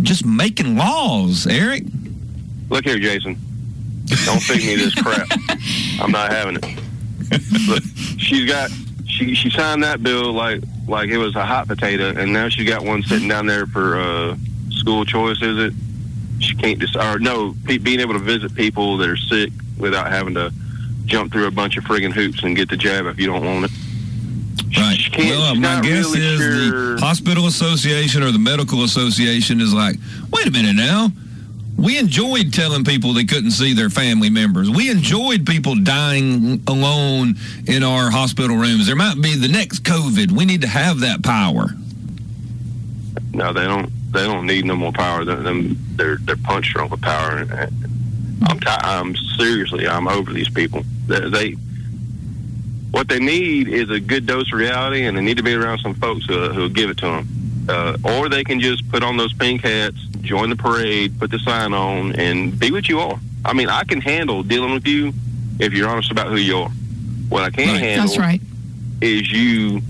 just 0.00 0.24
making 0.24 0.76
laws, 0.76 1.46
Eric. 1.46 1.84
Look 2.70 2.86
here, 2.86 2.98
Jason. 2.98 3.38
Don't 4.24 4.42
feed 4.42 4.66
me 4.66 4.76
this 4.76 4.94
crap. 4.94 5.28
I'm 6.00 6.10
not 6.10 6.32
having 6.32 6.56
it. 6.56 6.81
She's 8.18 8.48
got 8.48 8.70
she 9.06 9.34
she 9.34 9.50
signed 9.50 9.82
that 9.82 10.02
bill 10.02 10.32
like 10.32 10.62
like 10.88 11.08
it 11.10 11.18
was 11.18 11.34
a 11.36 11.44
hot 11.44 11.68
potato, 11.68 12.08
and 12.10 12.32
now 12.32 12.48
she's 12.48 12.68
got 12.68 12.84
one 12.84 13.02
sitting 13.02 13.28
down 13.28 13.46
there 13.46 13.66
for 13.66 13.98
uh, 14.00 14.36
school 14.70 15.04
choice. 15.04 15.40
Is 15.42 15.58
it? 15.58 15.72
She 16.40 16.56
can't 16.56 16.78
just 16.80 16.96
or 16.96 17.18
no 17.18 17.54
pe- 17.64 17.78
being 17.78 18.00
able 18.00 18.14
to 18.14 18.18
visit 18.18 18.54
people 18.54 18.96
that 18.98 19.08
are 19.08 19.16
sick 19.16 19.50
without 19.78 20.10
having 20.10 20.34
to 20.34 20.52
jump 21.04 21.32
through 21.32 21.46
a 21.46 21.50
bunch 21.50 21.76
of 21.76 21.84
friggin' 21.84 22.12
hoops 22.12 22.42
and 22.42 22.56
get 22.56 22.68
the 22.68 22.76
jab 22.76 23.06
if 23.06 23.18
you 23.18 23.26
don't 23.26 23.44
want 23.44 23.64
it. 23.66 23.70
Right. 24.76 24.96
she 24.98 25.10
can't- 25.10 25.30
Well, 25.30 25.52
she's 25.52 25.60
my 25.60 25.80
guess 25.82 26.04
really 26.14 26.20
is 26.26 26.38
sure. 26.40 26.94
the 26.96 27.00
hospital 27.00 27.46
association 27.46 28.22
or 28.22 28.30
the 28.32 28.38
medical 28.38 28.84
association 28.84 29.60
is 29.60 29.72
like, 29.74 29.96
wait 30.32 30.46
a 30.46 30.50
minute 30.50 30.74
now. 30.74 31.12
We 31.82 31.98
enjoyed 31.98 32.52
telling 32.52 32.84
people 32.84 33.12
they 33.12 33.24
couldn't 33.24 33.50
see 33.50 33.74
their 33.74 33.90
family 33.90 34.30
members. 34.30 34.70
We 34.70 34.88
enjoyed 34.88 35.44
people 35.44 35.74
dying 35.74 36.62
alone 36.68 37.34
in 37.66 37.82
our 37.82 38.08
hospital 38.08 38.56
rooms. 38.56 38.86
There 38.86 38.94
might 38.94 39.20
be 39.20 39.34
the 39.34 39.48
next 39.48 39.82
COVID. 39.82 40.30
We 40.30 40.44
need 40.44 40.60
to 40.60 40.68
have 40.68 41.00
that 41.00 41.24
power. 41.24 41.70
No, 43.32 43.52
they 43.52 43.64
don't. 43.64 43.90
They 44.12 44.24
don't 44.24 44.46
need 44.46 44.64
no 44.64 44.76
more 44.76 44.92
power. 44.92 45.24
They're 45.24 45.42
they're, 45.96 46.18
they're 46.18 46.36
punch 46.36 46.72
drunk 46.72 46.92
with 46.92 47.00
power. 47.00 47.46
I'm 48.46 48.60
ti 48.60 48.66
I'm 48.68 49.16
seriously. 49.36 49.88
I'm 49.88 50.06
over 50.06 50.32
these 50.32 50.50
people. 50.50 50.84
They, 51.08 51.28
they 51.30 51.50
what 52.92 53.08
they 53.08 53.18
need 53.18 53.68
is 53.68 53.90
a 53.90 53.98
good 53.98 54.26
dose 54.26 54.52
of 54.52 54.58
reality, 54.58 55.06
and 55.06 55.16
they 55.16 55.22
need 55.22 55.38
to 55.38 55.42
be 55.42 55.54
around 55.54 55.80
some 55.80 55.94
folks 55.94 56.26
who 56.26 56.50
who 56.50 56.68
give 56.68 56.90
it 56.90 56.98
to 56.98 57.06
them. 57.06 57.41
Uh, 57.68 57.96
or 58.04 58.28
they 58.28 58.42
can 58.44 58.58
just 58.60 58.88
put 58.90 59.02
on 59.02 59.16
those 59.16 59.32
pink 59.34 59.62
hats, 59.62 59.96
join 60.20 60.50
the 60.50 60.56
parade, 60.56 61.18
put 61.18 61.30
the 61.30 61.38
sign 61.38 61.72
on, 61.72 62.14
and 62.16 62.58
be 62.58 62.70
what 62.72 62.88
you 62.88 62.98
are. 63.00 63.18
I 63.44 63.52
mean, 63.52 63.68
I 63.68 63.84
can 63.84 64.00
handle 64.00 64.42
dealing 64.42 64.72
with 64.74 64.86
you 64.86 65.12
if 65.60 65.72
you're 65.72 65.88
honest 65.88 66.10
about 66.10 66.28
who 66.28 66.36
you 66.36 66.58
are. 66.58 66.68
What 67.28 67.44
I 67.44 67.50
can't 67.50 67.70
Right. 67.72 67.80
handle 67.80 68.06
That's 68.08 68.18
right. 68.18 68.40
is 69.00 69.30
you 69.30 69.80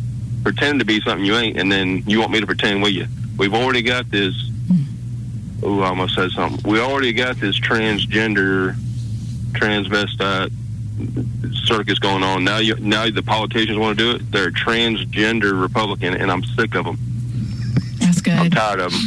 pretend 0.43 0.81
to 0.81 0.85
be 0.85 1.01
something 1.01 1.25
you 1.25 1.37
ain't, 1.37 1.57
and 1.59 1.71
then 1.73 2.03
you 2.07 2.21
want 2.21 2.33
me 2.33 2.41
to 2.41 2.47
pretend 2.47 2.83
with 2.83 2.93
you. 2.93 3.07
We've 3.39 3.55
already 3.55 3.83
got 3.83 4.11
this. 4.11 4.35
Oh, 5.65 5.81
I 5.81 5.89
almost 5.89 6.15
said 6.17 6.31
something. 6.33 6.71
We 6.71 6.81
already 6.81 7.13
got 7.13 7.37
this 7.39 7.59
transgender, 7.59 8.75
transvestite 9.53 10.51
circus 11.65 11.99
going 11.99 12.23
on. 12.23 12.45
Now, 12.45 12.59
you, 12.59 12.75
now 12.81 13.09
the 13.09 13.23
politicians 13.23 13.79
want 13.79 13.97
to 13.99 14.05
do 14.05 14.11
it. 14.17 14.31
They're 14.33 14.51
transgender 14.51 15.61
Republican, 15.61 16.15
and 16.15 16.31
I'm 16.31 16.43
sick 16.45 16.75
of 16.75 16.85
them. 16.85 16.99
That's 18.25 18.41
I'm 18.41 18.51
tired 18.51 18.81
of 18.81 18.93
them. 18.93 19.01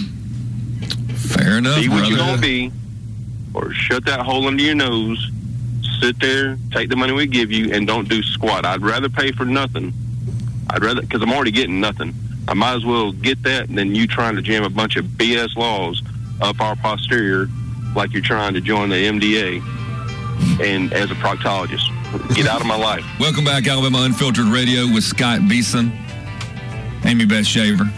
Fair 1.16 1.58
enough, 1.58 1.80
Be 1.80 1.90
what 1.90 2.08
you're 2.08 2.18
gonna 2.18 2.42
be, 2.42 2.72
or 3.54 3.74
shut 3.74 4.06
that 4.06 4.20
hole 4.20 4.48
under 4.48 4.62
your 4.62 4.76
nose. 4.76 5.32
Sit 6.02 6.20
there, 6.20 6.58
take 6.72 6.90
the 6.90 6.96
money 6.96 7.14
we 7.14 7.26
give 7.26 7.52
you, 7.52 7.74
and 7.74 7.88
don't 7.88 8.08
do 8.08 8.22
squat. 8.22 8.66
I'd 8.66 8.82
rather 8.82 9.10
pay 9.10 9.32
for 9.32 9.46
nothing. 9.46 9.94
I'd 10.70 10.84
rather 10.84 11.02
because 11.02 11.22
I'm 11.22 11.32
already 11.32 11.52
getting 11.52 11.80
nothing. 11.80 12.14
I 12.48 12.54
might 12.54 12.76
as 12.76 12.86
well 12.86 13.12
get 13.12 13.42
that 13.44 13.74
than 13.74 13.96
you 13.96 14.06
trying 14.08 14.36
to 14.36 14.42
jam 14.42 14.64
a 14.64 14.70
bunch 14.70 14.98
of 14.98 15.06
BS 15.06 15.56
laws 15.56 16.04
up 16.42 16.60
our 16.60 16.76
posterior, 16.76 17.48
like 17.96 18.14
you're 18.14 18.22
trying 18.22 18.54
to 18.54 18.62
join 18.62 18.90
the 18.90 18.96
MDA, 18.96 19.62
and 20.62 20.94
as 20.94 21.10
a 21.10 21.16
proctologist. 21.16 21.90
Get 22.36 22.48
out 22.48 22.62
of 22.62 22.68
my 22.68 22.78
life. 22.78 23.06
Welcome 23.20 23.46
back, 23.46 23.68
Alabama 23.68 24.04
Unfiltered 24.04 24.46
Radio 24.46 24.86
with 24.86 25.04
Scott 25.04 25.48
Beason, 25.50 25.92
Amie 27.04 27.26
Beth 27.26 27.46
Shaver, 27.48 27.92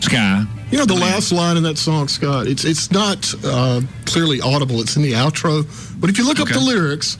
Sky. 0.00 0.44
You 0.70 0.78
know 0.78 0.84
the 0.84 0.94
last 0.94 1.32
line 1.32 1.56
in 1.56 1.62
that 1.62 1.78
song, 1.78 2.08
Scott. 2.08 2.46
It's 2.46 2.64
it's 2.64 2.90
not 2.90 3.34
uh, 3.44 3.80
clearly 4.04 4.40
audible. 4.40 4.80
It's 4.80 4.96
in 4.96 5.02
the 5.02 5.12
outro. 5.12 5.64
But 6.00 6.10
if 6.10 6.18
you 6.18 6.24
look 6.26 6.40
up 6.40 6.48
the 6.48 6.60
lyrics 6.60 7.16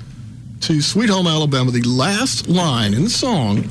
to 0.63 0.81
"Sweet 0.83 1.09
Home 1.11 1.27
Alabama," 1.27 1.71
the 1.71 1.83
last 1.83 2.49
line 2.49 2.93
in 2.95 3.05
the 3.05 3.11
song, 3.11 3.65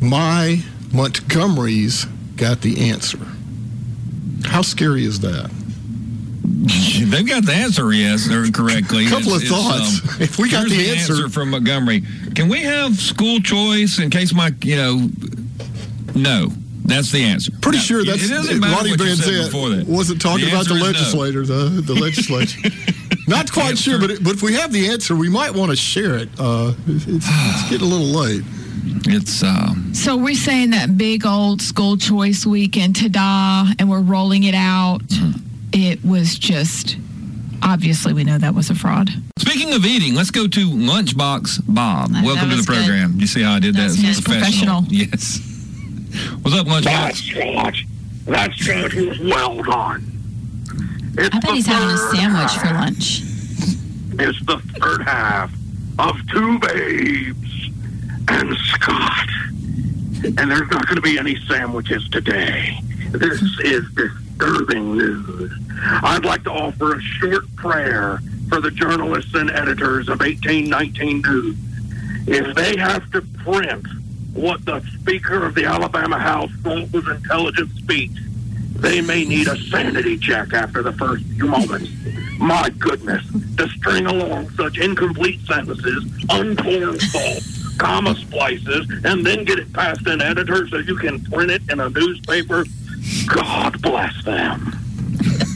"My 0.00 0.62
Montgomery's 0.92 2.04
got 2.36 2.60
the 2.60 2.90
answer." 2.90 3.18
How 4.44 4.62
scary 4.62 5.04
is 5.04 5.20
that? 5.20 5.50
They've 7.10 7.26
got 7.26 7.44
the 7.44 7.52
answer, 7.54 7.92
yes, 7.92 8.30
or 8.30 8.50
correctly. 8.50 9.06
A 9.06 9.08
couple 9.08 9.34
of 9.34 9.42
thoughts. 9.42 10.00
If 10.20 10.38
we 10.38 10.50
got 10.50 10.68
the 10.68 10.90
answer- 10.90 11.28
from 11.28 11.50
Montgomery, 11.50 12.02
can 12.34 12.48
we 12.48 12.62
have 12.62 12.96
school 12.98 13.40
choice 13.40 13.98
in 13.98 14.10
case 14.10 14.34
my, 14.34 14.52
you 14.62 14.76
know, 14.76 15.08
no, 16.14 16.50
that's 16.88 17.12
the 17.12 17.22
answer. 17.24 17.52
Pretty 17.60 17.78
No, 17.78 17.82
sure 17.84 18.04
that's 18.04 18.24
it 18.24 18.28
doesn't 18.28 18.60
matter 18.60 18.74
Ronnie 18.74 18.90
what 18.90 19.00
Van 19.00 19.16
Zant 19.16 19.46
before 19.46 19.68
that. 19.70 19.86
wasn't 19.86 20.20
talking 20.20 20.44
The 20.46 20.50
about 20.52 20.66
the 20.66 20.74
answer 20.74 21.40
is 21.42 21.48
no. 21.48 21.68
the 21.68 21.80
the 21.82 21.94
legislature. 22.00 22.60
Not 23.28 23.52
quite 23.52 23.76
sure, 23.78 23.98
but 24.00 24.22
but 24.22 24.34
if 24.34 24.42
we 24.42 24.54
have 24.54 24.72
the 24.72 24.88
answer, 24.88 25.14
we 25.14 25.28
might 25.28 25.52
want 25.54 25.70
to 25.70 25.76
share 25.76 26.16
it. 26.16 26.28
Uh, 26.38 26.72
it's, 26.86 27.06
it's 27.06 27.26
getting 27.70 27.86
a 27.86 27.90
little 27.90 28.06
late. 28.06 28.42
It's 29.10 29.42
um, 29.42 29.92
So 29.94 30.16
we're 30.16 30.34
saying 30.34 30.70
that 30.70 30.96
big 30.96 31.24
old 31.26 31.60
school 31.62 31.96
choice 31.96 32.44
weekend, 32.46 32.96
ta-da, 32.96 33.70
and 33.78 33.88
we're 33.90 34.00
rolling 34.00 34.44
it 34.44 34.54
out. 34.54 35.02
It 35.72 36.02
was 36.04 36.38
just 36.38 36.96
obviously 37.62 38.12
we 38.14 38.24
know 38.24 38.38
that 38.38 38.54
was 38.54 38.70
a 38.70 38.74
fraud. 38.74 39.10
Speaking 39.38 39.72
of 39.74 39.84
eating, 39.84 40.14
let's 40.14 40.30
go 40.30 40.46
to 40.48 40.70
Lunchbox 40.70 41.62
Bob. 41.68 42.10
That 42.10 42.24
Welcome 42.24 42.48
to 42.50 42.56
the 42.56 42.56
was 42.56 42.66
good. 42.66 42.76
program. 42.78 43.14
You 43.18 43.26
see 43.26 43.42
how 43.42 43.54
I 43.54 43.58
did 43.60 43.74
that? 43.74 43.90
That's 43.90 43.98
It's 44.02 44.20
good. 44.20 44.38
Professional. 44.40 44.84
Yes. 44.88 45.40
What's 46.42 46.56
up, 46.56 46.66
Lunchbox? 46.66 46.84
That's 46.84 47.20
George. 47.20 47.86
That's 48.24 48.56
George 48.56 48.94
was 48.94 49.18
well 49.20 49.62
done. 49.62 50.04
It's 51.16 51.34
I 51.34 51.40
bet 51.40 51.54
he's 51.54 51.66
having 51.66 51.88
a 51.88 51.98
third 51.98 52.16
sandwich 52.16 52.52
for 52.52 52.74
lunch. 52.74 53.22
It's 54.20 54.46
the 54.46 54.58
third 54.80 55.02
half 55.02 55.52
of 55.98 56.16
Two 56.30 56.58
Babes 56.58 57.70
and 58.28 58.56
Scott. 58.56 59.28
And 60.24 60.50
there's 60.50 60.70
not 60.70 60.86
going 60.86 60.96
to 60.96 61.00
be 61.02 61.18
any 61.18 61.36
sandwiches 61.46 62.08
today. 62.10 62.80
This 63.10 63.40
is 63.60 63.84
disturbing 63.94 64.96
news. 64.96 65.52
I'd 65.80 66.24
like 66.24 66.44
to 66.44 66.50
offer 66.52 66.96
a 66.96 67.00
short 67.00 67.54
prayer 67.56 68.20
for 68.48 68.60
the 68.60 68.70
journalists 68.70 69.34
and 69.34 69.50
editors 69.50 70.08
of 70.08 70.20
1819 70.20 71.22
News. 71.22 71.56
If 72.26 72.54
they 72.54 72.76
have 72.76 73.10
to 73.12 73.22
print 73.22 73.86
what 74.38 74.64
the 74.64 74.80
Speaker 75.00 75.44
of 75.44 75.54
the 75.54 75.64
Alabama 75.64 76.18
House 76.18 76.50
thought 76.62 76.92
was 76.92 77.08
intelligent 77.08 77.70
speech, 77.72 78.12
they 78.76 79.00
may 79.00 79.24
need 79.24 79.48
a 79.48 79.56
sanity 79.56 80.16
check 80.16 80.52
after 80.52 80.82
the 80.82 80.92
first 80.92 81.24
few 81.24 81.46
moments. 81.46 81.90
My 82.38 82.70
goodness, 82.78 83.24
to 83.56 83.68
string 83.70 84.06
along 84.06 84.50
such 84.50 84.78
incomplete 84.78 85.40
sentences, 85.40 86.04
unformed 86.30 87.00
thoughts, 87.00 87.76
comma 87.78 88.14
splices, 88.14 88.88
and 89.04 89.26
then 89.26 89.44
get 89.44 89.58
it 89.58 89.72
past 89.72 90.06
an 90.06 90.22
editor 90.22 90.68
so 90.68 90.78
you 90.78 90.94
can 90.94 91.20
print 91.24 91.50
it 91.50 91.62
in 91.68 91.80
a 91.80 91.90
newspaper, 91.90 92.64
God 93.26 93.82
bless 93.82 94.24
them. 94.24 94.72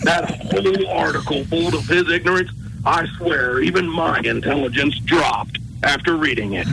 That 0.02 0.28
whole 0.28 0.88
article 0.88 1.44
full 1.44 1.76
of 1.76 1.86
his 1.86 2.10
ignorance, 2.10 2.50
I 2.84 3.06
swear, 3.16 3.60
even 3.60 3.88
my 3.88 4.18
intelligence 4.24 4.98
dropped 4.98 5.58
after 5.84 6.16
reading 6.16 6.54
it. 6.54 6.66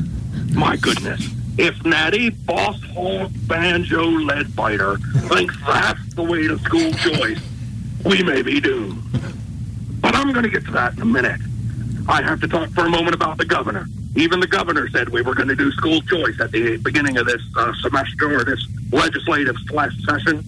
My 0.54 0.76
goodness. 0.76 1.39
If 1.60 1.84
Natty 1.84 2.30
Boss 2.30 2.82
Hog 2.94 3.34
Banjo 3.46 4.06
Ledbetter 4.06 4.96
thinks 5.28 5.58
that's 5.68 6.16
the 6.16 6.24
way 6.24 6.48
to 6.48 6.58
school 6.60 6.90
choice, 6.94 7.42
we 8.06 8.24
may 8.24 8.42
be 8.42 8.62
doomed. 8.62 9.04
But 10.00 10.16
I'm 10.16 10.32
going 10.32 10.44
to 10.44 10.50
get 10.50 10.64
to 10.68 10.72
that 10.72 10.94
in 10.94 11.02
a 11.02 11.06
minute. 11.06 11.42
I 12.08 12.22
have 12.22 12.40
to 12.42 12.48
talk 12.48 12.70
for 12.70 12.86
a 12.86 12.90
moment 12.90 13.14
about 13.14 13.38
the 13.38 13.44
governor. 13.44 13.88
Even 14.16 14.40
the 14.40 14.48
governor 14.48 14.88
said 14.88 15.10
we 15.10 15.22
were 15.22 15.36
going 15.36 15.50
to 15.50 15.56
do 15.56 15.70
school 15.74 16.00
choice 16.04 16.40
at 16.40 16.54
the 16.54 16.78
beginning 16.78 17.18
of 17.18 17.26
this 17.26 17.42
uh, 17.58 17.74
semester 17.82 18.40
or 18.40 18.46
this 18.46 18.66
legislative 18.94 19.58
slash 19.68 19.92
session. 20.06 20.42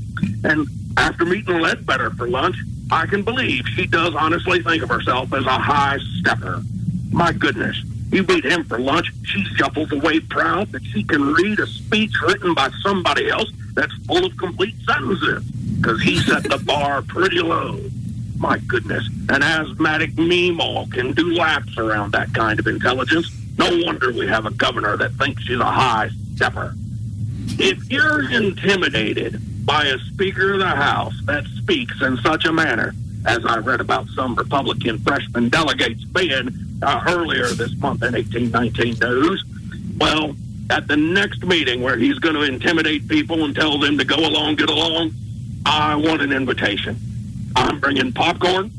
And 0.45 0.66
after 0.95 1.26
meeting 1.26 1.59
Ledbetter 1.59 2.12
for 2.12 2.30
lunch, 2.30 2.55
I 2.89 3.05
can 3.05 3.22
believe 3.24 3.66
she 3.76 3.86
does 3.86 4.16
honestly 4.16 4.64
think 4.64 4.82
of 4.82 4.88
herself 4.88 5.34
as 5.34 5.45
a 5.45 5.59
high 5.59 5.99
stepper. 6.22 6.62
My 7.12 7.34
goodness. 7.34 7.84
You 8.12 8.24
meet 8.24 8.43
him 8.43 8.66
for 8.66 8.78
lunch, 8.78 9.12
she 9.24 9.43
shuffles 9.55 9.91
away 9.91 10.20
proud 10.20 10.72
that 10.74 10.84
she 10.84 11.03
can 11.03 11.34
read 11.34 11.59
a 11.59 11.68
speech 11.68 12.14
written 12.22 12.53
by 12.53 12.70
somebody 12.82 13.30
else 13.30 13.49
that's 13.74 13.93
full 14.05 14.26
of 14.26 14.36
complete 14.38 14.76
sentences 14.86 15.43
because 15.78 16.01
he 16.01 16.20
set 16.20 16.43
the 16.43 16.57
bar 16.57 17.01
pretty 17.03 17.39
low. 17.39 17.80
My 18.38 18.57
goodness, 18.59 19.07
an 19.30 19.41
asthmatic 19.43 20.12
meemaw 20.14 20.91
can 20.91 21.14
do 21.14 21.34
laps 21.34 21.78
around 21.78 22.12
that 22.12 22.34
kind 22.34 22.59
of 22.59 22.68
intelligence. 22.68 23.32
No 23.57 23.70
wonder 23.86 24.12
we 24.12 24.28
have 24.28 24.45
a 24.45 24.51
governor 24.51 24.97
that 24.97 25.14
thinks 25.14 25.43
she's 25.43 25.59
a 25.59 25.64
high 25.64 26.09
stepper. 26.36 26.76
If 27.59 27.89
you're 27.89 28.30
intimidated 28.32 29.39
by 29.66 29.86
a 29.86 29.97
Speaker 29.99 30.53
of 30.53 30.59
the 30.59 30.68
House 30.68 31.14
that 31.26 31.45
speaks 31.45 32.01
in 32.01 32.18
such 32.18 32.45
a 32.45 32.51
manner, 32.51 32.93
as 33.26 33.45
I 33.45 33.57
read 33.59 33.82
about 33.82 34.07
some 34.09 34.36
Republican 34.36 34.99
freshman 34.99 35.49
delegates 35.49 36.03
being 36.05 36.49
uh, 36.82 37.03
earlier 37.07 37.47
this 37.47 37.76
month 37.78 38.03
in 38.03 38.13
1819 38.13 38.97
News, 38.99 39.43
well, 39.97 40.36
at 40.69 40.88
the 40.88 40.97
next 40.97 41.43
meeting 41.45 41.82
where 41.82 41.97
he's 41.97 42.17
going 42.19 42.36
to 42.36 42.43
intimidate 42.43 43.07
people 43.07 43.43
and 43.43 43.55
tell 43.55 43.78
them 43.78 43.97
to 43.97 44.05
go 44.05 44.15
along, 44.15 44.55
get 44.55 44.69
along, 44.69 45.11
I 45.65 45.95
want 45.95 46.22
an 46.22 46.32
invitation. 46.32 46.97
I'm 47.55 47.80
bringing 47.80 48.11
popcorn. 48.13 48.72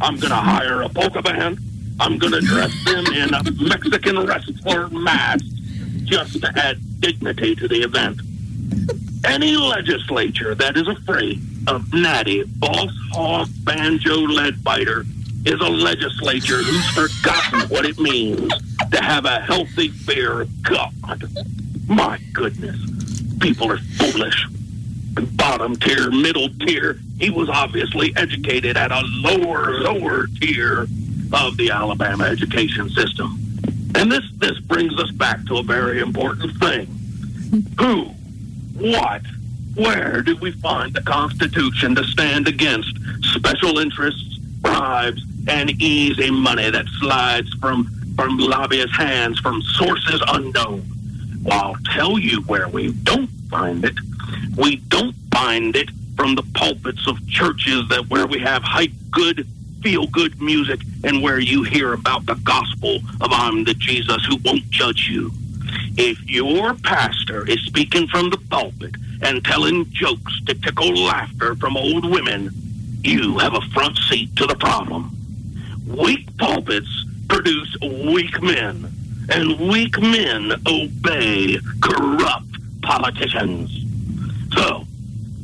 I'm 0.00 0.16
going 0.16 0.30
to 0.30 0.36
hire 0.36 0.82
a 0.82 0.88
polka 0.88 1.22
band. 1.22 1.58
I'm 2.00 2.18
going 2.18 2.32
to 2.32 2.40
dress 2.40 2.72
them 2.84 3.06
in 3.06 3.32
a 3.34 3.42
Mexican 3.62 4.26
wrestler 4.26 4.88
masks 4.88 5.46
just 6.04 6.40
to 6.40 6.52
add 6.56 6.78
dignity 7.00 7.54
to 7.54 7.68
the 7.68 7.82
event. 7.82 8.20
Any 9.24 9.56
legislature 9.56 10.54
that 10.54 10.76
is 10.76 10.88
afraid 10.88 11.40
of 11.66 11.92
Natty, 11.92 12.44
Boss 12.44 12.90
Hog, 13.12 13.48
Banjo, 13.64 14.16
Ledbetter 14.16 15.04
is 15.44 15.60
a 15.60 15.68
legislature 15.68 16.62
who's 16.62 16.88
forgotten 16.90 17.68
what 17.68 17.84
it 17.84 17.98
means 17.98 18.52
to 18.90 19.02
have 19.02 19.24
a 19.24 19.40
healthy 19.40 19.88
fear 19.88 20.42
of 20.42 20.62
God. 20.62 21.24
My 21.86 22.18
goodness, 22.32 22.78
people 23.40 23.70
are 23.70 23.78
foolish. 23.78 24.46
Bottom 25.36 25.76
tier, 25.76 26.10
middle 26.10 26.48
tier. 26.60 26.98
He 27.18 27.30
was 27.30 27.48
obviously 27.48 28.12
educated 28.16 28.76
at 28.76 28.90
a 28.90 29.02
lower, 29.04 29.80
lower 29.80 30.26
tier 30.40 30.86
of 31.32 31.56
the 31.56 31.70
Alabama 31.70 32.24
education 32.24 32.88
system. 32.90 33.38
And 33.94 34.10
this 34.10 34.24
this 34.38 34.58
brings 34.60 34.98
us 34.98 35.10
back 35.12 35.44
to 35.46 35.58
a 35.58 35.62
very 35.62 36.00
important 36.00 36.56
thing. 36.58 36.86
Who, 37.78 38.06
what, 38.74 39.22
where 39.74 40.22
do 40.22 40.36
we 40.36 40.52
find 40.52 40.94
the 40.94 41.02
Constitution 41.02 41.94
to 41.94 42.04
stand 42.04 42.48
against 42.48 42.96
special 43.22 43.78
interests, 43.78 44.38
bribes, 44.60 45.22
and 45.48 45.70
easy 45.82 46.30
money 46.30 46.70
that 46.70 46.86
slides 47.00 47.52
from 47.54 47.90
from 48.16 48.38
lobbyists' 48.38 48.96
hands 48.96 49.38
from 49.40 49.60
sources 49.62 50.22
unknown? 50.28 50.84
Well, 51.42 51.60
I'll 51.60 51.76
tell 51.94 52.18
you 52.18 52.42
where 52.42 52.68
we 52.68 52.92
don't 52.92 53.28
find 53.50 53.84
it. 53.84 53.94
We 54.56 54.76
don't 54.76 55.14
find 55.32 55.74
it 55.76 55.90
from 56.16 56.36
the 56.36 56.44
pulpits 56.54 57.06
of 57.08 57.26
churches 57.28 57.88
that 57.88 58.08
where 58.08 58.26
we 58.26 58.38
have 58.38 58.62
hype 58.62 58.92
good, 59.10 59.46
feel 59.82 60.06
good 60.06 60.40
music 60.40 60.80
and 61.02 61.22
where 61.22 61.38
you 61.38 61.64
hear 61.64 61.92
about 61.92 62.24
the 62.26 62.34
gospel 62.36 62.96
of 63.20 63.30
I'm 63.32 63.64
the 63.64 63.74
Jesus 63.74 64.24
who 64.26 64.36
won't 64.44 64.70
judge 64.70 65.08
you. 65.10 65.32
If 65.96 66.28
your 66.28 66.74
pastor 66.74 67.48
is 67.48 67.60
speaking 67.60 68.08
from 68.08 68.30
the 68.30 68.38
pulpit 68.50 68.96
and 69.22 69.44
telling 69.44 69.88
jokes 69.90 70.40
to 70.46 70.54
tickle 70.54 70.92
laughter 70.92 71.54
from 71.54 71.76
old 71.76 72.10
women, 72.10 72.50
you 73.04 73.38
have 73.38 73.54
a 73.54 73.60
front 73.72 73.96
seat 73.98 74.34
to 74.36 74.46
the 74.46 74.56
problem. 74.56 75.16
Weak 75.86 76.36
pulpits 76.36 77.04
produce 77.28 77.76
weak 77.80 78.42
men, 78.42 78.90
and 79.28 79.60
weak 79.70 80.00
men 80.00 80.52
obey 80.66 81.58
corrupt 81.80 82.82
politicians. 82.82 83.70
So, 84.52 84.84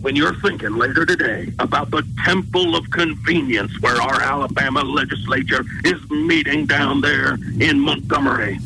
when 0.01 0.16
you're 0.16 0.34
thinking 0.40 0.76
later 0.76 1.07
today 1.07 1.53
about 1.61 1.92
the 1.92 2.05
temple 2.24 2.74
of 2.74 2.90
convenience 2.90 3.80
where 3.80 4.03
our 4.03 4.20
Alabama 4.20 4.82
legislature 4.82 5.64
is 5.84 6.11
meeting 6.11 6.66
down 6.66 7.03
there 7.03 7.34
in 7.61 7.78
Montgomery, 7.78 8.59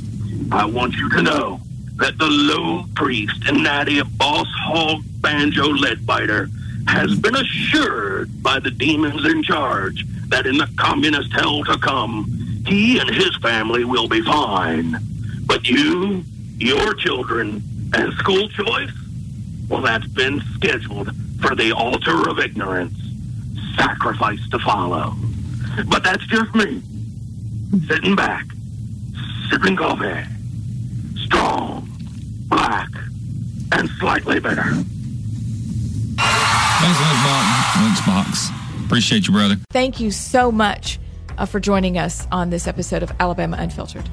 I 0.51 0.65
want 0.65 0.95
you 0.95 1.11
to 1.11 1.23
know 1.23 1.61
that 1.97 2.19
the 2.19 2.27
low 2.27 2.85
priest 2.95 3.45
and 3.47 3.63
natty 3.63 3.99
of 3.99 4.19
Boss 4.19 4.49
Hog 4.51 5.03
Banjo 5.21 5.69
Ledbetter 5.69 6.49
has 6.89 7.15
been 7.19 7.37
assured 7.37 8.43
by 8.43 8.59
the 8.59 8.71
demons 8.71 9.25
in 9.25 9.43
charge 9.43 10.05
that 10.29 10.47
in 10.47 10.59
the 10.59 10.69
communist 10.77 11.33
hell 11.33 11.65
to 11.65 11.79
come, 11.79 12.27
He 12.67 12.99
and 12.99 13.09
his 13.09 13.37
family 13.37 13.85
will 13.85 14.09
be 14.09 14.23
fine. 14.23 14.97
But 15.47 15.69
you, 15.69 16.25
your 16.59 16.95
children, 16.95 17.63
and 17.95 18.13
school 18.15 18.49
choice, 18.49 18.91
well, 19.69 19.83
that's 19.83 20.07
been 20.09 20.41
scheduled 20.55 21.15
for 21.41 21.55
the 21.55 21.73
altar 21.73 22.29
of 22.29 22.39
ignorance. 22.39 22.99
Sacrifice 23.77 24.41
to 24.51 24.59
follow. 24.59 25.15
But 25.87 26.03
that's 26.03 26.27
just 26.27 26.55
me. 26.55 26.83
Sitting 27.89 28.15
back, 28.15 28.47
sipping 29.51 29.77
coffee. 29.77 30.34
Strong, 31.25 31.89
black, 32.49 32.89
and 33.73 33.89
slightly 33.99 34.41
bitter. 34.41 34.63
Thanks, 36.17 36.99
Lunchbox. 37.01 37.55
Lunchbox. 37.75 38.85
Appreciate 38.87 39.27
you, 39.27 39.33
brother. 39.33 39.57
Thank 39.71 40.01
you 40.01 40.11
so 40.11 40.53
much 40.53 40.99
uh, 41.39 41.47
for 41.47 41.61
joining 41.61 41.99
us 41.99 42.27
on 42.31 42.51
this 42.51 42.67
episode 42.67 43.03
of 43.03 43.13
Alabama 43.19 43.57
Unfiltered. 43.59 44.09